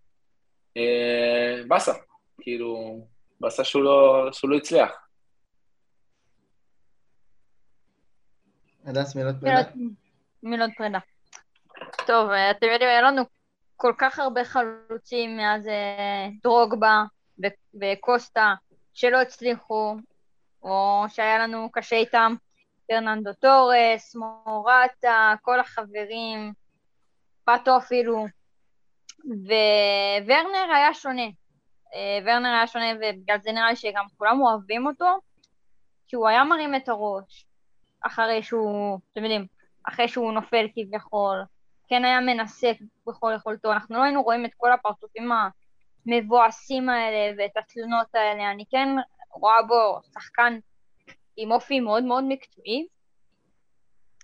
אה, 0.77 1.63
באסה, 1.69 1.93
כאילו, 2.41 3.01
באסה 3.41 3.65
שהוא 3.65 3.83
לא, 3.83 4.29
שהוא 4.33 4.51
לא 4.51 4.57
הצליח. 4.57 4.91
הדס, 8.85 9.17
מילות 9.17 9.35
פרידה. 9.41 9.63
מילות 10.43 10.71
פרידה. 10.77 10.99
טוב, 12.07 12.31
אה, 12.31 12.51
אתם 12.51 12.67
יודעים, 12.67 12.91
היה 12.91 13.03
לנו 13.03 13.23
כל 13.77 13.93
כך 13.99 14.19
הרבה 14.19 14.45
חלוצים 14.45 15.37
מאז 15.37 15.69
אה, 15.69 16.29
דרוגבה 16.43 17.03
וקוסטה 17.75 18.55
שלא 18.95 19.21
הצליחו, 19.21 19.97
או 20.63 21.05
שהיה 21.09 21.39
לנו 21.39 21.69
קשה 21.73 21.97
איתם, 21.97 22.35
פרננדו 22.89 23.33
טורס, 23.33 24.17
מורטה, 24.17 25.35
כל 25.43 25.61
החברים, 25.61 26.53
פאטו 27.45 27.77
אפילו, 27.77 28.27
וורנר 30.27 30.73
היה 30.75 30.95
שונה. 30.95 31.27
אה, 31.95 32.19
ורנר 32.25 32.49
היה 32.49 32.67
שונה, 32.67 32.93
ובגלל 32.97 33.39
זה 33.41 33.53
נראה 33.53 33.71
לי 33.71 33.77
שגם 33.77 34.05
כולם 34.19 34.41
אוהבים 34.41 34.87
אותו, 34.87 35.19
כי 36.09 36.17
הוא 36.17 36.29
היה 36.29 36.45
מרים 36.45 36.75
את 36.75 36.89
הראש, 36.89 37.47
אחרי 38.01 38.43
שהוא, 38.43 38.99
אתם 39.13 39.25
יודעים, 39.25 39.47
אחרי 39.89 40.09
שהוא 40.09 40.33
נופל 40.33 40.67
כביכול, 40.75 41.43
כן 41.89 42.05
היה 42.05 42.21
מנסה 42.21 42.73
בכל 43.07 43.33
יכולתו, 43.37 43.73
אנחנו 43.73 43.97
לא 43.97 44.03
היינו 44.03 44.23
רואים 44.23 44.45
את 44.45 44.51
כל 44.57 44.73
הפרצופים 44.73 45.31
המבואסים 46.07 46.89
האלה 46.89 47.35
ואת 47.39 47.57
התלונות 47.57 48.15
האלה, 48.15 48.51
אני 48.51 48.65
כן 48.71 48.89
רואה 49.31 49.63
בו 49.63 50.01
שחקן 50.15 50.59
עם 51.37 51.53
אופי 51.53 51.81
מאוד 51.81 52.05
מאוד 52.05 52.25
מקצועי, 52.29 52.87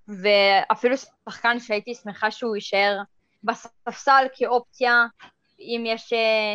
ואפילו 0.08 0.94
שחקן 0.96 1.60
שהייתי 1.60 1.94
שמחה 1.94 2.30
שהוא 2.30 2.56
יישאר 2.56 2.98
בספסל 3.44 4.26
כאופציה, 4.34 5.06
אם 5.60 5.84
יש 5.86 6.12
אה, 6.12 6.54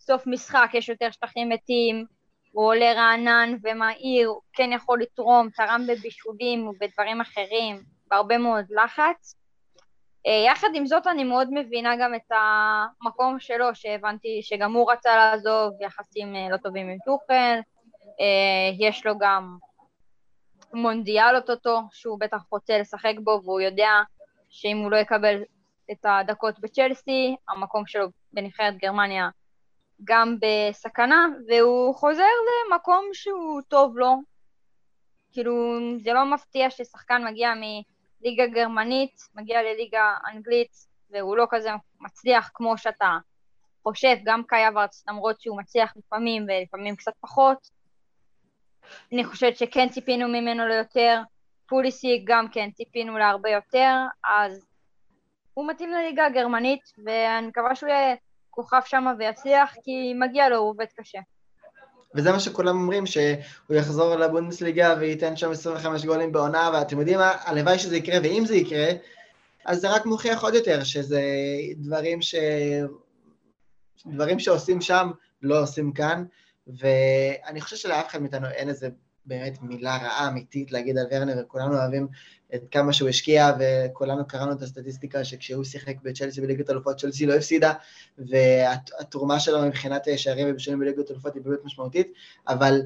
סוף 0.00 0.26
משחק, 0.26 0.70
יש 0.74 0.88
יותר 0.88 1.10
שטחים 1.10 1.48
מתים, 1.48 2.04
הוא 2.52 2.66
עולה 2.66 2.92
רענן 2.92 3.56
ומהיר, 3.62 4.28
הוא 4.28 4.40
כן 4.52 4.72
יכול 4.72 5.00
לתרום, 5.00 5.48
תרם 5.50 5.86
בבישולים 5.88 6.68
ובדברים 6.68 7.20
אחרים, 7.20 7.82
בהרבה 8.06 8.38
מאוד 8.38 8.64
לחץ. 8.70 9.34
אה, 10.26 10.44
יחד 10.52 10.68
עם 10.74 10.86
זאת 10.86 11.06
אני 11.06 11.24
מאוד 11.24 11.48
מבינה 11.52 11.96
גם 11.96 12.14
את 12.14 12.32
המקום 12.32 13.40
שלו, 13.40 13.74
שהבנתי 13.74 14.40
שגם 14.42 14.72
הוא 14.72 14.92
רצה 14.92 15.16
לעזוב, 15.16 15.72
יחסים 15.80 16.36
אה, 16.36 16.48
לא 16.50 16.56
טובים 16.56 16.88
עם 16.88 16.98
טוחל, 17.04 17.58
יש 18.78 19.06
לו 19.06 19.18
גם 19.18 19.58
מונדיאל 20.72 21.36
אוטוטו, 21.36 21.80
שהוא 21.92 22.20
בטח 22.20 22.42
רוצה 22.50 22.78
לשחק 22.78 23.14
בו, 23.24 23.40
והוא 23.44 23.60
יודע 23.60 23.90
שאם 24.48 24.76
הוא 24.76 24.90
לא 24.90 24.96
יקבל 24.96 25.42
את 25.92 26.04
הדקות 26.04 26.58
בצ'לסי, 26.60 27.36
המקום 27.48 27.86
שלו 27.86 28.06
בנבחרת 28.32 28.76
גרמניה 28.76 29.28
גם 30.04 30.36
בסכנה, 30.40 31.26
והוא 31.48 31.94
חוזר 31.94 32.24
למקום 32.70 33.04
שהוא 33.12 33.60
טוב 33.68 33.98
לו. 33.98 34.16
כאילו, 35.32 35.78
זה 35.98 36.12
לא 36.12 36.24
מפתיע 36.24 36.70
ששחקן 36.70 37.24
מגיע 37.24 37.52
מליגה 37.54 38.46
גרמנית, 38.46 39.20
מגיע 39.34 39.62
לליגה 39.62 40.16
אנגלית, 40.32 40.86
והוא 41.10 41.36
לא 41.36 41.46
כזה 41.50 41.70
מצליח 42.00 42.50
כמו 42.54 42.78
שאתה 42.78 43.18
חושב, 43.82 44.16
גם 44.24 44.42
קאי 44.46 44.68
אברץ, 44.68 45.04
למרות 45.08 45.40
שהוא 45.40 45.58
מצליח 45.58 45.92
לפעמים 45.96 46.46
ולפעמים 46.48 46.96
קצת 46.96 47.12
פחות. 47.20 47.79
אני 49.12 49.24
חושבת 49.24 49.56
שכן 49.56 49.88
ציפינו 49.88 50.28
ממנו 50.28 50.68
ליותר, 50.68 51.20
פוליסי 51.68 52.24
גם 52.24 52.48
כן 52.52 52.70
ציפינו 52.70 53.18
להרבה 53.18 53.50
יותר, 53.50 53.94
אז 54.28 54.66
הוא 55.54 55.68
מתאים 55.68 55.92
לליגה 55.92 56.26
הגרמנית, 56.26 56.80
ואני 57.04 57.46
מקווה 57.46 57.74
שהוא 57.74 57.88
יהיה 57.88 58.14
כוכב 58.50 58.80
שם 58.84 59.04
ויצליח, 59.18 59.74
כי 59.84 60.14
מגיע 60.14 60.48
לו, 60.48 60.56
הוא 60.56 60.70
עובד 60.70 60.86
קשה. 60.96 61.18
וזה 62.14 62.32
מה 62.32 62.40
שכולם 62.40 62.76
אומרים, 62.76 63.06
שהוא 63.06 63.76
יחזור 63.76 64.16
לבונדסליגה 64.16 64.94
וייתן 65.00 65.36
שם 65.36 65.50
25 65.50 66.04
גולים 66.04 66.32
בעונה, 66.32 66.70
ואתם 66.74 66.98
יודעים 66.98 67.18
מה, 67.18 67.32
הלוואי 67.44 67.78
שזה 67.78 67.96
יקרה, 67.96 68.18
ואם 68.22 68.42
זה 68.46 68.56
יקרה, 68.56 68.88
אז 69.64 69.80
זה 69.80 69.90
רק 69.90 70.06
מוכיח 70.06 70.42
עוד 70.42 70.54
יותר 70.54 70.84
שזה 70.84 71.22
דברים 71.76 72.22
ש... 72.22 72.34
דברים 74.06 74.38
שעושים 74.38 74.80
שם, 74.80 75.10
לא 75.42 75.62
עושים 75.62 75.92
כאן, 75.92 76.24
ואני 76.66 77.60
חושב 77.60 77.76
שלאף 77.76 78.08
אחד 78.08 78.22
מאיתנו 78.22 78.48
אין 78.48 78.68
איזה 78.68 78.88
באמת 79.26 79.62
מילה 79.62 79.96
רעה 79.96 80.28
אמיתית 80.28 80.72
להגיד 80.72 80.98
על 80.98 81.06
ורנר, 81.10 81.34
וכולנו 81.40 81.74
אוהבים 81.76 82.08
את 82.54 82.62
כמה 82.70 82.92
שהוא 82.92 83.08
השקיע, 83.08 83.50
וכולנו 83.60 84.26
קראנו 84.26 84.52
את 84.52 84.62
הסטטיסטיקה 84.62 85.24
שכשהוא 85.24 85.64
שיחק 85.64 85.94
בצ'לסי 86.02 86.40
בליגת 86.40 86.70
אלופות, 86.70 87.00
צ'לסי 87.00 87.26
לא 87.26 87.34
הפסידה, 87.34 87.72
והתרומה 88.18 89.40
שלו 89.40 89.62
מבחינת 89.62 90.06
שערים 90.16 90.50
ובשנים 90.50 90.78
בליגת 90.78 91.10
אלופות 91.10 91.34
היא 91.34 91.42
באמת 91.42 91.64
משמעותית, 91.64 92.12
אבל 92.48 92.80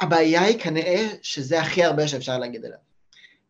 הבעיה 0.00 0.42
היא 0.42 0.58
כנראה 0.58 1.06
שזה 1.22 1.60
הכי 1.60 1.84
הרבה 1.84 2.08
שאפשר 2.08 2.38
להגיד 2.38 2.64
עליו. 2.64 2.78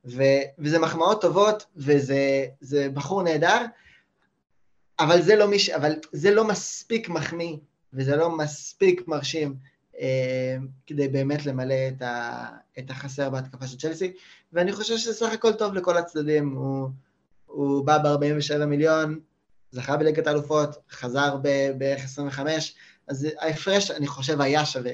ו- 0.04 0.42
וזה 0.58 0.78
מחמאות 0.78 1.20
טובות, 1.20 1.66
וזה 1.76 2.88
בחור 2.94 3.22
נהדר, 3.22 3.64
אבל 5.00 5.22
זה 5.22 5.36
לא, 5.36 5.48
מיש, 5.48 5.70
אבל 5.70 5.92
זה 6.12 6.30
לא 6.30 6.48
מספיק 6.48 7.08
מחמיא, 7.08 7.56
וזה 7.94 8.16
לא 8.16 8.36
מספיק 8.36 9.08
מרשים 9.08 9.56
אה, 10.00 10.56
כדי 10.86 11.08
באמת 11.08 11.46
למלא 11.46 11.88
את, 11.88 12.02
ה, 12.02 12.48
את 12.78 12.90
החסר 12.90 13.30
בהתקפה 13.30 13.66
של 13.66 13.78
צ'לסי, 13.78 14.12
ואני 14.52 14.72
חושב 14.72 14.96
שזה 14.96 15.12
סך 15.12 15.32
הכל 15.32 15.52
טוב 15.52 15.74
לכל 15.74 15.96
הצדדים, 15.96 16.50
הוא, 16.50 16.88
הוא 17.46 17.86
בא 17.86 17.98
ב-47 17.98 18.64
מיליון, 18.64 19.20
זכה 19.70 19.96
בליגת 19.96 20.26
האלופות, 20.26 20.70
חזר 20.90 21.36
בערך 21.78 22.04
25, 22.04 22.74
אז 23.08 23.28
ההפרש, 23.38 23.90
אני 23.90 24.06
חושב, 24.06 24.40
היה 24.40 24.66
שווה 24.66 24.92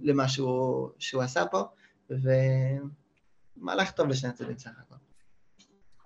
למה 0.00 0.28
שהוא, 0.28 0.88
שהוא 0.98 1.22
עשה 1.22 1.44
פה, 1.46 1.62
ומהלך 2.10 3.90
טוב 3.90 4.08
לשני 4.08 4.30
הצדדים 4.30 4.58
סך 4.58 4.70
הכל. 4.78 4.94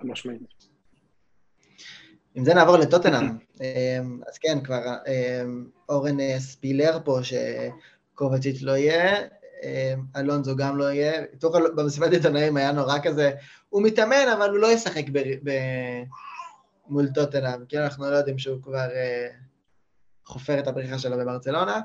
משמעית. 0.04 0.71
עם 2.34 2.44
זה 2.44 2.54
נעבור 2.54 2.76
לטוטנאם. 2.76 3.28
אה, 3.62 4.00
אז 4.28 4.38
כן, 4.38 4.60
כבר 4.64 4.82
אה, 5.06 5.42
אורן 5.88 6.38
ספילר 6.38 6.98
פה, 7.04 7.18
קובצ'יץ' 8.14 8.62
לא 8.62 8.72
יהיה, 8.72 9.14
אה, 9.64 9.94
אלונזו 10.16 10.56
גם 10.56 10.76
לא 10.76 10.92
יהיה. 10.92 11.22
תוכל 11.38 11.70
במסיבת 11.76 12.12
עיתונאים 12.12 12.56
היה 12.56 12.72
נורא 12.72 12.98
כזה, 13.02 13.30
הוא 13.68 13.82
מתאמן, 13.82 14.28
אבל 14.36 14.50
הוא 14.50 14.58
לא 14.58 14.72
ישחק 14.72 15.04
ב... 15.12 15.18
ב... 15.18 15.50
מול 16.88 17.08
טוטנאם, 17.14 17.66
כי 17.68 17.78
אנחנו 17.78 18.10
לא 18.10 18.16
יודעים 18.16 18.38
שהוא 18.38 18.62
כבר 18.62 18.88
uh, 18.88 19.34
חופר 20.24 20.58
את 20.58 20.66
הבריחה 20.66 20.98
שלו 20.98 21.18
בברצלונה. 21.18 21.80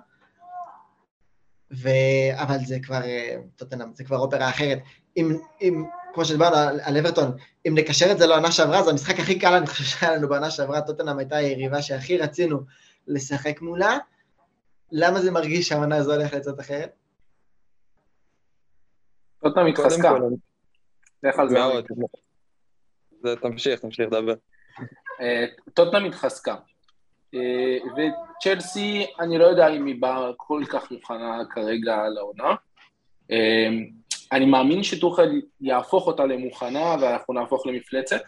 ו... 1.73 1.89
אבל 2.33 2.57
זה 2.65 2.77
כבר, 2.83 3.01
uh, 3.01 3.47
טוטנאם, 3.55 3.93
זה 3.93 4.03
כבר 4.03 4.17
אופרה 4.17 4.49
אחרת. 4.49 4.79
אם, 5.17 5.37
אם 5.61 5.83
כמו 6.18 6.26
שדיברנו 6.26 6.55
על, 6.55 6.80
על 6.84 6.97
אברטון, 6.97 7.32
אם 7.68 7.74
נקשר 7.76 8.11
את 8.11 8.18
זה 8.18 8.28
לעונה 8.28 8.51
שעברה, 8.51 8.84
זה 8.84 8.91
המשחק 8.91 9.20
הכי 9.20 9.39
קל, 9.39 9.53
אני 9.53 9.68
חושב 9.68 9.84
שהיה 9.84 10.15
לנו 10.15 10.30
בעונה 10.30 10.51
שעברה, 10.51 10.82
טוטנאם 10.82 11.18
הייתה 11.18 11.36
היריבה 11.36 11.82
שהכי 11.82 12.18
רצינו 12.18 12.59
לשחק 13.07 13.61
מולה, 13.61 13.97
למה 14.91 15.20
זה 15.20 15.32
מרגיש 15.32 15.68
שהמנה 15.68 15.95
הזו 15.95 16.13
הולכת 16.13 16.34
לצאת 16.34 16.59
אחרת? 16.59 16.89
טוטנאם 19.41 19.65
התחזקה. 19.65 20.13
לך 21.24 21.39
על 21.39 21.49
זה. 21.49 21.57
זה, 23.24 23.36
תמשיך, 23.36 23.80
תמשיך, 23.80 24.09
דבר. 24.09 24.34
אה, 25.22 25.45
טוטנאם 25.74 26.05
התחזקה. 26.05 26.55
אה, 27.34 27.78
וצ'לסי, 27.95 29.05
אני 29.20 29.38
לא 29.38 29.45
יודע 29.45 29.68
אם 29.68 29.86
היא 29.86 30.01
באה 30.01 30.32
כל 30.38 30.63
כך 30.70 30.91
מוכנה 30.91 31.43
כרגע 31.49 31.95
לעונה. 32.09 32.55
אני 34.32 34.45
מאמין 34.45 34.84
שטוחל 34.84 35.41
יהפוך 35.61 36.07
אותה 36.07 36.25
למוכנה 36.25 36.95
ואנחנו 37.01 37.34
נהפוך 37.34 37.67
למפלצת, 37.67 38.21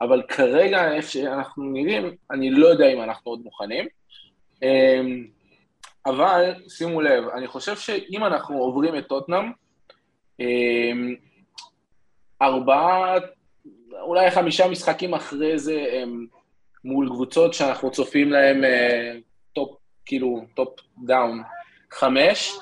אבל 0.00 0.22
כרגע, 0.28 0.92
איך 0.92 1.10
שאנחנו 1.10 1.64
נראים, 1.64 2.16
אני 2.30 2.50
לא 2.50 2.66
יודע 2.66 2.92
אם 2.92 3.02
אנחנו 3.02 3.30
עוד 3.30 3.40
מוכנים. 3.44 3.86
אבל 6.06 6.54
שימו 6.68 7.00
לב, 7.00 7.24
אני 7.28 7.46
חושב 7.46 7.76
שאם 7.76 8.24
אנחנו 8.24 8.58
עוברים 8.58 8.98
את 8.98 9.06
טוטנאם, 9.06 9.52
אמ, 10.40 11.14
ארבעה, 12.42 13.14
אולי 14.00 14.30
חמישה 14.30 14.68
משחקים 14.68 15.14
אחרי 15.14 15.58
זה 15.58 15.86
הם 15.92 16.26
מול 16.84 17.08
קבוצות 17.08 17.54
שאנחנו 17.54 17.90
צופים 17.90 18.30
להם 18.30 18.64
אה, 18.64 19.12
top, 19.52 19.76
כאילו, 20.06 20.44
top 20.54 20.80
down 21.04 21.42
חמש, 21.90 22.52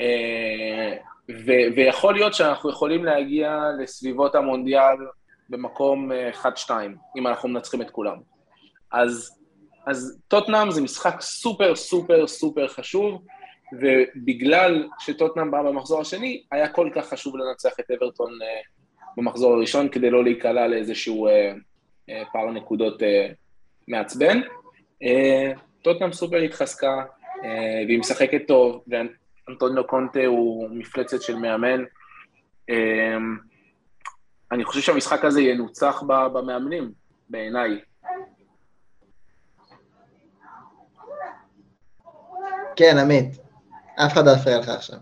אה, 0.00 0.96
ו- 1.30 1.74
ויכול 1.76 2.14
להיות 2.14 2.34
שאנחנו 2.34 2.70
יכולים 2.70 3.04
להגיע 3.04 3.60
לסביבות 3.78 4.34
המונדיאל 4.34 4.96
במקום 5.48 6.10
1-2, 6.42 6.70
אם 7.16 7.26
אנחנו 7.26 7.48
מנצחים 7.48 7.82
את 7.82 7.90
כולם. 7.90 8.16
אז, 8.92 9.38
אז 9.86 10.20
טוטנאם 10.28 10.70
זה 10.70 10.82
משחק 10.82 11.20
סופר 11.20 11.74
סופר 11.74 12.26
סופר 12.26 12.68
חשוב, 12.68 13.22
ובגלל 13.72 14.88
שטוטנאם 14.98 15.50
בא 15.50 15.62
במחזור 15.62 16.00
השני, 16.00 16.42
היה 16.52 16.68
כל 16.68 16.90
כך 16.94 17.08
חשוב 17.08 17.36
לנצח 17.36 17.80
את 17.80 17.90
אברטון 17.90 18.38
במחזור 19.16 19.54
הראשון, 19.54 19.88
כדי 19.88 20.10
לא 20.10 20.24
להיקלע 20.24 20.66
לאיזשהו 20.66 21.26
אה, 21.26 21.52
אה, 22.10 22.22
פער 22.32 22.50
נקודות 22.50 23.02
אה, 23.02 23.28
מעצבן. 23.88 24.40
אה, 25.02 25.52
טוטנאם 25.82 26.12
סופר 26.12 26.36
התחזקה, 26.36 27.02
אה, 27.44 27.82
והיא 27.86 27.98
משחקת 27.98 28.42
טוב, 28.48 28.82
ואנטוניו 29.48 29.86
קונטה 29.86 30.26
הוא 30.26 30.70
מפלצת 30.70 31.22
של 31.22 31.36
מאמן. 31.36 31.84
אה, 32.70 33.16
אני 34.52 34.64
חושב 34.64 34.80
שהמשחק 34.80 35.24
הזה 35.24 35.40
ינוצח 35.40 36.02
במאמנים, 36.06 36.92
בעיניי. 37.30 37.80
כן, 42.76 42.98
עמית. 42.98 43.38
אף 43.96 44.12
אחד 44.12 44.26
לא 44.26 44.30
יפריע 44.30 44.58
לך 44.58 44.68
עכשיו. 44.68 44.98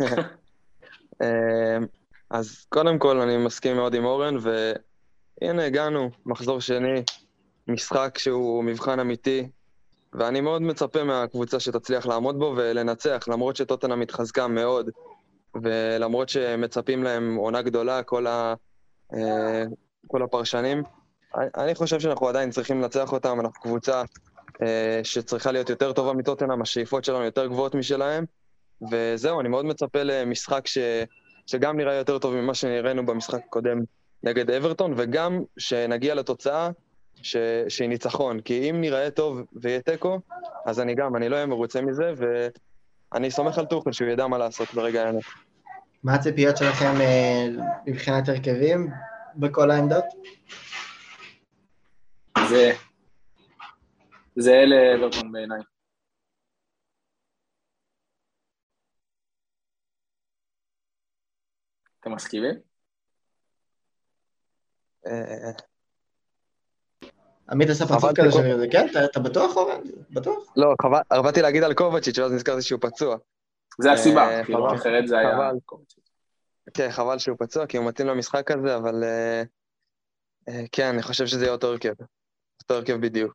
אה, 1.22 1.78
אז 2.30 2.66
קודם 2.68 2.98
כל, 2.98 3.20
אני 3.20 3.36
מסכים 3.36 3.76
מאוד 3.76 3.94
עם 3.94 4.04
אורן, 4.04 4.36
והנה, 4.40 5.66
הגענו, 5.66 6.10
מחזור 6.26 6.60
שני, 6.60 7.02
משחק 7.68 8.18
שהוא 8.18 8.64
מבחן 8.64 9.00
אמיתי, 9.00 9.48
ואני 10.14 10.40
מאוד 10.40 10.62
מצפה 10.62 11.04
מהקבוצה 11.04 11.60
שתצליח 11.60 12.06
לעמוד 12.06 12.38
בו 12.38 12.54
ולנצח, 12.56 13.24
למרות 13.28 13.56
שטוטנה 13.56 13.96
מתחזקה 13.96 14.48
מאוד, 14.48 14.90
ולמרות 15.62 16.28
שמצפים 16.28 17.04
להם 17.04 17.36
עונה 17.36 17.62
גדולה, 17.62 18.02
כל, 18.02 18.26
ה, 18.26 18.54
אה, 19.14 19.64
כל 20.06 20.22
הפרשנים. 20.22 20.82
אני 21.56 21.74
חושב 21.74 22.00
שאנחנו 22.00 22.28
עדיין 22.28 22.50
צריכים 22.50 22.80
לנצח 22.80 23.12
אותם, 23.12 23.40
אנחנו 23.40 23.62
קבוצה 23.62 24.02
אה, 24.62 25.00
שצריכה 25.02 25.52
להיות 25.52 25.70
יותר 25.70 25.92
טובה 25.92 26.12
מטוטנאם, 26.12 26.62
השאיפות 26.62 27.04
שלנו 27.04 27.24
יותר 27.24 27.46
גבוהות 27.46 27.74
משלהם, 27.74 28.24
וזהו, 28.90 29.40
אני 29.40 29.48
מאוד 29.48 29.64
מצפה 29.64 30.02
למשחק 30.02 30.66
ש... 30.66 30.78
שגם 31.46 31.76
נראה 31.76 31.94
יותר 31.94 32.18
טוב 32.18 32.34
ממה 32.34 32.54
שנראינו 32.54 33.06
במשחק 33.06 33.40
הקודם 33.46 33.78
נגד 34.22 34.50
אברטון, 34.50 34.94
וגם 34.96 35.42
שנגיע 35.58 36.14
לתוצאה 36.14 36.70
ש... 37.24 37.36
שהיא 37.68 37.88
ניצחון. 37.88 38.40
כי 38.40 38.70
אם 38.70 38.80
נראה 38.80 39.10
טוב 39.10 39.40
ויהיה 39.52 39.80
תיקו, 39.80 40.20
אז 40.66 40.80
אני 40.80 40.94
גם, 40.94 41.16
אני 41.16 41.28
לא 41.28 41.34
אהיה 41.34 41.46
מרוצה 41.46 41.82
מזה, 41.82 42.12
ואני 42.16 43.30
סומך 43.30 43.58
על 43.58 43.66
טוחל 43.66 43.92
שהוא 43.92 44.08
ידע 44.08 44.26
מה 44.26 44.38
לעשות 44.38 44.74
ברגע 44.74 45.06
האמת. 45.06 45.22
מה 46.02 46.14
הציפיות 46.14 46.56
שלכם 46.56 47.00
אה, 47.00 47.46
מבחינת 47.86 48.28
הרכבים 48.28 48.90
בכל 49.36 49.70
העמדות? 49.70 50.04
זה... 52.48 52.72
זה 54.36 54.52
אלה 54.52 54.94
אברטון 54.94 55.32
בעיניי. 55.32 55.60
אתם 62.00 62.12
מסכימים? 62.12 62.54
עמית 67.50 67.68
עשה 67.70 67.86
פרצוף 67.86 68.10
כזה 68.14 68.32
שאני... 68.32 68.70
כן, 68.70 68.86
אתה- 69.04 69.20
בטוח, 69.20 69.56
אורן? 69.56 69.80
בטוח? 70.10 70.52
לא, 70.56 70.74
באתי 71.22 71.42
להגיד 71.42 71.62
על 71.62 71.74
קובצ'יץ', 71.74 72.18
ואז 72.18 72.32
נזכרתי 72.32 72.62
שהוא 72.62 72.80
פצוע. 72.80 73.16
זה 73.80 73.92
הסיבה, 73.92 74.28
אה, 74.30 74.44
כאילו, 74.44 74.68
חבל. 74.68 74.76
אחרת 74.76 75.08
זה 75.08 75.18
היה... 75.18 75.34
חבל. 75.34 75.56
כן, 76.74 76.90
חבל 76.90 77.18
שהוא 77.18 77.36
פצוע, 77.40 77.66
כי 77.66 77.76
הוא 77.76 77.86
מתאים 77.86 78.08
למשחק 78.08 78.50
הזה, 78.50 78.76
אבל 78.76 79.04
אה, 79.04 79.42
אה, 80.48 80.64
כן, 80.72 80.86
אני 80.86 81.02
חושב 81.02 81.26
שזה 81.26 81.44
יהיה 81.44 81.52
אותו 81.52 81.66
הרכב. 81.66 81.92
אותו 82.62 82.74
הרכב 82.74 82.96
בדיוק. 83.00 83.34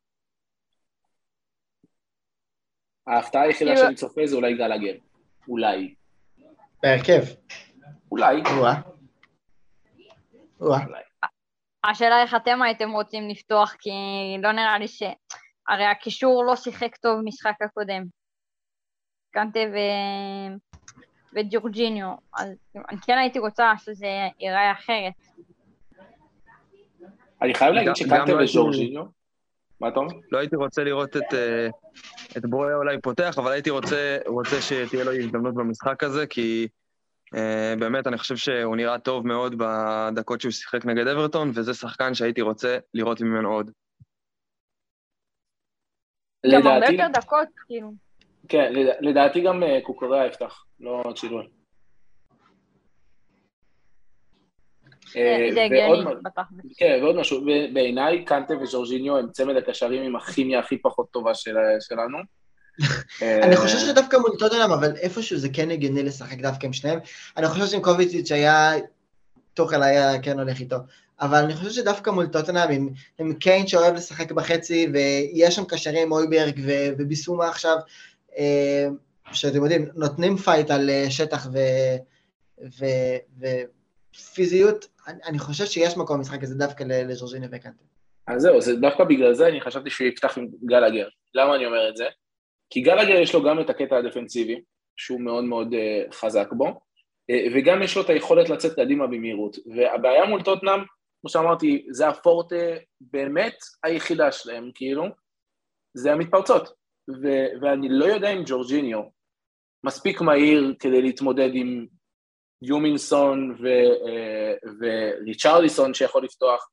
ההפתעה 3.08 3.42
היחידה 3.42 3.78
שאני 3.78 3.96
צופה 3.96 4.22
זה 4.26 4.36
אולי 4.36 4.54
גלגר. 4.58 4.94
אולי. 5.48 5.96
בהרכב. 6.84 7.22
אולי. 8.12 8.42
או-אה. 8.58 8.82
או-אה. 10.62 10.80
השאלה 11.84 12.22
איך 12.22 12.36
אתם 12.36 12.62
הייתם 12.62 12.92
רוצים 12.92 13.30
לפתוח, 13.30 13.76
כי 13.80 13.90
לא 14.44 14.52
נראה 14.52 14.80
לי 14.80 14.88
ש... 14.88 15.04
הרי 15.68 15.86
הקישור 15.86 16.46
לא 16.46 16.56
שיחק 16.56 16.96
טוב 16.96 17.20
משחק 17.24 17.56
הקודם. 17.62 18.04
קנטה 19.32 19.60
ו... 19.60 19.78
וג'ורג'יניו, 21.36 22.12
אז 22.38 22.50
אני 22.90 22.98
כן 23.06 23.18
הייתי 23.18 23.40
רוצה 23.40 23.72
שזה 23.78 24.08
ייראה 24.40 24.72
אחרת. 24.72 25.14
אני 27.42 27.54
חייב 27.54 27.74
להגיד 27.74 27.96
שקנטה 27.96 28.32
לא 28.34 28.40
הייתי- 28.40 28.58
וג'ורג'יניו, 28.60 29.04
מה 29.82 29.88
אתה 29.88 30.00
אומר? 30.00 30.14
לא 30.32 30.38
הייתי 30.38 30.56
רוצה 30.56 30.84
לראות 30.84 31.18
את, 31.18 31.34
אה, 31.34 31.68
את 32.38 32.46
ברויה 32.46 32.76
אולי 32.76 33.02
פותח, 33.02 33.36
אבל 33.38 33.52
הייתי 33.52 33.70
רוצה, 33.70 34.18
רוצה 34.28 34.62
שתהיה 34.62 35.04
לו 35.04 35.12
הזדמנות 35.12 35.54
במשחק 35.56 36.04
הזה, 36.04 36.28
כי 36.28 36.68
באמת, 37.80 38.08
אני 38.08 38.18
חושב 38.18 38.36
שהוא 38.36 38.76
נראה 38.76 39.00
טוב 39.00 39.28
מאוד 39.28 39.56
בדקות 39.58 40.42
שהוא 40.42 40.52
שיחק 40.52 40.86
נגד 40.86 41.08
אברטון, 41.08 41.52
וזה 41.56 41.74
שחקן 41.74 42.14
שהייתי 42.14 42.42
רוצה 42.42 42.78
לראות 42.94 43.22
ממנו 43.22 43.50
עוד. 43.54 43.72
גם 46.54 46.68
הרבה 46.68 46.86
יותר 46.92 47.08
דקות, 47.14 47.48
כאילו. 47.68 47.92
כן, 48.48 48.74
לד- 48.74 48.96
לדעתי 49.02 49.42
גם 49.42 49.64
אה, 49.64 49.80
קוקוריה 49.84 50.26
יפתח, 50.26 50.66
לא 50.80 51.14
צ'ילואל. 51.16 51.48
אה, 55.16 55.48
זה 55.54 55.60
ועוד 55.60 55.98
הגיוני, 56.00 56.16
מ- 56.16 56.24
בטח. 56.24 56.42
כן, 56.78 57.00
ועוד 57.02 57.16
משהו, 57.16 57.46
בעיניי 57.74 58.26
קנטה 58.26 58.54
וג'ורג'יניו 58.58 59.18
הם 59.18 59.30
צמד 59.32 59.56
הקשרים 59.56 60.04
עם 60.04 60.16
הכימיה 60.16 60.60
הכי 60.60 60.78
פחות 60.78 61.12
טובה 61.12 61.36
של- 61.36 61.56
שלנו. 61.80 62.18
אני 63.22 63.56
אה, 63.56 63.58
חושב 63.58 63.78
שדווקא 63.78 64.18
מול 64.18 64.32
טוטנאם, 64.40 64.72
אבל 64.72 64.96
איפשהו 64.96 65.38
זה 65.38 65.50
כן 65.54 65.72
הגיוני 65.72 66.04
לשחק 66.04 66.38
דווקא 66.38 66.66
עם 66.66 66.74
שניהם. 66.74 67.00
אני 67.38 67.48
חושב 67.48 67.66
שאם 67.66 67.82
קוביציץ' 67.82 68.32
היה, 68.32 68.72
טוחל 69.54 69.84
היה 69.84 70.22
כן 70.22 70.40
הולך 70.40 70.60
איתו. 70.60 70.78
אבל 71.22 71.38
אני 71.38 71.56
חושב 71.56 71.70
שדווקא 71.70 72.10
מול 72.10 72.28
טוטנאם, 72.28 72.72
עם, 72.72 72.90
עם 73.20 73.34
קיין 73.34 73.68
שאוהב 73.68 73.96
לשחק 73.96 74.32
בחצי, 74.32 74.88
ויש 74.94 75.56
שם 75.56 75.66
קשרים, 75.66 76.12
אויברג 76.12 76.60
ו- 76.66 76.90
וביסומה 76.98 77.50
עכשיו, 77.50 77.78
אה, 78.38 78.88
שאתם 79.32 79.64
יודעים, 79.64 79.88
נותנים 79.96 80.38
fight 80.38 80.72
על 80.72 80.90
אה, 80.90 81.06
שטח 81.10 81.48
ו- 81.54 81.98
ו- 82.80 83.46
ופיזיות, 84.16 84.88
אני, 85.08 85.20
אני 85.26 85.40
חושב 85.40 85.66
שיש 85.66 85.98
מקום 85.98 86.18
במשחק 86.18 86.44
הזה 86.44 86.56
דווקא 86.56 86.84
ל- 86.84 87.12
לג'ורג'יניו 87.12 87.50
וקנטה. 87.52 87.84
אז 88.28 88.42
זהו, 88.42 88.62
זה 88.62 88.76
דווקא 88.76 89.04
בגלל 89.04 89.34
זה 89.34 89.48
אני 89.48 89.62
חשבתי 89.62 89.90
שהוא 89.90 90.08
יפתח 90.08 90.38
עם 90.38 90.48
גלגר. 90.66 91.08
למה 91.36 91.56
אני 91.56 91.66
אומר 91.66 91.90
את 91.90 91.98
זה? 91.98 92.04
כי 92.70 92.82
גלגר 92.82 93.20
יש 93.20 93.36
לו 93.36 93.44
גם 93.44 93.60
את 93.60 93.70
הקטע 93.70 93.98
הדפנסיבי, 93.98 94.62
שהוא 94.98 95.22
מאוד 95.22 95.44
מאוד 95.44 95.74
אה, 95.74 96.14
חזק 96.14 96.48
בו, 96.52 96.68
אה, 96.68 97.34
וגם 97.56 97.84
יש 97.84 97.98
לו 97.98 98.02
את 98.04 98.10
היכולת 98.10 98.50
לצאת 98.50 98.76
קדימה 98.76 99.08
במהירות. 99.08 99.58
והבעיה 99.76 100.26
מול 100.26 100.44
טוטנאם, 100.44 100.80
כמו 101.22 101.30
שאמרתי, 101.30 101.88
זה 101.92 102.08
הפורטה 102.08 102.56
באמת 103.02 103.56
היחידה 103.84 104.32
שלהם, 104.32 104.72
כאילו, 104.76 105.06
זה 105.94 106.12
המתפרצות. 106.12 106.70
ו- 107.24 107.62
ואני 107.62 107.88
לא 107.90 108.06
יודע 108.06 108.30
אם 108.30 108.44
ג'ורג'יניו 108.46 109.02
מספיק 109.86 110.22
מהיר 110.22 110.76
כדי 110.80 111.02
להתמודד 111.02 111.50
עם 111.54 111.86
יומינסון 112.62 113.56
ו- 113.60 114.08
אה, 114.08 114.54
וריצ'רליסון 114.80 115.94
שיכול 115.94 116.24
לפתוח, 116.24 116.70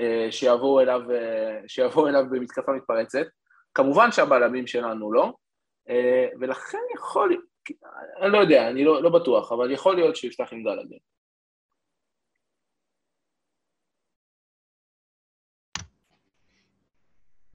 אה, 0.00 0.26
שיבואו 0.30 0.80
אליו, 0.80 1.00
אה, 1.10 1.60
שיבואו 1.68 2.08
אליו 2.08 2.24
במתקפה 2.30 2.72
מתפרצת. 2.72 3.26
כמובן 3.74 4.12
שהבלמים 4.12 4.66
שלנו 4.66 5.12
לא, 5.12 5.32
אה, 5.88 6.28
ולכן 6.40 6.78
יכול, 6.96 7.42
אני 8.22 8.32
לא 8.32 8.38
יודע, 8.38 8.68
אני 8.70 8.84
לא, 8.84 9.02
לא 9.02 9.10
בטוח, 9.10 9.52
אבל 9.52 9.70
יכול 9.70 9.96
להיות 9.96 10.16
שיפתח 10.16 10.48
עם 10.52 10.62
גלגר. 10.62 10.96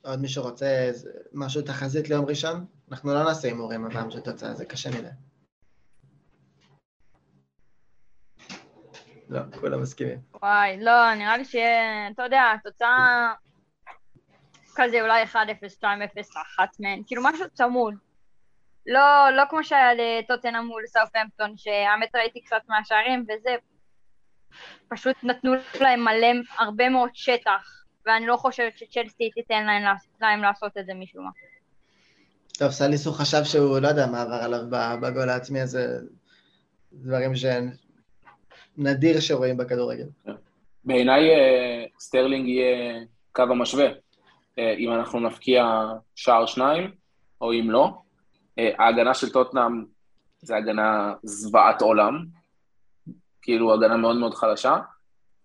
עוד 0.06 0.20
מישהו 0.22 0.44
רוצה 0.44 0.92
משהו 1.34 1.62
תחזית 1.62 2.10
ליום 2.10 2.26
ראשון? 2.26 2.66
אנחנו 2.92 3.14
לא 3.14 3.24
נעשה 3.24 3.48
הימורים 3.48 3.86
הפעם 3.86 4.12
של 4.12 4.20
תוצאה, 4.20 4.54
זה 4.54 4.66
קשה 4.66 4.90
מדי. 4.90 5.08
לא, 9.30 9.40
כולם 9.60 9.82
מסכימים. 9.82 10.20
וואי, 10.42 10.78
לא, 10.82 11.16
נראה 11.16 11.38
לי 11.38 11.46
שיהיה, 11.46 12.10
אתה 12.12 12.24
יודע, 12.24 12.44
תוצאה 12.64 13.34
כזה 14.76 15.02
אולי 15.02 15.24
1-0, 15.24 15.36
2-0, 15.80 15.86
אחת 16.42 16.80
מהן, 16.80 17.02
כאילו 17.08 17.24
משהו 17.24 17.46
צמוד. 17.54 17.94
לא, 18.86 19.30
לא 19.36 19.44
כמו 19.50 19.64
שהיה 19.64 19.94
לטוטנאם 19.94 20.66
מול 20.66 20.84
סאופהמפטון, 20.88 21.54
שהאמת 21.58 22.16
ראיתי 22.16 22.42
קצת 22.42 22.62
מהשערים, 22.70 23.26
וזה 23.30 23.56
פשוט 24.88 25.16
נתנו 25.24 25.54
להם 25.82 26.04
מלא, 26.04 26.28
הרבה 26.58 26.90
מאוד 26.90 27.10
שטח, 27.14 27.84
ואני 28.06 28.28
לא 28.28 28.38
חושבת 28.38 28.78
שצ'לסי 28.78 29.30
תיתן 29.30 29.66
להם, 29.66 29.96
להם 30.22 30.42
לעשות 30.42 30.78
את 30.78 30.86
זה 30.86 30.94
משום 30.94 31.24
מה. 31.24 31.30
טוב, 32.58 32.72
סליסו 32.72 33.16
חשב 33.16 33.44
שהוא, 33.44 33.80
לא 33.80 33.88
יודע 33.88 34.08
מה 34.08 34.22
עבר 34.22 34.44
עליו 34.44 34.62
בגול 35.02 35.30
העצמי 35.30 35.62
הזה, 35.62 36.00
דברים 36.94 37.32
שנדיר 37.36 39.20
שרואים 39.20 39.58
בכדורגל. 39.58 40.08
בעיניי 40.86 41.30
אה, 41.30 41.86
סטרלינג 42.00 42.48
יהיה 42.48 43.00
קו 43.32 43.42
המשווה. 43.42 43.88
אה, 44.60 44.74
אם 44.74 44.92
אנחנו 44.92 45.20
נבקיע 45.20 45.66
שער 46.16 46.46
שניים, 46.46 46.92
או 47.42 47.54
אם 47.54 47.72
לא. 47.72 47.94
אה, 48.60 48.72
ההגנה 48.80 49.14
של 49.14 49.30
טוטנאם 49.30 49.86
זה 50.42 50.56
הגנה 50.56 51.14
זוועת 51.24 51.82
עולם, 51.82 52.26
כאילו 53.42 53.74
הגנה 53.74 53.98
מאוד 53.98 54.16
מאוד 54.16 54.34
חלשה, 54.34 54.78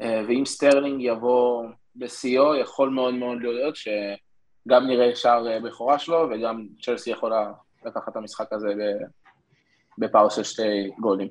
ואם 0.01 0.43
סטרלינג 0.47 1.03
יבוא 1.03 1.65
בשיאו, 1.97 2.57
יכול 2.57 2.91
מאוד 2.91 3.15
מאוד 3.15 3.39
להיות 3.43 3.77
שגם 3.77 4.87
נראה 4.87 5.17
שער 5.17 5.61
בכורה 5.65 5.99
שלו, 5.99 6.29
וגם 6.31 6.67
צ'לסי 6.83 7.11
יכולה 7.11 7.53
לקחת 7.85 8.09
את 8.09 8.17
המשחק 8.17 8.53
הזה 8.53 8.75
בפער 9.99 10.29
של 10.29 10.45
שתי 10.45 10.91
גולים. 11.01 11.29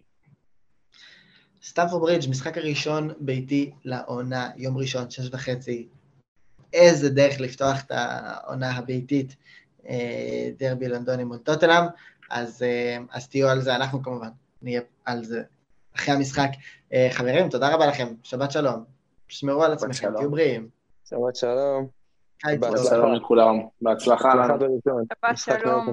סטמפורד 1.63 2.01
ברידג', 2.01 2.29
משחק 2.29 2.57
הראשון 2.57 3.13
ביתי 3.19 3.71
לעונה, 3.85 4.49
יום 4.57 4.77
ראשון, 4.77 5.09
שש 5.09 5.29
וחצי. 5.31 5.87
איזה 6.73 7.09
דרך 7.09 7.39
לפתוח 7.39 7.83
את 7.85 7.91
העונה 7.91 8.77
הביתית, 8.77 9.35
אה, 9.89 10.49
דרבי 10.59 10.87
לונדוני 10.87 11.23
מול 11.23 11.37
טוטנאם, 11.37 11.83
אז, 12.31 12.63
אה, 12.63 12.97
אז 13.11 13.27
תהיו 13.27 13.49
על 13.49 13.61
זה, 13.61 13.75
אנחנו 13.75 14.03
כמובן 14.03 14.29
נהיה 14.61 14.81
על 15.05 15.23
זה 15.23 15.43
אחרי 15.95 16.13
המשחק. 16.13 16.49
אה, 16.93 17.07
חברים, 17.11 17.49
תודה 17.49 17.73
רבה 17.73 17.87
לכם, 17.87 18.07
שבת 18.23 18.51
שלום. 18.51 18.83
שמרו 19.27 19.63
על 19.63 19.73
עצמכם, 19.73 20.13
תהיו 20.17 20.31
בריאים. 20.31 20.69
שבת 21.09 21.35
שלום. 21.35 21.87
שלום 22.77 23.13
לכולם, 23.13 23.59
בהצלחה. 23.81 24.47
שבת 25.35 25.37
שלום. 25.37 25.91